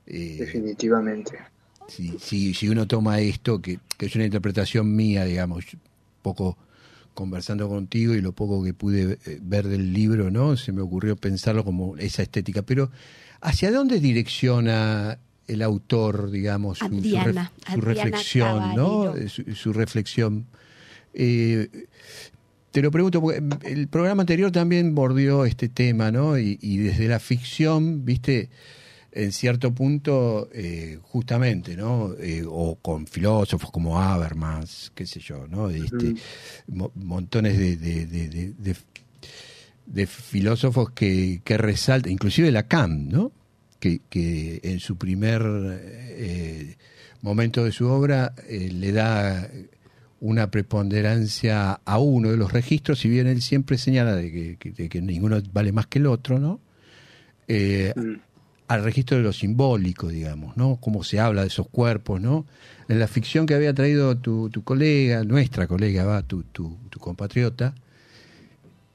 eh, 0.06 0.36
Definitivamente. 0.38 1.38
si, 1.88 2.18
si, 2.18 2.54
si 2.54 2.68
uno 2.68 2.86
toma 2.86 3.20
esto, 3.20 3.61
que, 3.61 3.78
que 3.96 4.06
es 4.06 4.14
una 4.14 4.24
interpretación 4.24 4.94
mía, 4.94 5.24
digamos, 5.24 5.64
poco 6.22 6.56
conversando 7.14 7.68
contigo 7.68 8.14
y 8.14 8.20
lo 8.20 8.32
poco 8.32 8.62
que 8.64 8.72
pude 8.72 9.18
eh, 9.26 9.38
ver 9.42 9.68
del 9.68 9.92
libro, 9.92 10.30
¿no? 10.30 10.56
Se 10.56 10.72
me 10.72 10.80
ocurrió 10.80 11.16
pensarlo 11.16 11.64
como 11.64 11.96
esa 11.98 12.22
estética. 12.22 12.62
Pero, 12.62 12.90
¿hacia 13.40 13.70
dónde 13.72 14.00
direcciona 14.00 15.18
el 15.46 15.62
autor, 15.62 16.30
digamos, 16.30 16.78
su, 16.78 16.86
su 16.86 16.94
Adriana, 16.94 17.50
ref- 17.66 17.72
su 17.74 17.80
Adriana 17.80 17.84
reflexión, 18.04 18.74
¿no? 18.76 19.02
Caballero. 19.04 19.28
Su, 19.28 19.54
su 19.54 19.72
reflexión. 19.72 20.46
Eh, 21.12 21.68
te 22.71 22.83
lo 22.83 22.91
pregunto 22.91 23.21
porque 23.21 23.43
el 23.64 23.89
programa 23.89 24.23
anterior 24.23 24.51
también 24.53 24.95
bordeó 24.95 25.45
este 25.45 25.68
tema, 25.68 26.11
¿no? 26.11 26.39
Y, 26.39 26.59
y 26.61 26.79
desde 26.79 27.09
la 27.09 27.18
ficción, 27.18 28.05
viste, 28.05 28.51
en 29.12 29.33
cierto 29.33 29.75
punto, 29.75 30.49
eh, 30.53 30.99
justamente, 31.03 31.77
¿no? 31.77 32.14
Eh, 32.21 32.45
o 32.47 32.77
con 32.77 33.07
filósofos 33.09 33.71
como 33.73 33.99
Habermas, 34.01 34.93
qué 34.95 35.05
sé 35.07 35.18
yo, 35.21 35.47
¿no? 35.49 35.68
Este, 35.71 36.14
mo- 36.68 36.93
montones 36.95 37.59
de, 37.59 37.77
de, 37.77 38.07
de, 38.07 38.29
de- 38.29 38.53
de- 38.57 38.77
de 39.87 40.07
filósofos 40.07 40.91
que, 40.93 41.41
que 41.43 41.59
resaltan, 41.59 42.12
inclusive 42.12 42.53
Lacan, 42.53 43.09
¿no? 43.09 43.33
Que, 43.81 44.01
que 44.09 44.61
en 44.62 44.79
su 44.79 44.97
primer 44.97 45.43
eh, 45.45 46.77
momento 47.23 47.64
de 47.64 47.73
su 47.73 47.89
obra 47.89 48.33
le 48.49 48.93
da 48.93 49.51
una 50.21 50.51
preponderancia 50.51 51.81
a 51.85 51.99
uno 51.99 52.31
de 52.31 52.37
los 52.37 52.53
registros, 52.53 52.99
si 53.01 53.09
bien 53.09 53.27
él 53.27 53.41
siempre 53.43 53.79
señala 53.79 54.14
de 54.14 54.31
que, 54.31 54.57
que- 54.59 54.71
de 54.73 54.89
que 54.89 55.01
ninguno 55.01 55.41
vale 55.53 55.73
más 55.73 55.87
que 55.87 55.99
el 55.99 56.07
otro, 56.07 56.39
¿no? 56.39 56.61
Eh, 57.49 57.93
Mm. 57.97 58.14
al 58.68 58.85
registro 58.85 59.16
de 59.16 59.23
lo 59.25 59.33
simbólico, 59.33 60.09
digamos, 60.09 60.57
¿no? 60.57 60.77
Cómo 60.81 61.03
se 61.03 61.18
habla 61.18 61.41
de 61.41 61.49
esos 61.49 61.66
cuerpos, 61.68 62.21
¿no? 62.21 62.47
En 62.89 62.99
la 63.01 63.09
ficción 63.09 63.47
que 63.47 63.55
había 63.55 63.75
traído 63.75 64.16
tu, 64.16 64.49
tu 64.51 64.62
colega, 64.62 65.25
nuestra 65.25 65.66
colega, 65.66 66.05
va, 66.05 66.23
tu, 66.23 66.45
tu, 66.45 66.77
tu 66.91 66.99
compatriota, 67.01 67.75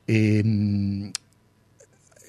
eh, 0.08 1.12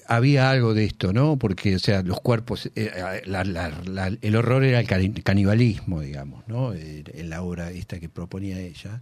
había 0.07 0.49
algo 0.49 0.73
de 0.73 0.85
esto, 0.85 1.13
¿no? 1.13 1.37
Porque, 1.37 1.75
o 1.75 1.79
sea, 1.79 2.01
los 2.03 2.19
cuerpos, 2.21 2.69
eh, 2.75 2.91
la- 3.25 4.17
el 4.21 4.35
horror 4.35 4.63
era 4.63 4.79
el 4.79 4.87
cani- 4.87 5.21
canibalismo, 5.23 6.01
digamos, 6.01 6.47
¿no? 6.47 6.73
En 6.73 7.29
la 7.29 7.41
obra 7.41 7.71
esta 7.71 7.99
que 7.99 8.09
proponía 8.09 8.59
ella. 8.59 9.01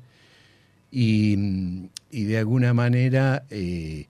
Y, 0.92 1.88
y 2.12 2.24
de 2.24 2.38
alguna 2.38 2.74
manera 2.74 3.44
eh, 3.50 4.08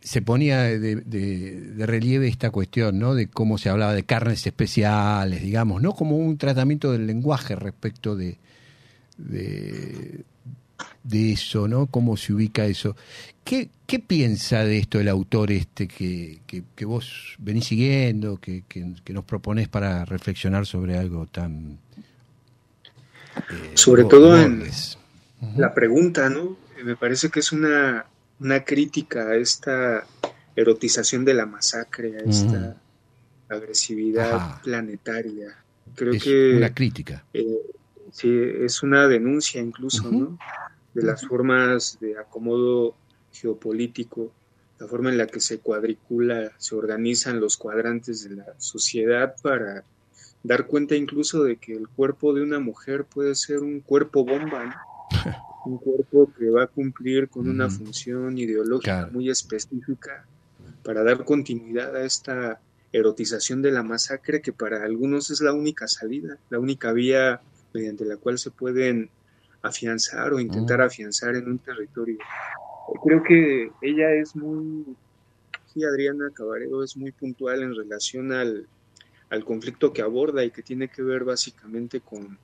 se 0.00 0.22
ponía 0.22 0.62
de, 0.62 0.96
de- 0.96 1.86
relieve 1.86 2.26
esta 2.28 2.50
cuestión, 2.50 2.98
¿no? 2.98 3.14
De 3.14 3.26
cómo 3.28 3.58
se 3.58 3.68
hablaba 3.68 3.92
de 3.94 4.04
carnes 4.04 4.46
especiales, 4.46 5.42
digamos, 5.42 5.82
¿no? 5.82 5.92
Como 5.94 6.16
un 6.16 6.38
tratamiento 6.38 6.92
del 6.92 7.06
lenguaje 7.06 7.54
respecto 7.54 8.16
de, 8.16 8.38
de 11.04 11.32
eso, 11.32 11.68
¿no? 11.68 11.86
Cómo 11.86 12.16
se 12.16 12.32
ubica 12.32 12.66
eso. 12.66 12.96
¿Qué, 13.50 13.68
qué 13.84 13.98
piensa 13.98 14.62
de 14.64 14.78
esto 14.78 15.00
el 15.00 15.08
autor 15.08 15.50
este 15.50 15.88
que, 15.88 16.38
que, 16.46 16.62
que 16.76 16.84
vos 16.84 17.34
venís 17.40 17.64
siguiendo, 17.66 18.36
que, 18.36 18.62
que, 18.68 19.12
nos 19.12 19.24
propones 19.24 19.66
para 19.66 20.04
reflexionar 20.04 20.66
sobre 20.66 20.96
algo 20.96 21.26
tan... 21.26 21.76
eh, 23.50 23.72
Sobre 23.74 24.04
todo 24.04 24.40
en-? 24.40 24.62
La 25.56 25.74
pregunta, 25.74 26.30
¿no? 26.30 26.58
Eh, 26.78 26.84
Me 26.84 26.94
parece 26.94 27.28
que 27.28 27.40
es 27.40 27.50
una, 27.50 28.06
una 28.38 28.62
crítica 28.62 29.30
a 29.30 29.34
esta 29.34 30.06
erotización 30.54 31.24
de 31.24 31.34
la 31.34 31.46
masacre, 31.46 32.18
a 32.18 32.30
esta 32.30 32.76
agresividad 33.48 34.32
Ajá. 34.32 34.62
planetaria. 34.62 35.56
Creo 35.96 36.12
es 36.12 36.22
que 36.22 36.54
una 36.56 36.72
crítica. 36.72 37.24
eh, 37.34 37.44
sí, 38.12 38.30
es 38.32 38.84
una 38.84 39.08
denuncia 39.08 39.60
incluso. 39.60 40.08
¿no? 40.08 40.38
De 40.94 41.02
las 41.02 41.26
formas 41.26 41.98
de 42.00 42.16
acomodo 42.16 42.94
geopolítico, 43.32 44.36
la 44.78 44.86
forma 44.88 45.10
en 45.10 45.18
la 45.18 45.26
que 45.26 45.40
se 45.40 45.60
cuadricula, 45.60 46.52
se 46.58 46.74
organizan 46.74 47.40
los 47.40 47.56
cuadrantes 47.56 48.24
de 48.28 48.36
la 48.36 48.46
sociedad 48.58 49.34
para 49.42 49.86
dar 50.42 50.66
cuenta 50.66 50.96
incluso 50.96 51.44
de 51.44 51.58
que 51.58 51.72
el 51.74 51.88
cuerpo 51.90 52.32
de 52.34 52.42
una 52.42 52.60
mujer 52.60 53.06
puede 53.06 53.34
ser 53.34 53.58
un 53.60 53.80
cuerpo 53.82 54.24
bomba, 54.24 54.64
¿no? 54.66 54.74
un 55.64 55.78
cuerpo 55.78 56.32
que 56.36 56.50
va 56.50 56.64
a 56.64 56.68
cumplir 56.68 57.28
con 57.28 57.48
una 57.48 57.68
función 57.70 58.38
ideológica 58.38 58.92
Claro. 58.96 59.12
muy 59.12 59.30
específica 59.30 60.28
para 60.82 61.02
dar 61.04 61.24
continuidad 61.24 61.94
a 61.96 62.04
esta 62.04 62.62
erotización 62.92 63.62
de 63.62 63.70
la 63.72 63.82
masacre 63.82 64.42
que 64.42 64.52
para 64.52 64.84
algunos 64.84 65.30
es 65.30 65.40
la 65.40 65.52
única 65.52 65.86
salida, 65.88 66.40
la 66.48 66.58
única 66.58 66.92
vía 66.92 67.42
mediante 67.72 68.04
la 68.04 68.16
cual 68.16 68.38
se 68.38 68.50
pueden 68.50 69.12
afianzar 69.62 70.32
o 70.32 70.40
intentar 70.40 70.80
Mm. 70.80 70.84
afianzar 70.84 71.36
en 71.36 71.48
un 71.48 71.58
territorio. 71.60 72.18
Creo 73.04 73.22
que 73.22 73.70
ella 73.82 74.12
es 74.12 74.34
muy, 74.36 74.84
sí, 75.66 75.84
Adriana 75.84 76.30
Cabaredo 76.34 76.82
es 76.82 76.96
muy 76.96 77.12
puntual 77.12 77.62
en 77.62 77.74
relación 77.74 78.32
al, 78.32 78.68
al 79.30 79.44
conflicto 79.44 79.92
que 79.92 80.02
aborda 80.02 80.44
y 80.44 80.50
que 80.50 80.62
tiene 80.62 80.88
que 80.88 81.02
ver 81.02 81.24
básicamente 81.24 82.00
con 82.00 82.38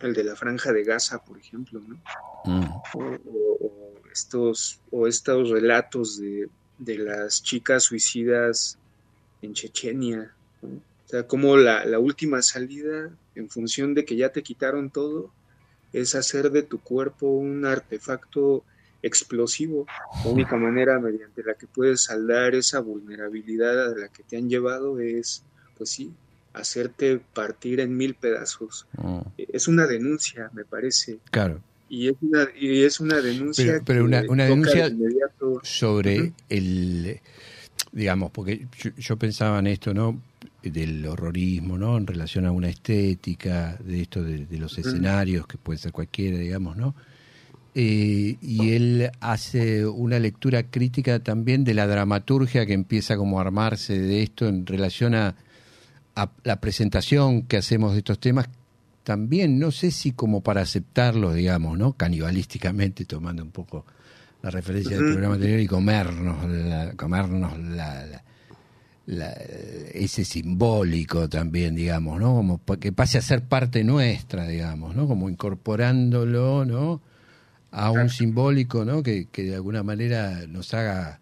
el 0.00 0.14
de 0.14 0.24
la 0.24 0.36
franja 0.36 0.72
de 0.72 0.84
Gaza, 0.84 1.18
por 1.24 1.38
ejemplo, 1.38 1.80
¿no? 1.80 1.96
Mm. 2.44 2.64
o, 2.94 2.98
o- 3.26 3.58
o 3.62 3.92
estos 4.10 4.80
o 4.90 5.06
estos 5.06 5.50
relatos 5.50 6.18
de, 6.18 6.48
de 6.78 6.98
las 6.98 7.42
chicas 7.42 7.84
suicidas 7.84 8.78
en 9.42 9.52
Chechenia 9.52 10.34
¿no? 10.62 10.68
o 10.78 11.08
sea 11.08 11.26
como 11.26 11.56
la, 11.58 11.84
la 11.84 11.98
última 11.98 12.40
salida 12.42 13.14
en 13.34 13.50
función 13.50 13.92
de 13.94 14.04
que 14.06 14.16
ya 14.16 14.30
te 14.30 14.42
quitaron 14.42 14.90
todo 14.90 15.34
es 15.92 16.14
hacer 16.14 16.50
de 16.50 16.62
tu 16.62 16.80
cuerpo 16.80 17.26
un 17.28 17.66
artefacto 17.66 18.64
explosivo 19.02 19.86
la 20.24 20.30
única 20.30 20.56
manera 20.56 20.98
mediante 21.00 21.42
la 21.42 21.54
que 21.54 21.66
puedes 21.66 22.02
saldar 22.04 22.54
esa 22.54 22.80
vulnerabilidad 22.80 23.92
a 23.92 23.96
la 23.98 24.08
que 24.08 24.22
te 24.22 24.36
han 24.36 24.48
llevado 24.48 25.00
es 25.00 25.42
pues 25.78 25.90
sí 25.90 26.12
hacerte 26.52 27.20
partir 27.32 27.78
en 27.80 27.96
mil 27.96 28.14
pedazos. 28.14 28.86
Mm. 28.98 29.20
es 29.36 29.68
una 29.68 29.86
denuncia 29.86 30.50
me 30.52 30.64
parece. 30.64 31.18
Claro. 31.30 31.60
y 31.88 32.08
es 32.08 32.16
una, 32.20 32.48
y 32.58 32.82
es 32.82 33.00
una 33.00 33.20
denuncia 33.20 33.80
Pero- 33.84 34.04
una- 34.04 34.22
una 34.28 34.44
denuncia 34.44 34.88
de 34.90 35.08
sobre 35.62 36.32
el 36.48 37.20
digamos 37.92 38.30
porque 38.30 38.66
yo, 38.78 38.90
yo 38.96 39.16
pensaba 39.16 39.58
en 39.58 39.66
esto 39.66 39.92
no 39.94 40.20
del 40.62 41.06
horrorismo 41.06 41.78
no 41.78 41.96
en 41.96 42.06
relación 42.06 42.44
a 42.46 42.52
una 42.52 42.68
estética 42.68 43.76
de 43.82 44.02
esto 44.02 44.22
de, 44.22 44.44
de 44.46 44.58
los 44.58 44.76
escenarios 44.78 45.46
que 45.46 45.56
puede 45.58 45.78
ser 45.78 45.90
cualquiera 45.92 46.36
digamos 46.38 46.76
no 46.76 46.94
Eh, 47.74 48.36
y 48.42 48.70
él 48.72 49.10
hace 49.20 49.86
una 49.86 50.18
lectura 50.18 50.64
crítica 50.64 51.20
también 51.20 51.62
de 51.62 51.72
la 51.74 51.86
dramaturgia 51.86 52.66
que 52.66 52.72
empieza 52.72 53.16
como 53.16 53.38
a 53.38 53.42
armarse 53.42 53.98
de 53.98 54.22
esto 54.24 54.48
en 54.48 54.66
relación 54.66 55.14
a, 55.14 55.36
a 56.16 56.30
la 56.42 56.60
presentación 56.60 57.42
que 57.42 57.56
hacemos 57.58 57.92
de 57.92 57.98
estos 57.98 58.18
temas. 58.18 58.48
También 59.04 59.58
no 59.60 59.70
sé 59.70 59.92
si 59.92 60.12
como 60.12 60.40
para 60.42 60.62
aceptarlo 60.62 61.32
digamos 61.32 61.78
no 61.78 61.92
canibalísticamente 61.94 63.04
tomando 63.04 63.42
un 63.42 63.50
poco 63.50 63.86
la 64.42 64.50
referencia 64.50 64.96
del 64.96 65.06
programa 65.12 65.34
anterior 65.36 65.60
y 65.60 65.66
comernos 65.66 66.48
la, 66.50 66.92
comernos 66.94 67.56
la, 67.58 68.04
la- 68.06 68.24
la- 69.06 69.32
ese 69.94 70.24
simbólico 70.24 71.28
también 71.28 71.74
digamos 71.74 72.20
no 72.20 72.34
como 72.34 72.60
que 72.78 72.92
pase 72.92 73.18
a 73.18 73.22
ser 73.22 73.42
parte 73.42 73.82
nuestra 73.84 74.46
digamos 74.46 74.94
no 74.94 75.06
como 75.06 75.28
incorporándolo 75.28 76.64
no 76.64 77.00
a 77.72 77.90
un 77.90 78.08
simbólico 78.08 78.84
no 78.84 79.02
que, 79.02 79.26
que 79.30 79.44
de 79.44 79.54
alguna 79.54 79.82
manera 79.82 80.46
nos 80.48 80.74
haga 80.74 81.20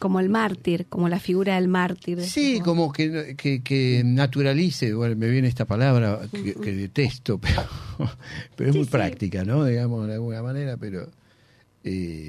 Como 0.00 0.18
el 0.20 0.30
mártir, 0.30 0.86
como 0.88 1.08
la 1.08 1.20
figura 1.20 1.56
del 1.56 1.68
mártir. 1.68 2.18
Sí, 2.20 2.60
como 2.60 2.92
que, 2.92 3.34
que, 3.36 3.62
que 3.62 4.02
naturalice, 4.04 4.94
bueno, 4.94 5.16
me 5.16 5.28
viene 5.28 5.48
esta 5.48 5.64
palabra 5.66 6.20
que, 6.32 6.54
que 6.54 6.72
detesto, 6.74 7.38
pero, 7.40 7.62
pero 8.56 8.70
es 8.70 8.74
Sí, 8.74 8.80
muy 8.80 8.86
sí. 8.86 8.92
práctica, 8.92 9.44
¿no? 9.44 9.64
Digamos, 9.64 10.06
de 10.06 10.14
alguna 10.14 10.42
manera, 10.42 10.76
pero... 10.76 11.08
eh, 11.84 12.28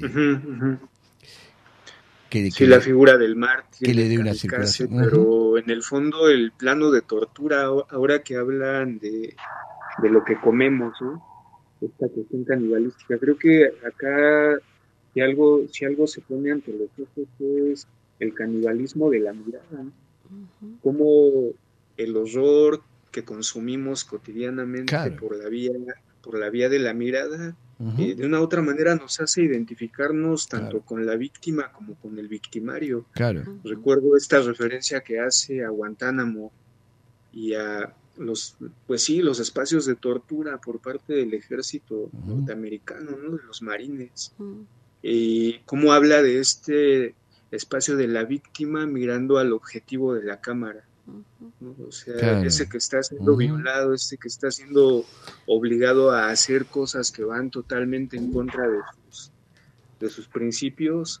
que, 2.30 2.50
Sí, 2.50 2.64
que- 2.64 2.66
la 2.66 2.80
figura 2.80 3.16
del 3.18 3.36
mártir, 3.36 3.88
que 3.88 3.94
le 3.94 4.08
dé 4.08 4.18
una 4.18 4.34
circulación. 4.34 4.90
pero 4.98 5.58
en 5.58 5.70
el 5.70 5.82
fondo 5.82 6.28
el 6.28 6.52
plano 6.52 6.90
de 6.90 7.02
tortura, 7.02 7.64
ahora 7.90 8.22
que 8.22 8.36
hablan 8.36 8.98
de, 8.98 9.34
de 10.02 10.10
lo 10.10 10.24
que 10.24 10.36
comemos, 10.40 10.94
¿no? 11.00 11.22
Esta 11.86 12.08
cuestión 12.08 12.44
canibalística, 12.44 13.18
creo 13.18 13.36
que 13.36 13.72
acá 13.86 14.58
si 15.14 15.20
algo, 15.20 15.62
si 15.70 15.84
algo 15.84 16.06
se 16.06 16.20
pone 16.22 16.50
ante 16.52 16.72
los 16.72 16.88
ojos 16.98 17.28
es 17.40 17.86
el 18.18 18.32
canibalismo 18.34 19.10
de 19.10 19.20
la 19.20 19.32
mirada, 19.32 19.66
¿no? 19.82 19.92
Cómo 20.82 21.50
el 21.96 22.16
horror 22.16 22.80
que 23.10 23.22
consumimos 23.24 24.04
cotidianamente 24.04 24.86
Claro. 24.90 25.16
por 25.16 25.36
la 25.36 25.48
vía 25.48 25.72
por 26.22 26.38
la 26.38 26.48
vía 26.50 26.68
de 26.68 26.78
la 26.78 26.94
mirada 26.94 27.54
eh, 27.98 28.14
de 28.14 28.24
una 28.24 28.40
u 28.40 28.44
otra 28.44 28.62
manera 28.62 28.94
nos 28.94 29.20
hace 29.20 29.42
identificarnos 29.42 30.48
tanto 30.48 30.70
Claro. 30.78 30.84
con 30.84 31.04
la 31.04 31.16
víctima 31.16 31.72
como 31.72 31.96
con 31.96 32.16
el 32.16 32.28
victimario. 32.28 33.06
Claro. 33.12 33.42
Recuerdo 33.64 34.16
esta 34.16 34.40
referencia 34.40 35.00
que 35.00 35.18
hace 35.18 35.64
a 35.64 35.68
Guantánamo 35.70 36.52
y 37.32 37.54
a 37.54 37.92
los, 38.26 38.56
pues 38.86 39.04
sí, 39.04 39.20
los 39.22 39.40
espacios 39.40 39.84
de 39.86 39.94
tortura 39.96 40.58
por 40.58 40.80
parte 40.80 41.12
del 41.14 41.34
ejército 41.34 42.10
norteamericano, 42.26 43.12
¿no? 43.16 43.36
De 43.36 43.42
los 43.44 43.62
marines. 43.62 44.32
Mm, 44.38 44.62
Y 45.04 45.58
cómo 45.66 45.92
habla 45.92 46.22
de 46.22 46.38
este 46.38 47.14
espacio 47.50 47.96
de 47.96 48.06
la 48.06 48.24
víctima 48.24 48.86
mirando 48.86 49.38
al 49.38 49.52
objetivo 49.52 50.14
de 50.14 50.22
la 50.24 50.40
cámara. 50.40 50.84
O 51.88 51.90
sea, 51.90 52.16
Claro. 52.16 52.42
ese 52.46 52.68
que 52.68 52.78
está 52.78 53.02
siendo 53.02 53.36
violado, 53.36 53.92
ese 53.94 54.16
que 54.16 54.28
está 54.28 54.50
siendo 54.52 55.04
obligado 55.46 56.12
a 56.12 56.30
hacer 56.30 56.66
cosas 56.66 57.10
que 57.10 57.24
van 57.24 57.50
totalmente 57.50 58.16
en 58.16 58.32
contra 58.32 58.68
de 58.68 58.78
sus, 59.10 59.32
de 59.98 60.08
sus 60.08 60.28
principios, 60.28 61.20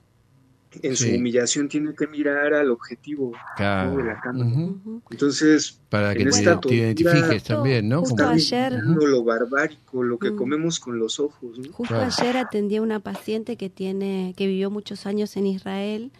en 0.82 0.96
Sí. 0.96 1.10
su 1.10 1.16
humillación 1.16 1.68
tiene 1.68 1.94
que 1.94 2.06
mirar 2.06 2.54
al 2.54 2.70
objetivo 2.70 3.32
Claro. 3.56 3.96
de 3.96 4.04
la 4.04 4.20
cámara. 4.20 4.46
Ujú. 4.50 4.80
Ujú. 4.84 5.02
Entonces, 5.10 5.78
Para 5.88 6.14
que 6.14 6.22
En 6.22 6.30
te, 6.30 6.38
esta 6.38 6.58
te 6.60 6.74
identifiques 6.74 7.44
también, 7.44 7.88
¿no? 7.88 8.00
Justo 8.00 8.16
Como- 8.16 8.28
ayer- 8.30 8.72
lo 8.82 9.22
barbárico, 9.24 10.02
lo 10.02 10.18
que 10.18 10.30
Mm. 10.30 10.36
comemos 10.36 10.80
con 10.80 10.98
los 10.98 11.20
ojos. 11.20 11.58
¿no? 11.58 11.72
Justo 11.72 11.94
Claro. 11.94 12.10
ayer 12.18 12.36
atendí 12.38 12.76
a 12.76 12.82
una 12.82 13.00
paciente 13.00 13.56
que 13.56 13.68
tiene, 13.68 14.32
que 14.36 14.46
vivió 14.46 14.70
muchos 14.70 15.04
años 15.06 15.36
en 15.36 15.46
Israel, 15.46 16.10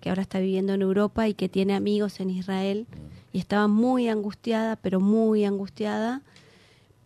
que 0.00 0.08
ahora 0.08 0.22
está 0.22 0.38
viviendo 0.40 0.72
en 0.72 0.80
Europa 0.80 1.28
y 1.28 1.34
que 1.34 1.50
tiene 1.50 1.74
amigos 1.74 2.20
en 2.20 2.30
Israel 2.30 2.86
y 3.32 3.38
estaba 3.38 3.68
muy 3.68 4.08
angustiada, 4.08 4.76
pero 4.76 4.98
muy 5.00 5.44
angustiada 5.44 6.22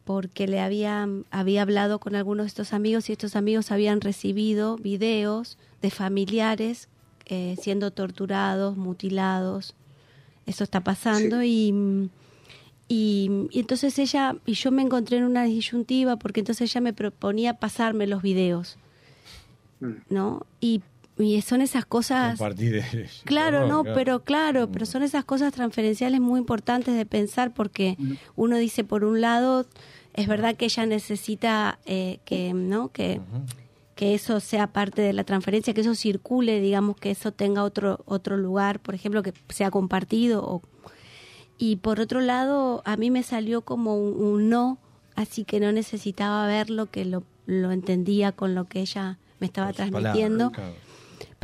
porque 0.04 0.46
le 0.46 0.60
había, 0.60 1.08
había 1.30 1.62
hablado 1.62 1.98
con 1.98 2.14
algunos 2.14 2.44
de 2.44 2.48
estos 2.48 2.72
amigos 2.72 3.08
y 3.08 3.12
estos 3.12 3.36
amigos 3.36 3.70
habían 3.70 4.00
recibido 4.00 4.76
videos 4.76 5.58
de 5.82 5.90
familiares 5.90 6.88
eh, 7.26 7.56
siendo 7.60 7.90
torturados, 7.90 8.76
mutilados. 8.76 9.74
Eso 10.46 10.62
está 10.62 10.82
pasando 10.84 11.42
y, 11.42 12.10
y, 12.86 13.30
y 13.50 13.60
entonces 13.60 13.98
ella, 13.98 14.36
y 14.44 14.52
yo 14.54 14.70
me 14.70 14.82
encontré 14.82 15.16
en 15.16 15.24
una 15.24 15.44
disyuntiva 15.44 16.16
porque 16.16 16.40
entonces 16.40 16.70
ella 16.70 16.82
me 16.82 16.92
proponía 16.92 17.54
pasarme 17.54 18.06
los 18.06 18.22
videos, 18.22 18.76
Mm. 19.80 19.92
¿no? 20.08 20.46
Y, 20.60 20.82
y 21.18 21.40
son 21.42 21.60
esas 21.60 21.84
cosas... 21.84 22.38
Compartir 22.38 22.82
Claro, 23.24 23.66
no, 23.66 23.82
claro. 23.82 23.96
pero 23.96 24.22
claro, 24.24 24.70
pero 24.70 24.86
son 24.86 25.02
esas 25.02 25.24
cosas 25.24 25.52
transferenciales 25.52 26.20
muy 26.20 26.38
importantes 26.40 26.94
de 26.94 27.06
pensar 27.06 27.52
porque 27.54 27.96
uno 28.36 28.56
dice 28.56 28.84
por 28.84 29.04
un 29.04 29.20
lado 29.20 29.66
es 30.14 30.28
verdad 30.28 30.56
que 30.56 30.66
ella 30.66 30.86
necesita 30.86 31.78
eh, 31.86 32.18
que 32.24 32.54
no 32.54 32.88
que 32.88 33.20
que 33.94 34.14
eso 34.14 34.40
sea 34.40 34.66
parte 34.72 35.02
de 35.02 35.12
la 35.12 35.22
transferencia, 35.22 35.72
que 35.72 35.82
eso 35.82 35.94
circule, 35.94 36.60
digamos 36.60 36.96
que 36.96 37.12
eso 37.12 37.30
tenga 37.30 37.62
otro 37.62 38.00
otro 38.06 38.36
lugar, 38.36 38.80
por 38.80 38.94
ejemplo, 38.94 39.22
que 39.22 39.32
sea 39.50 39.70
compartido 39.70 40.44
o 40.44 40.62
y 41.58 41.76
por 41.76 42.00
otro 42.00 42.20
lado 42.20 42.82
a 42.84 42.96
mí 42.96 43.10
me 43.10 43.22
salió 43.22 43.62
como 43.62 43.96
un, 43.96 44.20
un 44.20 44.48
no, 44.48 44.78
así 45.14 45.44
que 45.44 45.60
no 45.60 45.70
necesitaba 45.70 46.46
verlo, 46.46 46.86
que 46.86 47.04
lo, 47.04 47.22
lo 47.46 47.70
entendía 47.70 48.32
con 48.32 48.54
lo 48.54 48.64
que 48.64 48.80
ella 48.80 49.18
me 49.38 49.46
estaba 49.46 49.72
transmitiendo. 49.72 50.50
palabras, 50.50 50.74
claro. 50.74 50.83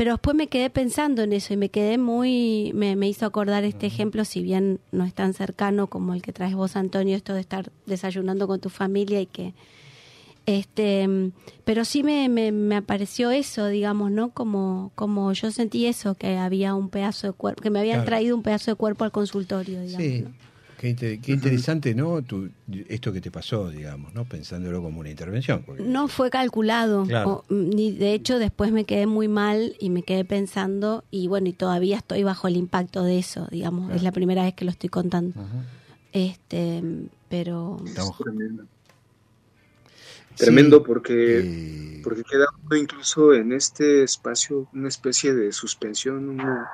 Pero 0.01 0.13
después 0.13 0.35
me 0.35 0.47
quedé 0.47 0.71
pensando 0.71 1.21
en 1.21 1.35
eso 1.35 1.53
y 1.53 1.59
me 1.59 1.69
quedé 1.69 1.99
muy, 1.99 2.73
me, 2.75 2.97
me 2.97 3.07
hizo 3.07 3.27
acordar 3.27 3.65
este 3.65 3.85
ejemplo, 3.87 4.25
si 4.25 4.43
bien 4.43 4.81
no 4.93 5.05
es 5.05 5.13
tan 5.13 5.35
cercano 5.35 5.89
como 5.89 6.15
el 6.15 6.23
que 6.23 6.33
traes 6.33 6.55
vos, 6.55 6.75
Antonio, 6.75 7.15
esto 7.15 7.35
de 7.35 7.41
estar 7.41 7.71
desayunando 7.85 8.47
con 8.47 8.61
tu 8.61 8.71
familia 8.71 9.21
y 9.21 9.27
que, 9.27 9.53
este, 10.47 11.07
pero 11.67 11.85
sí 11.85 12.03
me, 12.03 12.31
me, 12.31 12.51
me 12.51 12.77
apareció 12.77 13.31
eso, 13.31 13.67
digamos, 13.67 14.11
¿no? 14.11 14.31
Como, 14.31 14.91
como 14.95 15.35
yo 15.35 15.51
sentí 15.51 15.85
eso, 15.85 16.15
que 16.15 16.39
había 16.39 16.75
un 16.75 16.89
pedazo 16.89 17.27
de 17.27 17.33
cuerpo, 17.35 17.61
que 17.63 17.69
me 17.69 17.81
habían 17.81 17.97
Claro. 17.97 18.07
traído 18.07 18.37
un 18.37 18.43
pedazo 18.43 18.71
de 18.71 18.77
cuerpo 18.77 19.05
al 19.05 19.13
consultorio, 19.13 19.83
digamos. 19.83 20.03
Sí, 20.03 20.23
¿no? 20.23 20.31
Qué, 20.81 20.89
inte- 20.97 21.20
qué 21.20 21.33
interesante, 21.33 21.95
¿no? 21.95 22.22
Tu- 22.22 22.49
esto 22.89 23.12
que 23.12 23.20
te 23.20 23.31
pasó, 23.31 23.68
digamos, 23.68 24.14
¿no? 24.14 24.24
Pensándolo 24.24 24.81
como 24.83 25.01
una 25.01 25.11
intervención. 25.11 25.62
porque- 25.66 25.83
No 25.83 26.09
fue 26.09 26.31
calculado, 26.31 27.05
Claro. 27.05 27.45
o, 27.49 27.53
mm, 27.55 27.68
ni 27.70 27.93
de 27.93 28.14
hecho 28.14 28.39
después 28.39 28.72
me 28.72 28.85
quedé 28.87 29.07
muy 29.07 29.28
mal 29.28 29.76
y 29.78 29.91
me 29.91 30.03
quedé 30.03 30.24
pensando 30.24 31.05
y 31.11 31.28
bueno, 31.28 31.49
y 31.49 31.53
todavía 31.53 31.99
estoy 31.99 32.22
bajo 32.22 32.49
el 32.49 32.57
impacto 32.57 33.05
de 33.05 33.18
eso, 33.18 33.47
digamos, 33.51 33.83
Claro. 33.87 33.97
es 33.97 34.03
la 34.03 34.12
primera 34.12 34.43
vez 34.45 34.55
que 34.55 34.64
lo 34.64 34.70
estoy 34.70 34.89
contando. 34.89 35.35
Este, 36.12 36.83
pero 37.28 37.76
Estamos- 37.85 38.16
Tremendo. 38.18 38.64
Sí, 40.35 40.45
Tremendo 40.47 40.83
porque, 40.83 41.41
eh, 41.41 42.01
porque 42.03 42.22
queda 42.24 42.47
uno 42.64 42.76
incluso 42.76 43.35
en 43.35 43.53
este 43.53 44.03
espacio 44.05 44.68
una 44.72 44.89
especie 44.89 45.35
de 45.35 45.53
suspensión, 45.53 46.31
una, 46.31 46.66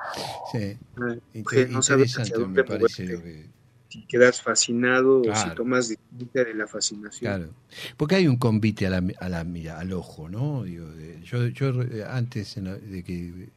sí, 0.53 0.77
una- 0.95 1.17
inter- 1.33 1.69
no 1.69 1.81
sabes 1.81 2.17
hacia 2.17 2.35
interesante 2.35 2.37
me 2.37 2.43
dónde 2.45 2.63
parece 2.63 3.05
lo 3.05 3.21
que... 3.21 3.56
si 3.89 4.01
quedas 4.05 4.41
fascinado 4.41 5.21
o 5.21 5.35
si 5.35 5.49
tomas 5.55 5.87
distancia 5.89 6.43
de 6.45 6.53
la 6.53 6.67
fascinación. 6.67 7.33
Claro, 7.35 7.53
porque 7.95 8.15
hay 8.15 8.27
un 8.27 8.37
convite 8.37 8.87
a 8.87 8.89
la, 8.89 9.03
a 9.19 9.29
la 9.29 9.43
mira, 9.43 9.79
al 9.79 9.93
ojo, 9.93 10.29
¿no? 10.29 10.63
Digo, 10.63 10.87
yo, 11.23 11.47
yo 11.47 11.81
eh, 11.83 12.03
antes 12.07 12.55
de 12.55 13.03
que 13.03 13.49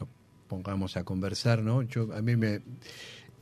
nos 0.00 0.08
pongamos 0.48 0.96
a 0.96 1.04
conversar, 1.04 1.62
¿no? 1.62 1.82
Yo 1.82 2.08
a 2.14 2.22
mí 2.22 2.36
me 2.36 2.60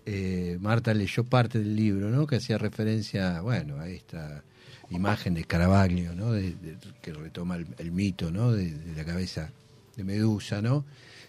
eh, 0.07 0.59
Marta 0.61 0.93
leyó 0.93 1.25
parte 1.25 1.59
del 1.59 1.75
libro, 1.77 2.11
¿no? 2.11 2.27
Que 2.27 2.37
hacía 2.37 2.59
referencia, 2.59 3.41
bueno, 3.41 3.79
a 3.81 3.89
esta 3.89 4.43
imagen 4.91 5.35
de 5.35 5.45
Caravaggio, 5.45 6.15
¿no? 6.15 6.33
De- 6.33 6.51
de- 6.57 6.77
que 7.01 7.13
retoma 7.13 7.57
el, 7.57 7.67
el 7.79 7.91
mito, 7.91 8.31
¿no? 8.31 8.53
De, 8.53 8.71
de 8.71 8.95
la 8.97 9.05
cabeza 9.05 9.51
de 9.97 10.05
Medusa, 10.05 10.61
¿no? 10.61 10.85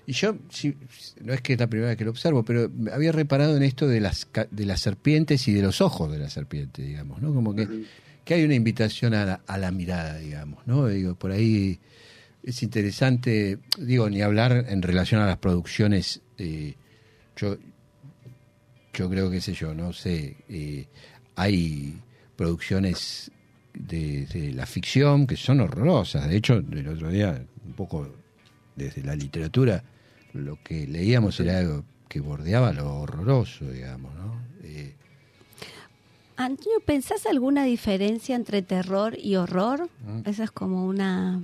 Y 0.07 0.13
yo, 0.13 0.37
sí, 0.49 0.75
no 1.21 1.33
es 1.33 1.41
que 1.41 1.53
es 1.53 1.59
la 1.59 1.67
primera 1.67 1.89
vez 1.89 1.97
que 1.97 2.05
lo 2.05 2.11
observo, 2.11 2.43
pero 2.43 2.69
había 2.93 3.11
reparado 3.11 3.57
en 3.57 3.63
esto 3.63 3.87
de 3.87 3.99
las, 3.99 4.27
de 4.51 4.65
las 4.65 4.81
serpientes 4.81 5.47
y 5.47 5.53
de 5.53 5.63
los 5.63 5.81
ojos 5.81 6.11
de 6.11 6.19
la 6.19 6.29
serpiente, 6.29 6.83
digamos, 6.83 7.21
¿no? 7.21 7.33
Como 7.33 7.55
que, 7.55 7.67
que 8.23 8.35
hay 8.35 8.43
una 8.43 8.53
invitación 8.53 9.15
a 9.15 9.25
la, 9.25 9.41
a 9.47 9.57
la 9.57 9.71
mirada, 9.71 10.17
digamos, 10.17 10.65
¿no? 10.67 10.87
Digo, 10.87 11.15
por 11.15 11.31
ahí 11.31 11.79
es 12.43 12.61
interesante, 12.61 13.57
digo, 13.79 14.07
ni 14.09 14.21
hablar 14.21 14.65
en 14.69 14.83
relación 14.83 15.21
a 15.21 15.25
las 15.25 15.37
producciones, 15.37 16.21
eh, 16.37 16.75
yo, 17.35 17.57
yo 18.93 19.09
creo 19.09 19.31
que 19.31 19.41
sé 19.41 19.53
yo, 19.53 19.73
no 19.73 19.91
sé, 19.91 20.37
eh, 20.49 20.85
hay 21.35 21.99
producciones 22.35 23.31
de, 23.73 24.27
de 24.27 24.53
la 24.53 24.67
ficción 24.67 25.25
que 25.25 25.35
son 25.35 25.61
horrorosas, 25.61 26.29
de 26.29 26.37
hecho, 26.37 26.57
el 26.57 26.87
otro 26.87 27.09
día, 27.09 27.43
un 27.65 27.73
poco 27.73 28.07
desde 28.75 29.01
la 29.01 29.15
literatura, 29.15 29.83
lo 30.35 30.59
que 30.63 30.87
leíamos 30.87 31.39
era 31.39 31.59
algo 31.59 31.83
que 32.07 32.19
bordeaba 32.19 32.73
lo 32.73 32.99
horroroso, 32.99 33.65
digamos, 33.65 34.13
¿no? 34.15 34.41
Eh, 34.63 34.93
Antonio, 36.37 36.79
¿pensás 36.85 37.25
alguna 37.25 37.63
diferencia 37.63 38.35
entre 38.35 38.61
terror 38.61 39.17
y 39.17 39.35
horror? 39.35 39.89
Mm. 40.05 40.27
Esa 40.29 40.43
es 40.43 40.51
como 40.51 40.85
una... 40.85 41.41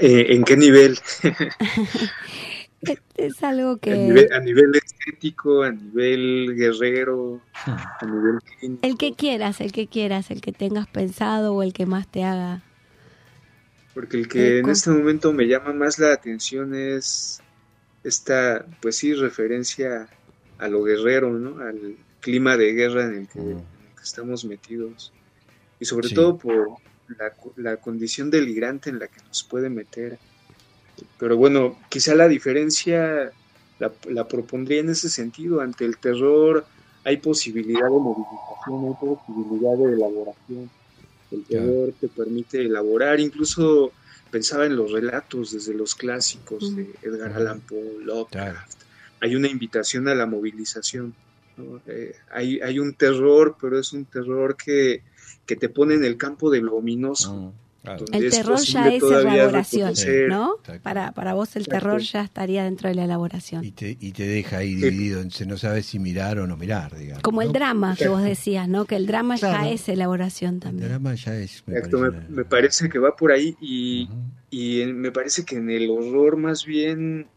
Eh, 0.00 0.26
¿En 0.30 0.44
qué 0.44 0.56
nivel? 0.56 0.98
Es, 3.16 3.42
algo 3.42 3.72
¿A 3.72 3.78
que... 3.80 3.90
nivel, 3.92 4.32
a 4.32 4.38
nivel 4.38 4.72
estético, 4.76 5.64
a 5.64 5.72
nivel 5.72 6.54
guerrero, 6.54 7.40
a 7.64 8.06
nivel 8.06 8.38
clínico? 8.40 8.86
El 8.86 8.96
que 8.96 9.14
quieras, 9.14 9.60
el 9.60 9.72
que 9.72 9.88
quieras, 9.88 10.30
el 10.30 10.40
que 10.40 10.52
tengas 10.52 10.86
pensado 10.86 11.54
o 11.54 11.64
el 11.64 11.72
que 11.72 11.86
más 11.86 12.06
te 12.06 12.22
haga... 12.22 12.62
Porque 13.98 14.16
el 14.18 14.28
que 14.28 14.58
en 14.58 14.58
Eco. 14.60 14.70
este 14.70 14.90
momento 14.90 15.32
me 15.32 15.48
llama 15.48 15.72
más 15.72 15.98
la 15.98 16.12
atención 16.12 16.72
es 16.74 17.40
esta, 18.04 18.64
pues 18.80 18.96
sí, 18.96 19.12
referencia 19.12 20.08
a 20.58 20.68
lo 20.68 20.84
guerrero, 20.84 21.32
¿no? 21.32 21.60
Al 21.60 21.96
clima 22.20 22.56
de 22.56 22.72
guerra 22.74 23.04
en 23.06 23.14
el 23.14 23.28
que, 23.28 23.40
Mm. 23.40 23.50
en 23.50 23.56
el 23.58 23.94
que 23.96 24.02
estamos 24.04 24.44
metidos. 24.44 25.12
Y 25.80 25.84
sobre 25.84 26.08
Sí. 26.08 26.14
todo 26.14 26.38
por 26.38 26.68
la, 27.18 27.32
la 27.56 27.76
condición 27.78 28.30
delirante 28.30 28.88
en 28.90 29.00
la 29.00 29.08
que 29.08 29.20
nos 29.26 29.42
puede 29.42 29.68
meter. 29.68 30.18
Pero 31.18 31.36
bueno, 31.36 31.76
quizá 31.88 32.14
la 32.14 32.28
diferencia 32.28 33.32
la, 33.80 33.92
la 34.08 34.26
propondría 34.28 34.80
en 34.80 34.90
ese 34.90 35.08
sentido. 35.08 35.60
Ante 35.60 35.84
el 35.84 35.98
terror 35.98 36.66
hay 37.04 37.16
posibilidad 37.18 37.84
de 37.84 37.90
movilización, 37.90 38.86
hay 38.86 38.94
posibilidad 39.00 39.76
de 39.76 39.92
elaboración. 39.94 40.70
El 41.30 41.42
Claro. 41.44 41.66
terror 41.66 41.94
te 42.00 42.08
permite 42.08 42.60
elaborar, 42.62 43.20
incluso 43.20 43.92
pensaba 44.30 44.66
en 44.66 44.76
los 44.76 44.92
relatos 44.92 45.52
desde 45.52 45.74
los 45.74 45.94
clásicos 45.94 46.74
de 46.76 46.94
Edgar. 47.02 47.32
Allan 47.34 47.60
Poe, 47.60 48.02
Lovecraft. 48.02 48.30
Claro. 48.32 48.58
Hay 49.20 49.34
una 49.34 49.48
invitación 49.48 50.08
a 50.08 50.14
la 50.14 50.26
movilización. 50.26 51.14
¿no? 51.56 51.80
Eh, 51.86 52.14
hay, 52.30 52.60
hay 52.60 52.78
un 52.78 52.94
terror, 52.94 53.56
pero 53.60 53.78
es 53.78 53.92
un 53.92 54.04
terror 54.04 54.56
que, 54.56 55.02
que 55.44 55.56
te 55.56 55.68
pone 55.68 55.94
en 55.94 56.04
el 56.04 56.16
campo 56.16 56.50
de 56.50 56.60
lo 56.60 56.76
ominoso. 56.76 57.52
Claro. 57.82 58.04
El 58.12 58.24
es 58.24 58.34
terror 58.36 58.58
ya 58.58 58.88
es 58.92 59.02
elaboración, 59.02 59.94
¿no? 60.28 60.56
Exacto. 60.58 60.82
Para, 60.82 61.12
para 61.12 61.34
vos 61.34 61.54
el 61.56 61.62
Exacto. 61.62 61.78
terror 61.86 62.00
ya 62.00 62.22
estaría 62.22 62.64
dentro 62.64 62.88
de 62.88 62.96
la 62.96 63.04
elaboración. 63.04 63.64
Y 63.64 63.70
te, 63.70 63.96
y 64.00 64.12
te 64.12 64.26
deja 64.26 64.58
ahí 64.58 64.74
dividido, 64.74 65.22
no 65.46 65.56
sabes 65.56 65.86
si 65.86 65.98
mirar 66.00 66.38
o 66.40 66.46
no 66.46 66.56
mirar, 66.56 66.96
digamos. 66.96 67.22
Como 67.22 67.40
el 67.40 67.52
drama 67.52 67.94
que 67.96 68.08
vos 68.08 68.22
decías, 68.22 68.68
¿no? 68.68 68.84
Que 68.84 68.96
el 68.96 69.06
drama 69.06 69.36
Claro. 69.38 69.64
ya 69.64 69.70
es 69.70 69.88
elaboración 69.88 70.54
El 70.56 70.60
también. 70.60 70.88
drama 70.88 71.14
ya 71.14 71.36
es. 71.36 71.62
me 71.66 71.76
Exacto, 71.76 71.98
me, 71.98 72.10
parece 72.10 72.26
una- 72.26 72.36
me 72.36 72.44
parece 72.44 72.88
que 72.88 72.98
va 72.98 73.14
por 73.16 73.30
ahí 73.32 73.56
y, 73.60 74.08
y 74.50 74.80
en- 74.82 74.98
me 75.00 75.12
parece 75.12 75.44
que 75.44 75.56
en 75.56 75.70
el 75.70 75.88
horror 75.88 76.36
más 76.36 76.64
bien 76.66 77.28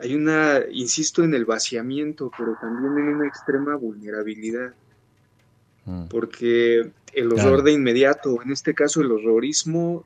hay 0.00 0.14
una, 0.14 0.60
insisto, 0.72 1.22
en 1.24 1.32
el 1.34 1.44
vaciamiento, 1.44 2.30
pero 2.36 2.56
también 2.60 2.92
en 2.98 3.14
una 3.16 3.26
extrema 3.28 3.76
vulnerabilidad. 3.76 4.72
Porque 6.10 6.90
el 7.12 7.26
horror 7.28 7.38
Claro. 7.38 7.62
de 7.62 7.72
inmediato, 7.72 8.42
en 8.42 8.52
este 8.52 8.74
caso 8.74 9.00
el 9.00 9.10
horrorismo, 9.12 10.04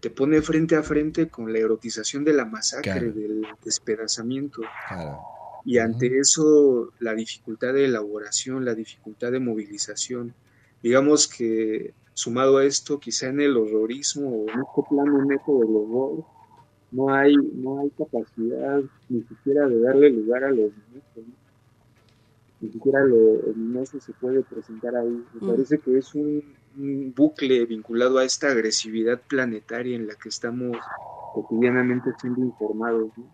te 0.00 0.10
pone 0.10 0.42
frente 0.42 0.76
a 0.76 0.82
frente 0.82 1.28
con 1.28 1.52
la 1.52 1.58
erotización 1.58 2.24
de 2.24 2.34
la 2.34 2.44
masacre, 2.44 2.92
Claro. 2.92 3.12
del 3.12 3.46
despedazamiento. 3.64 4.62
Claro. 4.88 5.18
Y 5.64 5.78
ante 5.78 6.18
eso, 6.18 6.92
la 7.00 7.14
dificultad 7.14 7.72
de 7.72 7.86
elaboración, 7.86 8.64
la 8.66 8.74
dificultad 8.74 9.32
de 9.32 9.40
movilización. 9.40 10.34
Digamos 10.82 11.26
que 11.26 11.94
sumado 12.12 12.58
a 12.58 12.64
esto, 12.66 13.00
quizá 13.00 13.28
en 13.28 13.40
el 13.40 13.56
horrorismo 13.56 14.28
o 14.28 14.42
en 14.50 14.60
este 14.60 14.82
plano 14.90 15.24
neto 15.24 15.58
del 15.58 15.70
horror, 15.74 16.24
no 16.92 17.12
hay, 17.12 17.34
no 17.34 17.80
hay 17.80 17.90
capacidad 17.90 18.80
ni 19.08 19.22
siquiera 19.22 19.66
de 19.66 19.80
darle 19.80 20.10
lugar 20.10 20.44
a 20.44 20.50
los 20.50 20.70
¿no? 20.70 21.22
Ni 22.64 22.70
siquiera 22.70 23.04
lo 23.04 23.16
ominoso 23.50 24.00
se 24.00 24.14
puede 24.14 24.42
presentar 24.42 24.96
ahí. 24.96 25.10
Me 25.34 25.40
Mm. 25.40 25.46
parece 25.50 25.78
que 25.80 25.98
es 25.98 26.14
un, 26.14 26.42
un 26.78 27.12
bucle 27.14 27.66
vinculado 27.66 28.16
a 28.16 28.24
esta 28.24 28.48
agresividad 28.50 29.20
planetaria 29.28 29.94
en 29.96 30.06
la 30.06 30.14
que 30.14 30.30
estamos 30.30 30.78
cotidianamente 31.34 32.10
siendo 32.18 32.40
informados. 32.40 33.10
¿no? 33.18 33.24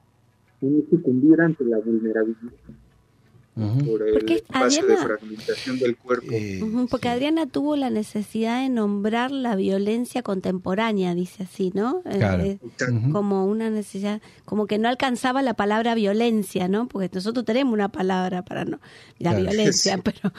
Uno 0.63 0.83
sucumbir 0.91 1.41
ante 1.41 1.65
la 1.65 1.79
vulnerabilidad 1.79 2.51
Ujú. 3.57 3.85
por 3.85 4.03
el 4.07 4.13
Porque, 4.15 4.35
espacio 4.37 4.87
de 4.87 4.93
Adriana- 4.95 5.05
fragmentación 5.19 5.79
del 5.81 5.97
cuerpo. 5.97 6.29
Eh, 6.31 6.61
Porque 6.89 7.09
sí. 7.09 7.13
Adriana 7.15 7.47
tuvo 7.47 7.75
la 7.77 7.91
necesidad 7.91 8.63
de 8.63 8.69
nombrar 8.69 9.33
la 9.33 9.57
violencia 9.57 10.23
contemporánea, 10.23 11.15
dice 11.17 11.43
así, 11.43 11.73
¿no? 11.75 12.01
Eh, 12.07 12.17
Claro. 12.19 12.45
eh, 12.45 12.59
como 13.13 13.45
una 13.47 13.69
necesidad, 13.69 14.23
como 14.45 14.67
que 14.67 14.79
no 14.79 14.89
alcanzaba 14.89 15.43
la 15.43 15.55
palabra 15.55 15.95
violencia, 15.97 16.69
¿no? 16.69 16.87
Porque 16.89 17.11
nosotros 17.13 17.45
tenemos 17.45 17.75
una 17.75 17.89
palabra 17.91 18.45
para 18.45 18.65
no 18.65 18.79
la 19.19 19.31
Claro. 19.33 19.45
violencia, 19.51 19.97
Sí. 19.97 20.03
pero 20.05 20.33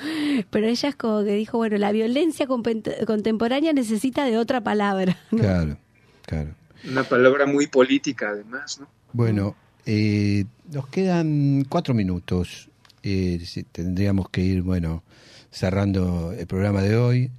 pero 0.50 0.68
ella 0.68 0.90
es 0.90 0.96
como 0.96 1.24
que 1.24 1.36
dijo, 1.36 1.58
bueno, 1.58 1.78
la 1.78 1.92
violencia 1.92 2.48
contemporánea 2.48 3.74
necesita 3.74 4.26
de 4.26 4.38
otra 4.38 4.62
palabra. 4.62 5.18
¿no? 5.32 5.38
Claro, 5.40 5.78
claro. 6.26 6.56
Una 6.90 7.04
palabra 7.04 7.46
muy 7.46 7.68
política, 7.68 8.30
además, 8.30 8.80
¿no? 8.80 8.88
Bueno, 9.14 9.56
eh, 9.86 10.46
nos 10.72 10.88
quedan 10.88 11.66
cuatro 11.70 11.94
minutos. 11.94 12.70
Eh, 13.04 13.44
tendríamos 13.72 14.30
que 14.30 14.42
ir, 14.42 14.62
bueno, 14.62 15.04
cerrando 15.52 16.34
el 16.34 16.48
programa 16.48 16.82
de 16.82 16.96
hoy. 16.98 17.32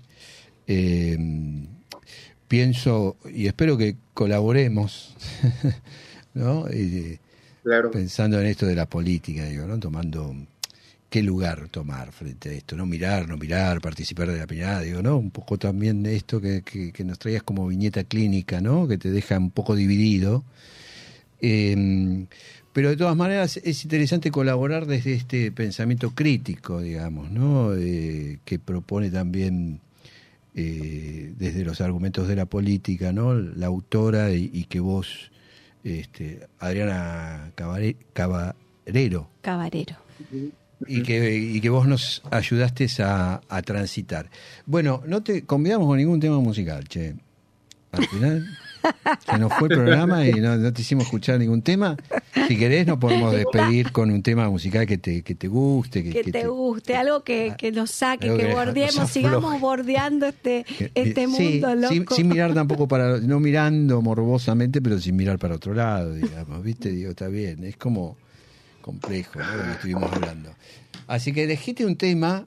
Eh, 0.67 1.19
pienso 2.49 3.17
y 3.33 3.47
espero 3.47 3.77
que 3.77 3.97
colaboremos, 4.15 5.17
¿no? 6.35 6.67
Eh, 6.69 7.19
Claro. 7.63 7.91
pensando 7.91 8.41
en 8.41 8.47
esto 8.47 8.67
de 8.67 8.75
la 8.77 8.87
política, 8.89 9.45
digo, 9.47 9.67
¿no? 9.67 9.79
Tomando 9.79 10.35
qué 11.11 11.23
lugar 11.23 11.69
tomar 11.71 12.13
frente 12.13 12.51
a 12.51 12.53
esto, 12.55 12.77
no 12.77 12.87
mirar, 12.87 13.29
no 13.29 13.37
mirar, 13.39 13.81
participar 13.81 14.31
de 14.31 14.39
la 14.39 14.45
opinión, 14.45 14.83
digo, 14.85 15.03
¿no? 15.03 15.19
Un 15.19 15.31
poco 15.31 15.59
también 15.59 16.03
de 16.03 16.17
esto 16.17 16.41
que, 16.41 16.63
que, 16.63 16.93
que 16.93 17.05
nos 17.05 17.19
traías 17.19 17.43
como 17.45 17.67
viñeta 17.69 18.05
clínica, 18.05 18.61
¿no? 18.61 18.89
Que 18.89 18.99
te 18.99 19.11
deja 19.11 19.39
un 19.39 19.51
poco 19.53 19.77
dividido. 19.77 20.45
Eh, 21.41 22.27
pero 22.73 22.89
de 22.91 22.97
todas 22.97 23.17
maneras 23.17 23.59
es 23.63 23.85
interesante 23.85 24.31
colaborar 24.31 24.87
desde 24.87 25.13
este 25.15 25.53
pensamiento 25.53 26.11
crítico, 26.15 26.81
digamos, 26.81 27.31
¿no? 27.31 27.75
Eh, 27.75 28.39
que 28.45 28.59
propone 28.59 29.11
también 29.11 29.81
eh, 30.55 31.33
desde 31.39 31.65
los 31.65 31.81
argumentos 31.81 32.29
de 32.29 32.37
la 32.37 32.47
política, 32.47 33.13
¿no? 33.13 33.35
La 33.35 33.67
autora 33.67 34.31
y, 34.33 34.51
y 34.53 34.65
que 34.65 34.81
vos, 34.81 35.31
este, 35.85 36.47
Adriana 36.59 37.53
Cabare- 37.57 37.97
Cabarero, 38.13 39.29
Cabarero. 39.41 39.97
y 40.87 41.03
que, 41.03 41.37
y 41.37 41.61
que 41.61 41.71
vos 41.71 41.87
nos 41.87 42.23
ayudaste 42.31 42.87
a, 43.03 43.41
a 43.49 43.63
transitar. 43.63 44.29
Bueno, 44.67 45.03
no 45.07 45.23
te 45.23 45.43
convidamos 45.45 45.87
con 45.87 45.99
ningún 45.99 46.21
tema 46.21 46.39
musical, 46.41 46.87
che. 46.89 47.15
Al 47.93 48.07
final 48.09 48.47
se 49.31 49.39
nos 49.39 49.53
fue 49.55 49.69
el 49.69 49.75
programa 49.77 50.27
y 50.27 50.33
no, 50.33 50.57
no 50.57 50.73
te 50.73 50.83
hicimos 50.83 51.05
escuchar 51.05 51.39
ningún 51.39 51.63
tema. 51.63 51.97
Si 52.49 52.57
querés 52.57 52.87
nos 52.87 52.99
podemos 52.99 53.33
despedir 53.33 53.93
con 53.93 54.11
un 54.11 54.23
tema 54.23 54.49
musical 54.51 54.87
que 54.87 54.99
te, 54.99 55.23
que 55.23 55.35
te 55.35 55.49
guste. 55.49 56.03
Que, 56.03 56.11
Que, 56.11 56.23
que 56.23 56.33
te 56.33 56.47
guste, 56.47 56.97
algo 56.97 57.23
que, 57.23 57.55
que 57.57 57.73
nos 57.73 57.91
saque, 57.91 58.35
que 58.37 58.53
bordeemos, 58.55 59.11
sigamos 59.11 59.61
bordeando 59.61 60.27
este, 60.27 60.65
que- 60.65 60.91
este 60.95 61.23
sí, 61.23 61.27
mundo 61.27 61.89
sin- 61.89 62.01
loco. 62.01 62.15
Sin, 62.15 62.29
mirar 62.29 62.55
tampoco 62.55 62.89
para, 62.89 63.19
no 63.19 63.41
mirando 63.41 64.03
morbosamente, 64.03 64.81
pero 64.83 64.99
sin 64.99 65.17
mirar 65.17 65.39
para 65.39 65.55
otro 65.57 65.75
lado, 65.75 66.15
digamos, 66.15 66.63
¿viste? 66.63 66.91
Digo, 66.91 67.11
está 67.11 67.29
bien, 67.29 67.65
es 67.65 67.77
como 67.77 68.17
complejo, 68.81 69.39
¿no? 69.39 69.57
Lo 69.57 69.63
que 69.65 69.71
estuvimos 69.73 70.13
hablando. 70.13 70.55
Así 71.07 71.33
que 71.33 71.45
elegiste 71.45 71.85
un 71.87 71.97
tema 71.97 72.47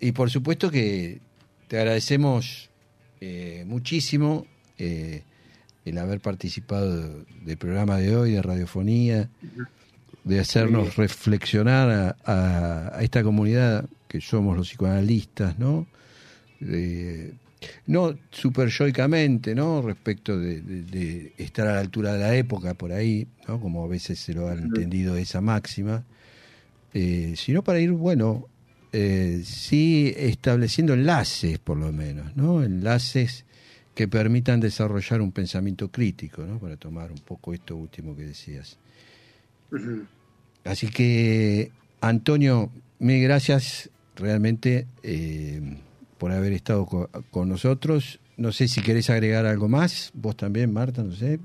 y 0.00 0.12
por 0.12 0.30
supuesto 0.30 0.70
que 0.70 1.20
te 1.68 1.78
agradecemos 1.78 2.70
eh, 3.20 3.64
muchísimo 3.66 4.46
eh, 4.78 5.22
el 5.84 5.98
haber 5.98 6.20
participado 6.20 7.24
del 7.44 7.56
programa 7.58 7.98
de 7.98 8.16
hoy, 8.16 8.32
de 8.32 8.42
radiofonía, 8.42 9.28
de 10.24 10.40
hacernos 10.40 10.96
reflexionar 10.96 11.90
a, 11.90 12.16
a- 12.24 12.96
a 12.98 13.02
esta 13.02 13.22
comunidad 13.22 13.84
que 14.08 14.20
somos 14.20 14.56
los 14.56 14.68
psicoanalistas, 14.68 15.58
¿no? 15.58 15.86
De- 16.60 17.34
no 17.86 18.14
superyoicamente, 18.30 19.54
¿no? 19.54 19.82
Respecto 19.82 20.38
de, 20.38 20.60
de- 20.60 20.82
de 20.82 21.32
estar 21.38 21.66
a 21.66 21.74
la 21.74 21.80
altura 21.80 22.12
de 22.14 22.18
la 22.20 22.34
época 22.36 22.74
por 22.74 22.92
ahí, 22.92 23.26
¿no? 23.48 23.60
Como 23.60 23.84
a 23.84 23.88
veces 23.88 24.18
se 24.18 24.32
lo 24.34 24.48
han 24.48 24.58
entendido 24.64 25.16
esa 25.16 25.40
máxima, 25.40 26.04
eh, 26.94 27.34
sino 27.36 27.62
para 27.64 27.80
ir, 27.80 27.90
bueno, 27.92 28.46
eh, 28.92 29.42
sí 29.44 30.12
estableciendo 30.16 30.94
enlaces, 30.94 31.58
por 31.58 31.76
lo 31.76 31.92
menos, 31.92 32.36
¿no? 32.36 32.62
Enlaces 32.62 33.44
que 33.94 34.08
permitan 34.08 34.60
desarrollar 34.60 35.20
un 35.20 35.30
pensamiento 35.32 35.88
crítico, 35.90 36.42
¿no? 36.42 36.58
Para 36.58 36.76
tomar 36.76 37.12
un 37.12 37.18
poco 37.18 37.54
esto 37.54 37.76
último 37.76 38.16
que 38.16 38.22
decías. 38.22 38.76
Así 40.64 40.88
que, 40.88 41.70
Antonio, 42.00 42.70
mil 42.98 43.22
gracias 43.22 43.90
realmente 44.16 44.86
eh, 45.02 45.76
por 46.18 46.32
haber 46.32 46.52
estado 46.52 46.86
co- 46.86 47.10
con 47.30 47.48
nosotros. 47.48 48.20
No 48.36 48.52
sé 48.52 48.68
si 48.68 48.80
querés 48.82 49.10
agregar 49.10 49.46
algo 49.46 49.68
más, 49.68 50.10
vos 50.14 50.36
también, 50.36 50.72
Marta, 50.72 51.02
no 51.04 51.12
sé, 51.14 51.38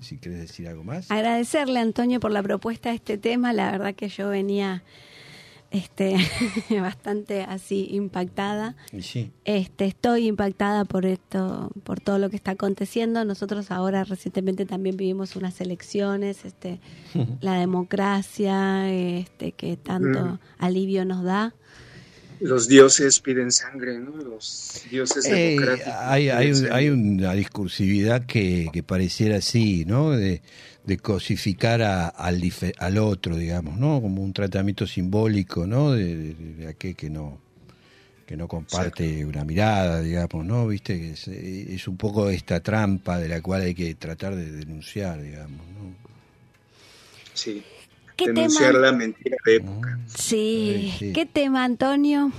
si 0.00 0.18
querés 0.18 0.40
decir 0.40 0.68
algo 0.68 0.84
más. 0.84 1.10
Agradecerle, 1.10 1.78
Antonio, 1.80 2.20
por 2.20 2.32
la 2.32 2.42
propuesta 2.42 2.90
de 2.90 2.96
este 2.96 3.16
tema. 3.18 3.52
La 3.52 3.70
verdad 3.70 3.94
que 3.94 4.08
yo 4.08 4.28
venía 4.28 4.82
este, 5.70 6.16
bastante 6.80 7.42
así 7.42 7.88
impactada. 7.90 8.74
Sí, 9.00 9.30
Este, 9.44 9.84
estoy 9.86 10.26
impactada 10.26 10.84
por 10.84 11.04
esto, 11.06 11.70
por 11.84 12.00
todo 12.00 12.18
lo 12.18 12.30
que 12.30 12.36
está 12.36 12.52
aconteciendo. 12.52 13.24
Nosotros 13.24 13.70
ahora 13.70 14.04
recientemente 14.04 14.64
también 14.66 14.96
vivimos 14.96 15.36
unas 15.36 15.60
elecciones, 15.60 16.44
este, 16.44 16.80
la 17.40 17.54
democracia, 17.60 18.90
este, 18.92 19.52
que 19.52 19.76
tanto 19.76 20.24
Mm. 20.24 20.38
alivio 20.58 21.04
nos 21.04 21.24
da. 21.24 21.54
Los 22.40 22.68
dioses 22.68 23.18
piden 23.18 23.50
sangre, 23.50 23.98
¿no? 23.98 24.16
Los 24.16 24.84
dioses 24.90 25.24
Eh, 25.26 25.50
democráticos. 25.56 25.92
hay, 25.98 26.28
hay, 26.28 26.52
un- 26.52 26.72
hay 26.72 26.88
una 26.88 27.32
discursividad 27.34 28.26
que, 28.26 28.68
que 28.72 28.82
pareciera 28.84 29.38
así, 29.38 29.84
¿no? 29.84 30.10
De, 30.10 30.40
de 30.88 30.96
cosificar 30.96 31.82
a- 31.82 32.08
al, 32.08 32.42
al 32.78 32.98
otro, 32.98 33.36
digamos, 33.36 33.78
¿no? 33.78 34.00
Como 34.00 34.22
un 34.22 34.32
tratamiento 34.32 34.86
simbólico, 34.86 35.66
¿no? 35.66 35.92
De, 35.92 36.16
de- 36.16 36.34
de 36.34 36.66
aquel 36.68 36.96
que 36.96 37.10
no 37.10 37.38
que 38.26 38.36
no 38.36 38.46
comparte 38.46 39.24
una 39.24 39.42
mirada, 39.42 40.02
digamos, 40.02 40.44
¿no? 40.44 40.66
Viste 40.66 40.98
que 41.00 41.10
es, 41.12 41.28
es 41.28 41.88
un 41.88 41.96
poco 41.96 42.28
esta 42.28 42.60
trampa 42.60 43.18
de 43.18 43.26
la 43.28 43.40
cual 43.40 43.62
hay 43.62 43.74
que 43.74 43.94
tratar 43.94 44.34
de 44.36 44.50
denunciar, 44.52 45.22
digamos, 45.22 45.66
¿no? 45.68 45.94
Sí. 47.32 47.62
¿Qué 48.16 48.26
Denunciar 48.26 48.74
tema? 48.74 48.86
la 48.86 48.92
mentira 48.92 49.36
de 49.46 49.56
época. 49.56 49.98
Sí. 50.06 50.90
Sí, 50.90 50.94
sí. 50.98 51.12
¿Qué 51.12 51.24
tema, 51.26 51.64
Antonio? 51.64 52.30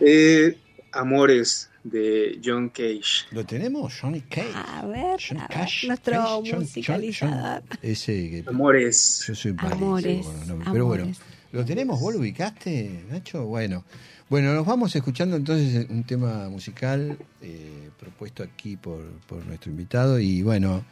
Eh, 0.00 0.56
Amores 0.92 1.69
de 1.84 2.40
John 2.44 2.68
Cage. 2.70 3.26
¿Lo 3.32 3.44
tenemos? 3.46 3.98
Johnny 4.00 4.20
Cage. 4.22 4.52
A 4.54 4.86
ver, 4.86 5.18
Johnny 5.20 5.40
a 5.40 5.48
ver, 5.48 5.56
Cash, 5.56 5.86
nuestro 5.86 6.12
Cage, 6.14 6.26
John- 6.28 6.44
John- 6.50 6.60
musicalizador. 6.60 7.62
John- 7.68 7.78
ese 7.82 8.12
que 8.30 8.44
Amores. 8.46 9.24
yo 9.26 9.34
soy 9.34 9.54
Amores, 9.58 10.26
los 10.26 10.46
nombres. 10.46 10.68
Pero 10.72 10.86
bueno, 10.86 11.02
amores. 11.04 11.20
¿Lo 11.52 11.64
tenemos? 11.64 12.00
¿Vos 12.00 12.14
lo 12.14 12.20
ubicaste, 12.20 13.04
Nacho? 13.10 13.44
Bueno, 13.46 13.84
bueno, 14.28 14.54
nos 14.54 14.64
vamos 14.64 14.94
escuchando 14.94 15.34
entonces 15.36 15.86
un 15.90 16.04
tema 16.04 16.48
musical 16.48 17.18
eh, 17.42 17.90
propuesto 17.98 18.42
aquí 18.44 18.76
por, 18.76 19.02
por 19.26 19.44
nuestro 19.46 19.70
invitado 19.72 20.20
y 20.20 20.42
bueno, 20.42 20.84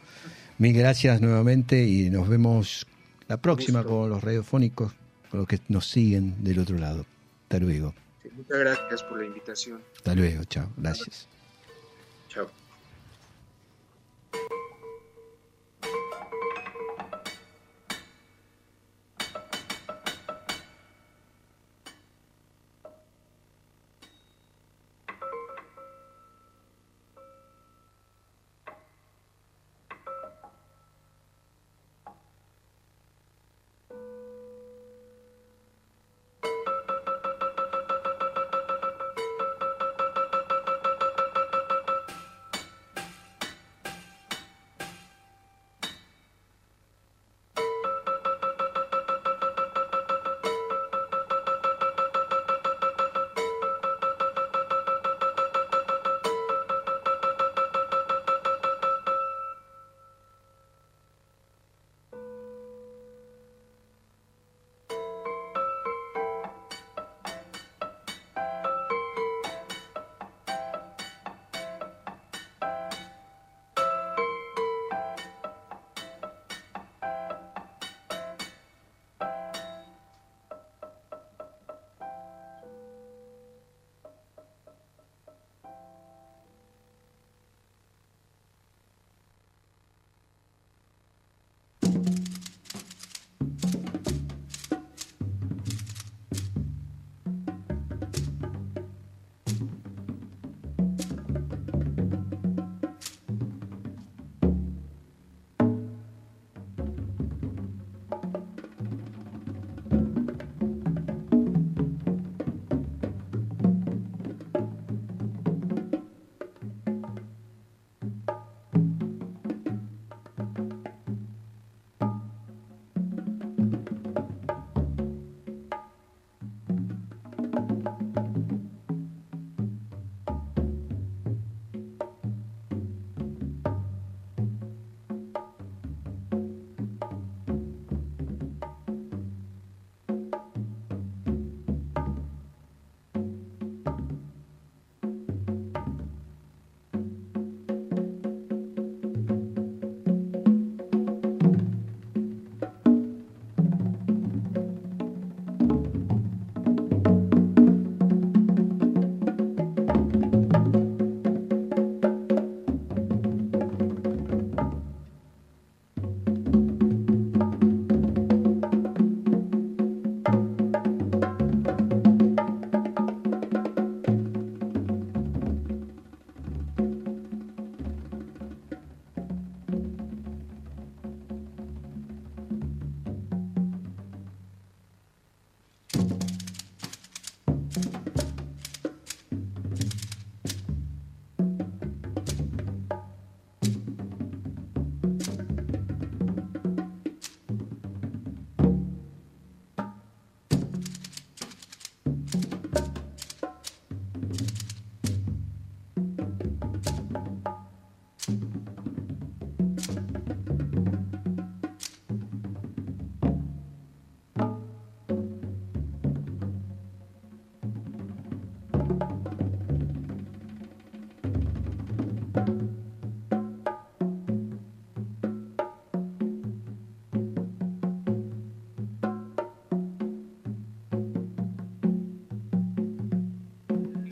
mil 0.57 0.73
gracias 0.73 1.21
nuevamente 1.21 1.87
y 1.87 2.09
nos 2.09 2.27
vemos 2.27 2.85
la 3.29 3.37
próxima 3.37 3.83
con 3.85 4.09
los 4.09 4.21
radiofónicos, 4.21 4.91
con 5.31 5.39
los 5.39 5.47
que 5.47 5.59
nos 5.69 5.87
siguen 5.87 6.43
del 6.43 6.59
otro 6.59 6.77
lado. 6.77 7.05
Hasta 7.43 7.59
luego, 7.59 7.93
muchas 8.39 8.57
gracias 8.57 9.03
por 9.03 9.19
la 9.19 9.25
invitación. 9.25 9.83
hasta 9.95 10.15
luego, 10.15 10.43
chao, 10.45 10.69
gracias. 10.77 11.27
Chao. 12.29 12.49